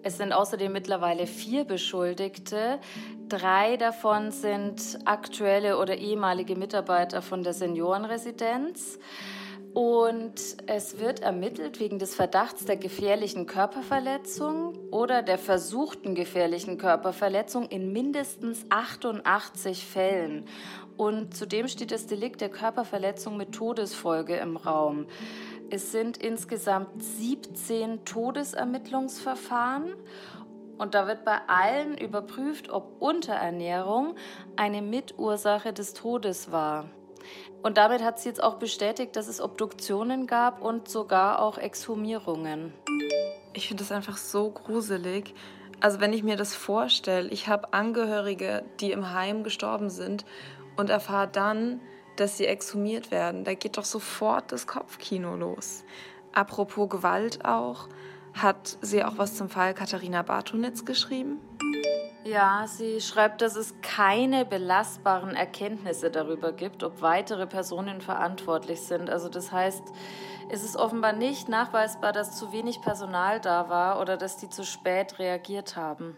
Es 0.02 0.16
sind 0.16 0.32
außerdem 0.32 0.72
mittlerweile 0.72 1.28
vier 1.28 1.66
Beschuldigte. 1.66 2.80
Drei 3.28 3.76
davon 3.76 4.32
sind 4.32 5.00
aktuelle 5.04 5.78
oder 5.78 5.98
ehemalige 5.98 6.56
Mitarbeiter 6.56 7.22
von 7.22 7.44
der 7.44 7.52
Seniorenresidenz. 7.52 8.98
Und 9.74 10.58
es 10.66 11.00
wird 11.00 11.20
ermittelt 11.20 11.80
wegen 11.80 12.00
des 12.00 12.16
Verdachts 12.16 12.66
der 12.66 12.78
gefährlichen 12.78 13.46
Körperverletzung 13.46 14.78
oder 14.92 15.22
der 15.22 15.38
versuchten 15.38 16.16
gefährlichen 16.16 16.78
Körperverletzung 16.78 17.68
in 17.68 17.92
mindestens 17.92 18.66
88 18.70 19.86
Fällen. 19.86 20.46
Und 20.98 21.36
zudem 21.36 21.68
steht 21.68 21.92
das 21.92 22.08
Delikt 22.08 22.42
der 22.42 22.50
Körperverletzung 22.50 23.38
mit 23.38 23.54
Todesfolge 23.54 24.38
im 24.38 24.58
Raum. 24.58 25.06
Es 25.70 25.92
sind 25.92 26.18
insgesamt 26.18 27.04
17 27.04 28.04
Todesermittlungsverfahren 28.06 29.94
und 30.78 30.94
da 30.94 31.08
wird 31.08 31.26
bei 31.26 31.40
allen 31.48 31.98
überprüft, 31.98 32.70
ob 32.70 33.02
Unterernährung 33.02 34.16
eine 34.56 34.82
Mitursache 34.82 35.74
des 35.74 35.94
Todes 35.94 36.52
war. 36.52 36.86
Und 37.64 37.78
damit 37.78 38.04
hat 38.04 38.20
sie 38.20 38.30
jetzt 38.30 38.42
auch 38.42 38.56
bestätigt, 38.56 39.16
dass 39.16 39.28
es 39.28 39.42
Obduktionen 39.42 40.28
gab 40.28 40.62
und 40.62 40.88
sogar 40.88 41.42
auch 41.42 41.58
Exhumierungen. 41.58 42.74
Ich 43.54 43.68
finde 43.68 43.84
das 43.84 43.92
einfach 43.92 44.18
so 44.18 44.52
gruselig. 44.52 45.34
Also 45.80 46.00
wenn 46.00 46.14
ich 46.14 46.24
mir 46.24 46.38
das 46.38 46.56
vorstelle, 46.56 47.30
ich 47.30 47.48
habe 47.48 47.74
Angehörige, 47.74 48.64
die 48.80 48.92
im 48.92 49.12
Heim 49.12 49.44
gestorben 49.44 49.90
sind 49.90 50.26
und 50.76 50.90
erfahre 50.90 51.28
dann, 51.28 51.82
dass 52.16 52.38
sie 52.38 52.46
exhumiert 52.46 53.12
werden. 53.12 53.44
Da 53.44 53.54
geht 53.54 53.78
doch 53.78 53.86
sofort 53.86 54.52
das 54.52 54.68
Kopfkino 54.68 55.36
los. 55.36 55.84
Apropos 56.34 56.90
Gewalt 56.90 57.46
auch, 57.46 57.88
hat 58.34 58.78
sie 58.82 59.04
auch 59.04 59.18
was 59.18 59.36
zum 59.36 59.50
Fall 59.50 59.74
Katharina 59.74 60.22
Bartonitz 60.22 60.86
geschrieben? 60.86 61.40
Ja, 62.28 62.66
sie 62.68 63.00
schreibt, 63.00 63.42
dass 63.42 63.56
es 63.56 63.74
keine 63.82 64.44
belastbaren 64.44 65.34
Erkenntnisse 65.34 66.12
darüber 66.12 66.52
gibt, 66.52 66.84
ob 66.84 67.02
weitere 67.02 67.48
Personen 67.48 68.02
verantwortlich 68.02 68.82
sind. 68.82 69.10
Also 69.10 69.30
das 69.30 69.54
heißt, 69.54 69.84
es 70.50 70.64
ist 70.66 70.76
offenbar 70.76 71.14
nicht 71.14 71.48
nachweisbar, 71.48 72.12
dass 72.12 72.38
zu 72.38 72.52
wenig 72.52 72.82
Personal 72.82 73.40
da 73.40 73.70
war 73.70 74.02
oder 74.02 74.18
dass 74.18 74.36
die 74.36 74.50
zu 74.50 74.66
spät 74.66 75.20
reagiert 75.20 75.78
haben. 75.78 76.18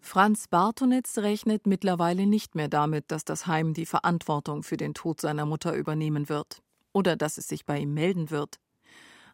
Franz 0.00 0.48
Bartonitz 0.48 1.18
rechnet 1.18 1.68
mittlerweile 1.68 2.26
nicht 2.26 2.56
mehr 2.56 2.68
damit, 2.68 3.04
dass 3.12 3.24
das 3.24 3.46
Heim 3.46 3.74
die 3.74 3.86
Verantwortung 3.86 4.64
für 4.64 4.76
den 4.76 4.92
Tod 4.92 5.20
seiner 5.20 5.46
Mutter 5.46 5.72
übernehmen 5.74 6.28
wird 6.28 6.62
oder 6.92 7.14
dass 7.14 7.38
es 7.38 7.46
sich 7.46 7.64
bei 7.64 7.78
ihm 7.78 7.94
melden 7.94 8.30
wird. 8.30 8.58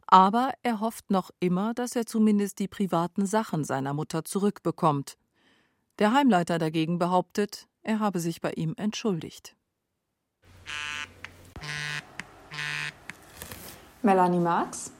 Aber 0.07 0.53
er 0.63 0.81
hofft 0.81 1.11
noch 1.11 1.31
immer, 1.41 1.73
dass 1.73 1.97
er 1.97 2.05
zumindest 2.05 2.59
die 2.59 2.69
privaten 2.69 3.25
Sachen 3.25 3.65
seiner 3.65 3.95
Mutter 3.95 4.25
zurückbekommt 4.25 5.17
der 5.99 6.13
Heimleiter 6.13 6.59
dagegen 6.59 6.99
behauptet, 6.99 7.69
er 7.83 8.01
habe 8.01 8.21
sich 8.21 8.41
bei 8.41 8.53
ihm 8.53 8.75
entschuldigt. 8.77 9.57
Melanie 14.03 14.41
Marx? 14.41 14.93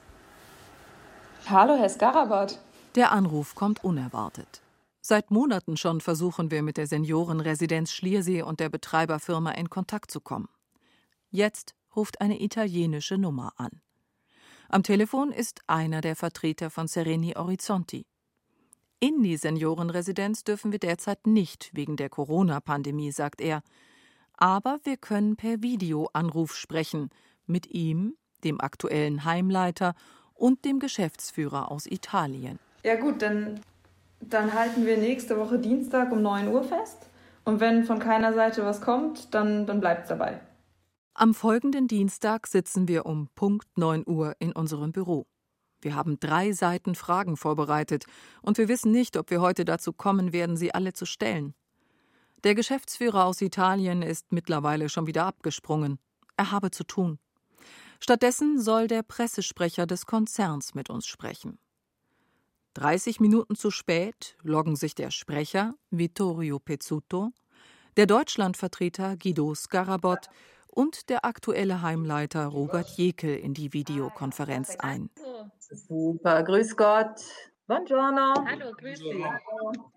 Hallo, 1.49 1.77
Herr 1.77 1.89
Skarabat. 1.89 2.61
Der 2.95 3.11
Anruf 3.11 3.55
kommt 3.55 3.83
unerwartet. 3.83 4.63
Seit 5.01 5.33
Monaten 5.33 5.77
schon 5.77 6.01
versuchen 6.01 6.53
wir 6.53 6.63
mit 6.63 6.77
der 6.77 6.87
Seniorenresidenz 6.87 7.91
Schliersee 7.91 8.43
und 8.43 8.61
der 8.61 8.69
Betreiberfirma 8.69 9.51
in 9.53 9.69
Kontakt 9.69 10.13
zu 10.13 10.21
kommen. 10.21 10.49
Jetzt 11.31 11.75
ruft 11.97 12.21
eine 12.21 12.41
italienische 12.41 13.19
Nummer 13.19 13.53
an. 13.57 13.81
Am 14.69 14.85
Telefon 14.85 15.33
ist 15.33 15.63
einer 15.67 16.01
der 16.01 16.15
Vertreter 16.15 16.71
von 16.71 16.87
Sereni 16.87 17.35
Orizzonti. 17.37 18.07
In 19.03 19.21
die 19.25 19.37
Seniorenresidenz 19.37 20.45
dürfen 20.45 20.71
wir 20.71 20.79
derzeit 20.79 21.27
nicht 21.27 21.71
wegen 21.75 21.97
der 21.97 22.09
Corona-Pandemie, 22.09 23.11
sagt 23.11 23.41
er. 23.41 23.63
Aber 24.37 24.79
wir 24.85 24.97
können 24.97 25.35
per 25.35 25.61
Videoanruf 25.61 26.55
sprechen 26.55 27.11
mit 27.45 27.67
ihm, 27.67 28.15
dem 28.45 28.61
aktuellen 28.61 29.25
Heimleiter 29.25 29.95
und 30.35 30.65
dem 30.65 30.79
Geschäftsführer 30.79 31.73
aus 31.73 31.87
Italien. 31.87 32.61
Ja 32.85 32.95
gut, 32.95 33.23
dann, 33.23 33.59
dann 34.21 34.55
halten 34.55 34.87
wir 34.87 34.97
nächste 34.97 35.37
Woche 35.37 35.59
Dienstag 35.59 36.13
um 36.13 36.23
9 36.23 36.47
Uhr 36.47 36.63
fest. 36.63 37.09
Und 37.45 37.59
wenn 37.59 37.83
von 37.83 37.99
keiner 37.99 38.35
Seite 38.35 38.65
was 38.65 38.81
kommt, 38.81 39.35
dann, 39.35 39.67
dann 39.67 39.81
bleibt 39.81 40.03
es 40.03 40.11
dabei. 40.11 40.39
Am 41.15 41.35
folgenden 41.35 41.89
Dienstag 41.89 42.47
sitzen 42.47 42.87
wir 42.87 43.05
um 43.05 43.29
Punkt 43.35 43.67
9 43.77 44.05
Uhr 44.07 44.37
in 44.39 44.53
unserem 44.53 44.93
Büro. 44.93 45.27
Wir 45.83 45.95
haben 45.95 46.19
drei 46.19 46.53
Seiten 46.53 46.95
Fragen 46.95 47.37
vorbereitet, 47.37 48.07
und 48.41 48.57
wir 48.57 48.69
wissen 48.69 48.93
nicht, 48.93 49.17
ob 49.17 49.31
wir 49.31 49.41
heute 49.41 49.65
dazu 49.65 49.93
kommen 49.93 50.33
werden, 50.33 50.57
sie 50.57 50.73
alle 50.75 50.93
zu 50.93 51.05
stellen. 51.05 51.55
Der 52.45 52.55
Geschäftsführer 52.55 53.25
aus 53.25 53.41
Italien 53.41 54.03
ist 54.03 54.33
mittlerweile 54.33 54.89
schon 54.89 55.07
wieder 55.07 55.27
abgesprungen. 55.27 55.99
Er 56.37 56.51
habe 56.51 56.71
zu 56.71 56.85
tun. 56.85 57.19
Stattdessen 58.01 58.61
soll 58.61 58.89
der 58.89 59.03
Pressesprecher 59.03 59.87
des 59.87 60.07
Konzerns 60.07 60.75
mit 60.75 60.91
uns 60.91 61.07
sprechen. 61.07 61.59
30 62.75 63.21
Minuten 63.21 63.55
zu 63.55 63.71
spät 63.71 64.37
loggen 64.43 64.77
sich 64.77 64.95
der 64.95 65.11
Sprecher 65.11 65.75
Vittorio 65.91 66.59
Pezzuto, 66.59 67.31
der 67.97 68.07
Deutschlandvertreter 68.07 69.17
Guido 69.17 69.55
Scarabot 69.55 70.29
und 70.75 71.09
der 71.11 71.25
aktuelle 71.25 71.83
Heimleiter 71.83 72.47
Robert 72.47 72.89
Jekel 72.89 73.37
in 73.37 73.55
die 73.55 73.73
Videokonferenz 73.73 74.77
ein. 74.79 75.11
Super, 75.59 76.43
grüß 76.43 76.77
Gott. 76.77 77.21
Buongiorno. 77.67 78.35
Hallo, 78.45 78.73
grüß 78.77 78.99
Sie. 78.99 79.25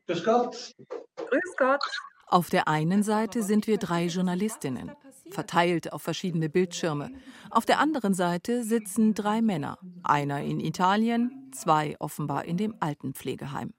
Grüß 0.07 0.23
Gott. 0.23 0.75
Grüß 1.15 1.55
Gott. 1.57 1.81
Auf 2.27 2.49
der 2.49 2.67
einen 2.67 3.03
Seite 3.03 3.43
sind 3.43 3.67
wir 3.67 3.77
drei 3.77 4.05
Journalistinnen, 4.05 4.91
verteilt 5.29 5.93
auf 5.93 6.01
verschiedene 6.01 6.49
Bildschirme. 6.49 7.11
Auf 7.51 7.65
der 7.65 7.79
anderen 7.79 8.13
Seite 8.13 8.63
sitzen 8.63 9.13
drei 9.13 9.41
Männer, 9.41 9.77
einer 10.03 10.41
in 10.41 10.59
Italien, 10.59 11.51
zwei 11.53 11.95
offenbar 11.99 12.45
in 12.45 12.57
dem 12.57 12.75
Altenpflegeheim. 12.79 13.73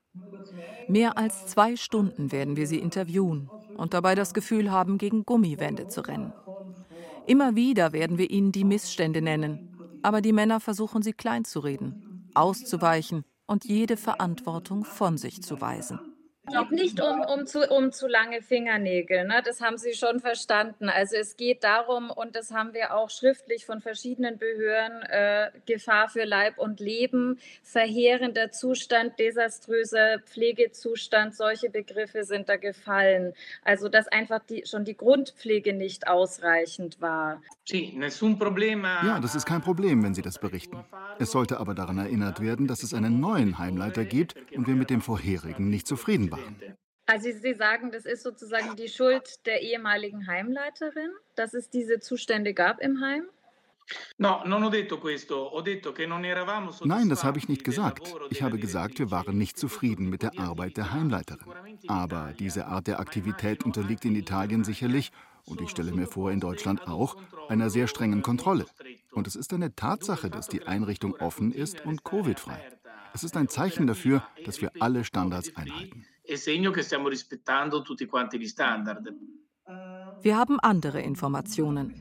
Mehr 0.88 1.18
als 1.18 1.46
zwei 1.46 1.76
Stunden 1.76 2.32
werden 2.32 2.56
wir 2.56 2.66
sie 2.66 2.78
interviewen 2.78 3.50
und 3.76 3.94
dabei 3.94 4.14
das 4.14 4.32
Gefühl 4.32 4.70
haben, 4.70 4.96
gegen 4.96 5.24
Gummiwände 5.24 5.88
zu 5.88 6.00
rennen. 6.02 6.32
Immer 7.26 7.56
wieder 7.56 7.92
werden 7.92 8.18
wir 8.18 8.30
ihnen 8.30 8.52
die 8.52 8.64
Missstände 8.64 9.20
nennen, 9.20 9.76
aber 10.02 10.20
die 10.20 10.32
Männer 10.32 10.60
versuchen 10.60 11.02
sie 11.02 11.12
kleinzureden, 11.12 12.30
auszuweichen 12.34 13.24
und 13.46 13.64
jede 13.64 13.96
Verantwortung 13.96 14.84
von 14.84 15.18
sich 15.18 15.42
zu 15.42 15.60
weisen. 15.60 16.15
Es 16.48 16.52
geht 16.52 16.70
nicht 16.70 17.00
um, 17.00 17.20
um, 17.20 17.46
zu, 17.46 17.68
um 17.68 17.92
zu 17.92 18.06
lange 18.06 18.40
Fingernägel, 18.40 19.26
ne? 19.26 19.42
das 19.44 19.60
haben 19.60 19.78
Sie 19.78 19.94
schon 19.94 20.20
verstanden. 20.20 20.88
Also 20.88 21.16
es 21.16 21.36
geht 21.36 21.64
darum, 21.64 22.10
und 22.10 22.36
das 22.36 22.52
haben 22.52 22.72
wir 22.72 22.94
auch 22.94 23.10
schriftlich 23.10 23.66
von 23.66 23.80
verschiedenen 23.80 24.38
Behörden, 24.38 25.02
äh, 25.02 25.50
Gefahr 25.66 26.08
für 26.08 26.24
Leib 26.24 26.58
und 26.58 26.78
Leben, 26.78 27.38
verheerender 27.62 28.52
Zustand, 28.52 29.18
desaströser 29.18 30.20
Pflegezustand, 30.20 31.34
solche 31.34 31.68
Begriffe 31.68 32.24
sind 32.24 32.48
da 32.48 32.56
gefallen. 32.56 33.34
Also 33.64 33.88
dass 33.88 34.06
einfach 34.08 34.40
die, 34.48 34.64
schon 34.66 34.84
die 34.84 34.96
Grundpflege 34.96 35.72
nicht 35.72 36.06
ausreichend 36.06 37.00
war. 37.00 37.42
Ja, 39.04 39.18
das 39.18 39.34
ist 39.34 39.46
kein 39.46 39.62
Problem, 39.62 40.04
wenn 40.04 40.14
Sie 40.14 40.22
das 40.22 40.38
berichten. 40.38 40.84
Es 41.18 41.32
sollte 41.32 41.58
aber 41.58 41.74
daran 41.74 41.98
erinnert 41.98 42.40
werden, 42.40 42.68
dass 42.68 42.82
es 42.82 42.94
einen 42.94 43.18
neuen 43.18 43.58
Heimleiter 43.58 44.04
gibt 44.04 44.36
und 44.54 44.66
wir 44.68 44.74
mit 44.74 44.90
dem 44.90 45.00
vorherigen 45.00 45.68
nicht 45.68 45.86
zufrieden 45.86 46.30
waren. 46.30 46.35
Also 47.06 47.30
Sie 47.30 47.54
sagen, 47.54 47.92
das 47.92 48.04
ist 48.04 48.24
sozusagen 48.24 48.74
die 48.76 48.88
Schuld 48.88 49.46
der 49.46 49.62
ehemaligen 49.62 50.26
Heimleiterin, 50.26 51.10
dass 51.36 51.54
es 51.54 51.70
diese 51.70 52.00
Zustände 52.00 52.52
gab 52.52 52.80
im 52.80 53.00
Heim? 53.00 53.28
Nein, 56.84 57.08
das 57.08 57.22
habe 57.22 57.38
ich 57.38 57.48
nicht 57.48 57.62
gesagt. 57.62 58.14
Ich 58.30 58.42
habe 58.42 58.58
gesagt, 58.58 58.98
wir 58.98 59.12
waren 59.12 59.38
nicht 59.38 59.56
zufrieden 59.56 60.10
mit 60.10 60.22
der 60.22 60.38
Arbeit 60.38 60.76
der 60.76 60.92
Heimleiterin. 60.92 61.46
Aber 61.86 62.34
diese 62.36 62.66
Art 62.66 62.88
der 62.88 62.98
Aktivität 62.98 63.64
unterliegt 63.64 64.04
in 64.04 64.16
Italien 64.16 64.64
sicherlich, 64.64 65.12
und 65.44 65.60
ich 65.60 65.70
stelle 65.70 65.92
mir 65.92 66.08
vor, 66.08 66.32
in 66.32 66.40
Deutschland 66.40 66.88
auch, 66.88 67.16
einer 67.48 67.70
sehr 67.70 67.86
strengen 67.86 68.22
Kontrolle. 68.22 68.66
Und 69.12 69.28
es 69.28 69.36
ist 69.36 69.52
eine 69.52 69.76
Tatsache, 69.76 70.30
dass 70.30 70.48
die 70.48 70.66
Einrichtung 70.66 71.14
offen 71.14 71.52
ist 71.52 71.86
und 71.86 72.02
Covid-frei. 72.02 72.60
Es 73.14 73.22
ist 73.22 73.36
ein 73.36 73.48
Zeichen 73.48 73.86
dafür, 73.86 74.26
dass 74.44 74.60
wir 74.60 74.72
alle 74.80 75.04
Standards 75.04 75.56
einhalten. 75.56 76.04
Wir 80.22 80.36
haben 80.36 80.58
andere 80.60 81.00
Informationen. 81.00 81.94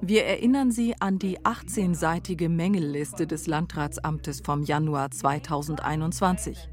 Wir 0.00 0.24
erinnern 0.24 0.70
Sie 0.70 0.94
an 1.00 1.18
die 1.18 1.38
18-seitige 1.40 2.48
Mängelliste 2.48 3.26
des 3.26 3.46
Landratsamtes 3.46 4.40
vom 4.44 4.62
Januar 4.62 5.10
2021. 5.10 6.68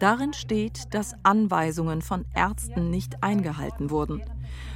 Darin 0.00 0.32
steht, 0.32 0.94
dass 0.94 1.14
Anweisungen 1.22 2.02
von 2.02 2.24
Ärzten 2.34 2.90
nicht 2.90 3.22
eingehalten 3.22 3.90
wurden, 3.90 4.22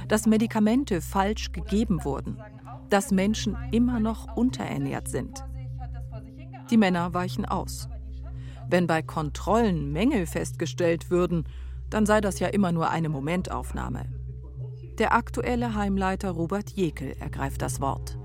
dass 0.07 0.25
Medikamente 0.25 1.01
falsch 1.01 1.51
gegeben 1.51 2.05
wurden, 2.05 2.41
dass 2.89 3.11
Menschen 3.11 3.57
immer 3.71 3.99
noch 3.99 4.35
unterernährt 4.37 5.09
sind. 5.09 5.43
Die 6.69 6.77
Männer 6.77 7.13
weichen 7.13 7.45
aus. 7.45 7.89
Wenn 8.69 8.85
bei 8.85 9.01
Kontrollen 9.01 9.93
Mängel 9.93 10.25
festgestellt 10.25 11.09
würden, 11.09 11.45
dann 11.89 12.05
sei 12.05 12.19
das 12.19 12.39
ja 12.39 12.47
immer 12.47 12.71
nur 12.71 12.89
eine 12.89 13.07
Momentaufnahme. 13.07 14.05
Der 14.99 15.13
aktuelle 15.13 15.75
Heimleiter 15.75 16.31
Robert 16.31 16.71
Jekel 16.71 17.15
ergreift 17.19 17.61
das 17.61 17.79
Wort. 17.79 18.17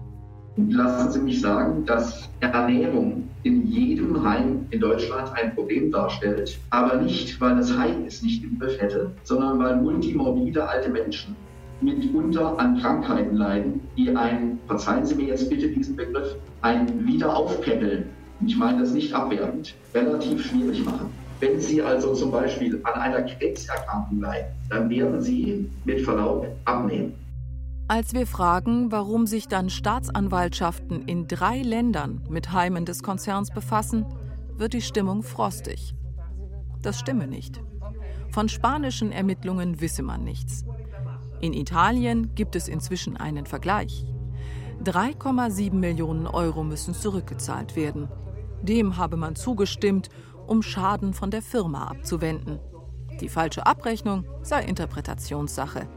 Lassen 0.56 1.12
Sie 1.12 1.20
mich 1.20 1.40
sagen, 1.40 1.86
dass 1.86 2.28
Ernährung 2.40 3.28
in 3.42 3.66
jedem 3.68 4.22
Heim 4.22 4.66
in 4.70 4.80
Deutschland 4.80 5.32
ein 5.34 5.54
Problem 5.54 5.90
darstellt. 5.90 6.58
Aber 6.70 7.00
nicht, 7.00 7.40
weil 7.40 7.56
das 7.56 7.76
Heim 7.76 8.04
es 8.06 8.22
nicht 8.22 8.42
im 8.42 8.58
Griff 8.58 8.80
hätte, 8.80 9.12
sondern 9.22 9.58
weil 9.58 9.76
multimorbide 9.76 10.68
alte 10.68 10.90
Menschen 10.90 11.36
mitunter 11.80 12.58
an 12.58 12.78
Krankheiten 12.78 13.36
leiden, 13.36 13.80
die 13.96 14.14
ein, 14.14 14.58
verzeihen 14.66 15.04
Sie 15.04 15.14
mir 15.14 15.28
jetzt 15.28 15.48
bitte 15.50 15.68
diesen 15.68 15.96
Begriff, 15.96 16.36
ein 16.60 17.06
Wiederaufpäppeln, 17.06 18.06
ich 18.46 18.56
meine 18.56 18.80
das 18.80 18.92
nicht 18.92 19.12
abwertend, 19.12 19.74
relativ 19.94 20.44
schwierig 20.44 20.84
machen. 20.84 21.10
Wenn 21.40 21.60
Sie 21.60 21.82
also 21.82 22.14
zum 22.14 22.30
Beispiel 22.30 22.80
an 22.84 23.00
einer 23.00 23.22
Krebserkrankung 23.22 24.20
leiden, 24.20 24.52
dann 24.70 24.88
werden 24.88 25.20
Sie 25.20 25.68
mit 25.84 26.02
Verlaub 26.02 26.46
abnehmen. 26.64 27.14
Als 27.88 28.14
wir 28.14 28.26
fragen, 28.26 28.92
warum 28.92 29.26
sich 29.26 29.48
dann 29.48 29.68
Staatsanwaltschaften 29.68 31.02
in 31.06 31.26
drei 31.26 31.60
Ländern 31.62 32.22
mit 32.30 32.52
Heimen 32.52 32.84
des 32.84 33.02
Konzerns 33.02 33.50
befassen, 33.50 34.06
wird 34.56 34.72
die 34.72 34.82
Stimmung 34.82 35.22
frostig. 35.22 35.94
Das 36.80 36.98
stimme 36.98 37.26
nicht. 37.26 37.60
Von 38.30 38.48
spanischen 38.48 39.12
Ermittlungen 39.12 39.80
wisse 39.80 40.02
man 40.02 40.24
nichts. 40.24 40.64
In 41.40 41.52
Italien 41.52 42.34
gibt 42.34 42.56
es 42.56 42.68
inzwischen 42.68 43.16
einen 43.16 43.46
Vergleich. 43.46 44.06
3,7 44.84 45.74
Millionen 45.74 46.26
Euro 46.26 46.64
müssen 46.64 46.94
zurückgezahlt 46.94 47.76
werden. 47.76 48.08
Dem 48.62 48.96
habe 48.96 49.16
man 49.16 49.34
zugestimmt, 49.36 50.08
um 50.46 50.62
Schaden 50.62 51.14
von 51.14 51.30
der 51.30 51.42
Firma 51.42 51.88
abzuwenden. 51.88 52.60
Die 53.20 53.28
falsche 53.28 53.66
Abrechnung 53.66 54.24
sei 54.42 54.64
Interpretationssache. 54.64 55.88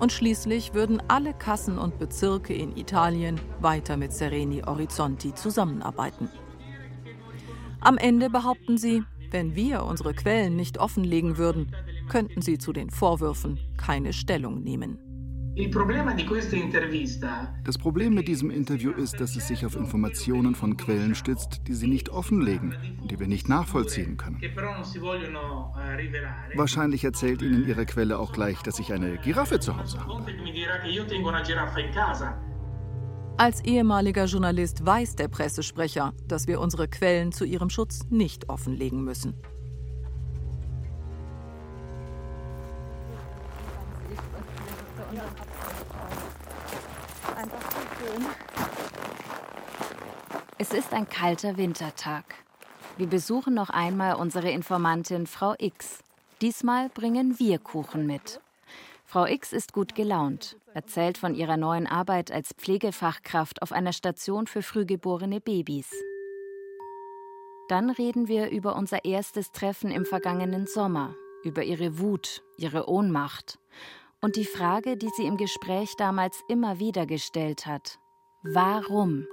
Und 0.00 0.10
schließlich 0.10 0.74
würden 0.74 1.02
alle 1.08 1.34
Kassen 1.34 1.78
und 1.78 1.98
Bezirke 1.98 2.54
in 2.54 2.76
Italien 2.76 3.40
weiter 3.60 3.96
mit 3.96 4.12
Sereni 4.12 4.62
Orizzonti 4.64 5.34
zusammenarbeiten. 5.34 6.28
Am 7.80 7.98
Ende 7.98 8.30
behaupten 8.30 8.78
sie, 8.78 9.02
wenn 9.30 9.54
wir 9.54 9.84
unsere 9.84 10.14
Quellen 10.14 10.56
nicht 10.56 10.78
offenlegen 10.78 11.38
würden, 11.38 11.74
könnten 12.08 12.42
sie 12.42 12.58
zu 12.58 12.72
den 12.72 12.90
Vorwürfen 12.90 13.58
keine 13.76 14.12
Stellung 14.12 14.62
nehmen. 14.62 14.98
Das 17.64 17.78
Problem 17.78 18.14
mit 18.14 18.28
diesem 18.28 18.50
Interview 18.50 18.92
ist, 18.92 19.20
dass 19.20 19.36
es 19.36 19.48
sich 19.48 19.66
auf 19.66 19.76
Informationen 19.76 20.54
von 20.54 20.76
Quellen 20.76 21.14
stützt, 21.14 21.62
die 21.68 21.74
sie 21.74 21.88
nicht 21.88 22.08
offenlegen 22.08 22.74
und 23.00 23.10
die 23.10 23.20
wir 23.20 23.28
nicht 23.28 23.48
nachvollziehen 23.48 24.16
können. 24.16 24.40
Wahrscheinlich 26.54 27.04
erzählt 27.04 27.42
Ihnen 27.42 27.68
Ihre 27.68 27.84
Quelle 27.84 28.18
auch 28.18 28.32
gleich, 28.32 28.62
dass 28.62 28.78
ich 28.78 28.92
eine 28.92 29.18
Giraffe 29.18 29.60
zu 29.60 29.76
Hause 29.76 30.00
habe. 30.00 30.24
Als 33.36 33.64
ehemaliger 33.64 34.26
Journalist 34.26 34.86
weiß 34.86 35.16
der 35.16 35.28
Pressesprecher, 35.28 36.12
dass 36.28 36.46
wir 36.46 36.60
unsere 36.60 36.88
Quellen 36.88 37.32
zu 37.32 37.44
ihrem 37.44 37.70
Schutz 37.70 38.06
nicht 38.08 38.48
offenlegen 38.48 39.04
müssen. 39.04 39.34
Es 50.58 50.72
ist 50.72 50.92
ein 50.92 51.08
kalter 51.08 51.56
Wintertag. 51.56 52.24
Wir 52.96 53.06
besuchen 53.06 53.54
noch 53.54 53.70
einmal 53.70 54.16
unsere 54.16 54.50
Informantin 54.50 55.26
Frau 55.26 55.54
X. 55.58 56.04
Diesmal 56.40 56.88
bringen 56.88 57.38
wir 57.38 57.58
Kuchen 57.58 58.06
mit. 58.06 58.40
Frau 59.04 59.26
X 59.26 59.52
ist 59.52 59.72
gut 59.72 59.94
gelaunt, 59.94 60.56
erzählt 60.74 61.18
von 61.18 61.34
ihrer 61.34 61.56
neuen 61.56 61.86
Arbeit 61.86 62.30
als 62.30 62.52
Pflegefachkraft 62.54 63.60
auf 63.62 63.72
einer 63.72 63.92
Station 63.92 64.46
für 64.46 64.62
frühgeborene 64.62 65.40
Babys. 65.40 65.90
Dann 67.68 67.90
reden 67.90 68.28
wir 68.28 68.50
über 68.50 68.76
unser 68.76 69.04
erstes 69.04 69.52
Treffen 69.52 69.90
im 69.90 70.04
vergangenen 70.04 70.66
Sommer, 70.66 71.14
über 71.44 71.62
ihre 71.62 71.98
Wut, 71.98 72.42
ihre 72.56 72.88
Ohnmacht 72.88 73.58
und 74.22 74.36
die 74.36 74.44
Frage, 74.44 74.96
die 74.96 75.10
sie 75.16 75.26
im 75.26 75.36
Gespräch 75.36 75.96
damals 75.96 76.42
immer 76.48 76.78
wieder 76.78 77.06
gestellt 77.06 77.66
hat. 77.66 77.98
Warum? 78.44 79.26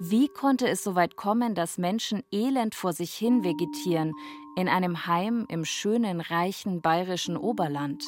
Wie 0.00 0.28
konnte 0.28 0.68
es 0.68 0.82
so 0.82 0.94
weit 0.94 1.16
kommen, 1.16 1.54
dass 1.54 1.76
Menschen 1.76 2.22
elend 2.32 2.74
vor 2.74 2.94
sich 2.94 3.12
hin 3.12 3.44
vegetieren 3.44 4.14
in 4.56 4.68
einem 4.68 5.06
Heim 5.06 5.44
im 5.50 5.66
schönen, 5.66 6.22
reichen 6.22 6.80
bayerischen 6.80 7.36
Oberland? 7.36 8.02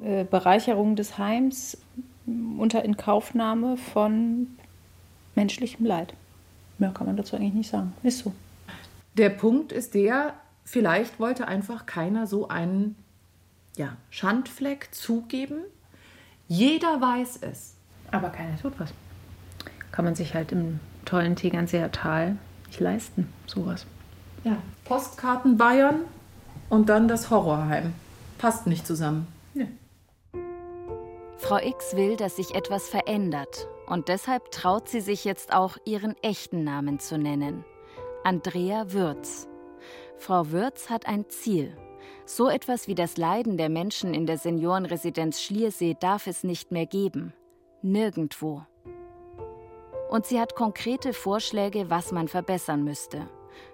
Äh, 0.00 0.24
Bereicherung 0.24 0.96
des 0.96 1.18
Heims 1.18 1.78
unter 2.26 2.84
Inkaufnahme 2.84 3.76
von 3.76 4.56
menschlichem 5.36 5.86
Leid. 5.86 6.14
Mehr 6.78 6.90
kann 6.90 7.06
man 7.06 7.16
dazu 7.16 7.36
eigentlich 7.36 7.54
nicht 7.54 7.70
sagen. 7.70 7.92
Ist 8.02 8.20
so. 8.20 8.32
Der 9.16 9.30
Punkt 9.30 9.70
ist 9.70 9.94
der, 9.94 10.34
vielleicht 10.64 11.20
wollte 11.20 11.46
einfach 11.46 11.86
keiner 11.86 12.26
so 12.26 12.48
einen 12.48 12.96
ja, 13.76 13.96
Schandfleck 14.10 14.88
zugeben. 14.92 15.58
Jeder 16.48 17.00
weiß 17.00 17.38
es. 17.42 17.76
Aber 18.12 18.28
keiner 18.30 18.56
tut 18.60 18.78
was. 18.78 18.92
Kann 19.90 20.04
man 20.04 20.14
sich 20.14 20.34
halt 20.34 20.52
im 20.52 20.80
tollen 21.04 21.36
Tegernseer 21.36 21.90
Tal 21.90 22.36
nicht 22.66 22.80
leisten, 22.80 23.32
sowas. 23.46 23.84
Ja, 24.44 24.56
Postkarten 24.84 25.58
Bayern 25.58 25.96
und 26.68 26.88
dann 26.88 27.08
das 27.08 27.30
Horrorheim. 27.30 27.92
Passt 28.38 28.66
nicht 28.66 28.86
zusammen. 28.86 29.26
Ja. 29.54 29.66
Frau 31.36 31.58
X 31.58 31.96
will, 31.96 32.16
dass 32.16 32.36
sich 32.36 32.54
etwas 32.54 32.88
verändert 32.88 33.68
und 33.86 34.08
deshalb 34.08 34.50
traut 34.52 34.88
sie 34.88 35.00
sich 35.00 35.24
jetzt 35.24 35.52
auch, 35.52 35.76
ihren 35.84 36.16
echten 36.22 36.64
Namen 36.64 36.98
zu 36.98 37.18
nennen. 37.18 37.64
Andrea 38.24 38.92
Würz. 38.92 39.48
Frau 40.16 40.50
Würz 40.50 40.88
hat 40.88 41.06
ein 41.06 41.28
Ziel. 41.28 41.76
So 42.24 42.48
etwas 42.48 42.88
wie 42.88 42.94
das 42.94 43.16
Leiden 43.16 43.56
der 43.56 43.68
Menschen 43.68 44.14
in 44.14 44.26
der 44.26 44.38
Seniorenresidenz 44.38 45.42
Schliersee 45.42 45.96
darf 45.98 46.26
es 46.26 46.44
nicht 46.44 46.70
mehr 46.70 46.86
geben. 46.86 47.34
Nirgendwo. 47.82 48.62
Und 50.08 50.24
sie 50.24 50.38
hat 50.38 50.54
konkrete 50.54 51.12
Vorschläge, 51.12 51.90
was 51.90 52.12
man 52.12 52.28
verbessern 52.28 52.84
müsste. 52.84 53.28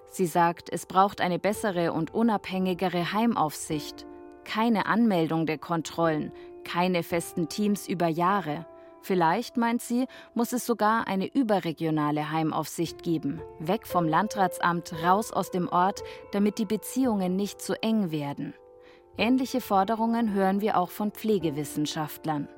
Sie 0.06 0.26
sagt, 0.26 0.72
es 0.72 0.86
braucht 0.86 1.20
eine 1.20 1.38
bessere 1.38 1.92
und 1.92 2.14
unabhängigere 2.14 3.12
Heimaufsicht, 3.12 4.06
keine 4.44 4.86
Anmeldung 4.86 5.44
der 5.44 5.58
Kontrollen, 5.58 6.32
keine 6.64 7.02
festen 7.02 7.50
Teams 7.50 7.86
über 7.86 8.08
Jahre. 8.08 8.66
Vielleicht, 9.02 9.58
meint 9.58 9.82
sie, 9.82 10.06
muss 10.34 10.52
es 10.52 10.64
sogar 10.64 11.06
eine 11.06 11.26
überregionale 11.26 12.30
Heimaufsicht 12.30 13.02
geben, 13.02 13.42
weg 13.58 13.86
vom 13.86 14.08
Landratsamt, 14.08 14.94
raus 15.04 15.32
aus 15.32 15.50
dem 15.50 15.68
Ort, 15.68 16.02
damit 16.32 16.58
die 16.58 16.64
Beziehungen 16.64 17.36
nicht 17.36 17.60
zu 17.60 17.74
eng 17.82 18.10
werden. 18.10 18.54
Ähnliche 19.18 19.60
Forderungen 19.60 20.32
hören 20.32 20.62
wir 20.62 20.78
auch 20.78 20.90
von 20.90 21.10
Pflegewissenschaftlern. 21.10 22.48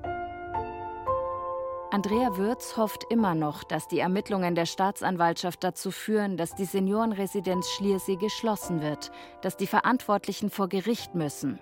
Andrea 1.93 2.37
Würz 2.37 2.77
hofft 2.77 3.03
immer 3.11 3.35
noch, 3.35 3.65
dass 3.65 3.89
die 3.89 3.99
Ermittlungen 3.99 4.55
der 4.55 4.67
Staatsanwaltschaft 4.67 5.65
dazu 5.65 5.91
führen, 5.91 6.37
dass 6.37 6.55
die 6.55 6.65
Seniorenresidenz 6.65 7.69
Schliersee 7.69 8.15
geschlossen 8.15 8.81
wird, 8.81 9.11
dass 9.43 9.57
die 9.57 9.67
Verantwortlichen 9.67 10.51
vor 10.51 10.69
Gericht 10.69 11.17
müssen. 11.17 11.59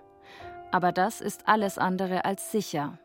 Aber 0.71 0.93
das 0.93 1.23
ist 1.23 1.49
alles 1.49 1.79
andere 1.79 2.27
als 2.27 2.53
sicher. 2.53 2.99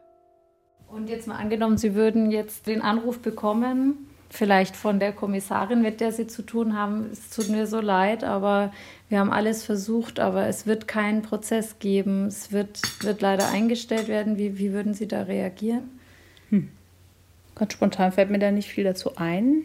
Und 0.89 1.07
jetzt 1.07 1.25
mal 1.25 1.37
angenommen, 1.37 1.77
Sie 1.77 1.95
würden 1.95 2.29
jetzt 2.29 2.67
den 2.67 2.81
Anruf 2.81 3.19
bekommen, 3.19 4.09
vielleicht 4.29 4.75
von 4.75 4.99
der 4.99 5.13
Kommissarin, 5.13 5.81
mit 5.81 6.01
der 6.01 6.11
Sie 6.11 6.27
zu 6.27 6.41
tun 6.41 6.77
haben. 6.77 7.09
Es 7.09 7.29
tut 7.29 7.47
mir 7.47 7.67
so 7.67 7.79
leid, 7.79 8.25
aber 8.25 8.73
wir 9.07 9.19
haben 9.19 9.31
alles 9.31 9.63
versucht, 9.63 10.19
aber 10.19 10.47
es 10.47 10.67
wird 10.67 10.89
keinen 10.89 11.21
Prozess 11.21 11.79
geben. 11.79 12.25
Es 12.25 12.51
wird, 12.51 12.81
wird 13.01 13.21
leider 13.21 13.49
eingestellt 13.49 14.09
werden. 14.09 14.37
Wie, 14.37 14.57
wie 14.57 14.73
würden 14.73 14.93
Sie 14.93 15.07
da 15.07 15.21
reagieren? 15.21 16.01
Hm. 16.49 16.69
Ganz 17.55 17.73
spontan 17.73 18.11
fällt 18.11 18.29
mir 18.29 18.39
da 18.39 18.51
nicht 18.51 18.69
viel 18.69 18.83
dazu 18.83 19.15
ein. 19.15 19.63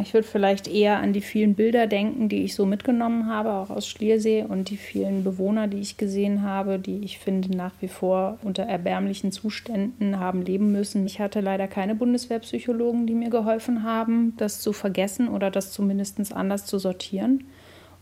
Ich 0.00 0.14
würde 0.14 0.26
vielleicht 0.26 0.68
eher 0.68 0.98
an 0.98 1.12
die 1.12 1.20
vielen 1.20 1.54
Bilder 1.54 1.86
denken, 1.86 2.28
die 2.28 2.44
ich 2.44 2.54
so 2.54 2.66
mitgenommen 2.66 3.28
habe, 3.28 3.52
auch 3.52 3.70
aus 3.70 3.88
Schliersee 3.88 4.44
und 4.46 4.68
die 4.70 4.76
vielen 4.76 5.24
Bewohner, 5.24 5.68
die 5.68 5.78
ich 5.78 5.96
gesehen 5.96 6.42
habe, 6.42 6.78
die 6.78 6.98
ich 6.98 7.18
finde 7.18 7.56
nach 7.56 7.72
wie 7.80 7.88
vor 7.88 8.38
unter 8.42 8.64
erbärmlichen 8.64 9.32
Zuständen 9.32 10.20
haben 10.20 10.42
leben 10.42 10.72
müssen. 10.72 11.06
Ich 11.06 11.20
hatte 11.20 11.40
leider 11.40 11.66
keine 11.66 11.94
Bundeswehrpsychologen, 11.94 13.06
die 13.06 13.14
mir 13.14 13.30
geholfen 13.30 13.84
haben, 13.84 14.34
das 14.36 14.60
zu 14.60 14.72
vergessen 14.72 15.28
oder 15.28 15.50
das 15.50 15.72
zumindest 15.72 16.32
anders 16.32 16.66
zu 16.66 16.78
sortieren. 16.78 17.44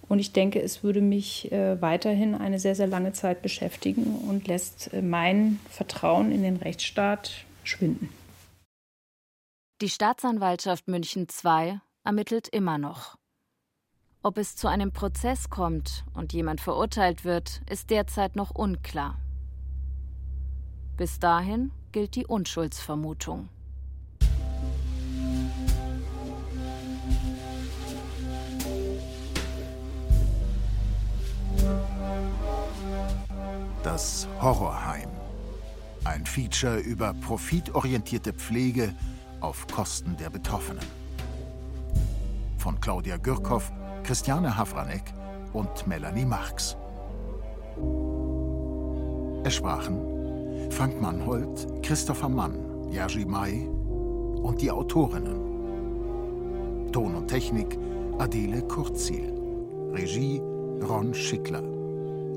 Und 0.08 0.18
ich 0.18 0.32
denke, 0.32 0.60
es 0.60 0.82
würde 0.82 1.00
mich 1.00 1.50
äh, 1.50 1.80
weiterhin 1.80 2.34
eine 2.34 2.58
sehr, 2.58 2.74
sehr 2.74 2.86
lange 2.86 3.12
Zeit 3.12 3.40
beschäftigen 3.40 4.18
und 4.28 4.46
lässt 4.46 4.92
äh, 4.92 5.00
mein 5.00 5.60
Vertrauen 5.70 6.30
in 6.30 6.42
den 6.42 6.56
Rechtsstaat 6.56 7.44
schwinden. 7.62 8.10
Die 9.80 9.88
Staatsanwaltschaft 9.88 10.86
München 10.86 11.26
II 11.44 11.80
ermittelt 12.04 12.46
immer 12.46 12.78
noch. 12.78 13.16
Ob 14.22 14.38
es 14.38 14.54
zu 14.54 14.68
einem 14.68 14.92
Prozess 14.92 15.50
kommt 15.50 16.04
und 16.14 16.32
jemand 16.32 16.60
verurteilt 16.60 17.24
wird, 17.24 17.60
ist 17.68 17.90
derzeit 17.90 18.36
noch 18.36 18.52
unklar. 18.52 19.18
Bis 20.96 21.18
dahin 21.18 21.72
gilt 21.90 22.14
die 22.14 22.24
Unschuldsvermutung. 22.24 23.48
Das 33.82 34.28
Horrorheim. 34.40 35.08
Ein 36.04 36.24
Feature 36.26 36.78
über 36.78 37.12
profitorientierte 37.14 38.32
Pflege 38.32 38.94
auf 39.44 39.66
Kosten 39.66 40.16
der 40.16 40.30
Betroffenen. 40.30 40.86
Von 42.56 42.80
Claudia 42.80 43.18
Gürkow, 43.18 43.70
Christiane 44.02 44.56
Havranek 44.56 45.12
und 45.52 45.86
Melanie 45.86 46.24
Marx. 46.24 46.78
Es 49.44 49.54
sprachen 49.54 50.70
Frank 50.70 50.98
Mannhold, 50.98 51.82
Christopher 51.82 52.30
Mann, 52.30 52.90
Jerzy 52.90 53.26
May 53.26 53.66
und 53.66 54.62
die 54.62 54.70
Autorinnen. 54.70 56.90
Ton 56.90 57.14
und 57.14 57.28
Technik 57.28 57.78
Adele 58.18 58.62
Kurzziel. 58.62 59.30
Regie 59.92 60.40
Ron 60.88 61.12
Schickler. 61.12 61.62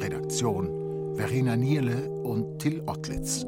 Redaktion 0.02 1.16
Verena 1.16 1.56
Nierle 1.56 2.10
und 2.24 2.60
Till 2.60 2.84
Ottlitz. 2.86 3.46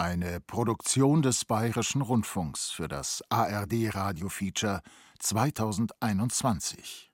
Eine 0.00 0.40
Produktion 0.40 1.20
des 1.20 1.44
Bayerischen 1.44 2.00
Rundfunks 2.00 2.70
für 2.70 2.88
das 2.88 3.22
ARD 3.28 3.94
Radio 3.94 4.30
Feature 4.30 4.80
2021. 5.18 7.09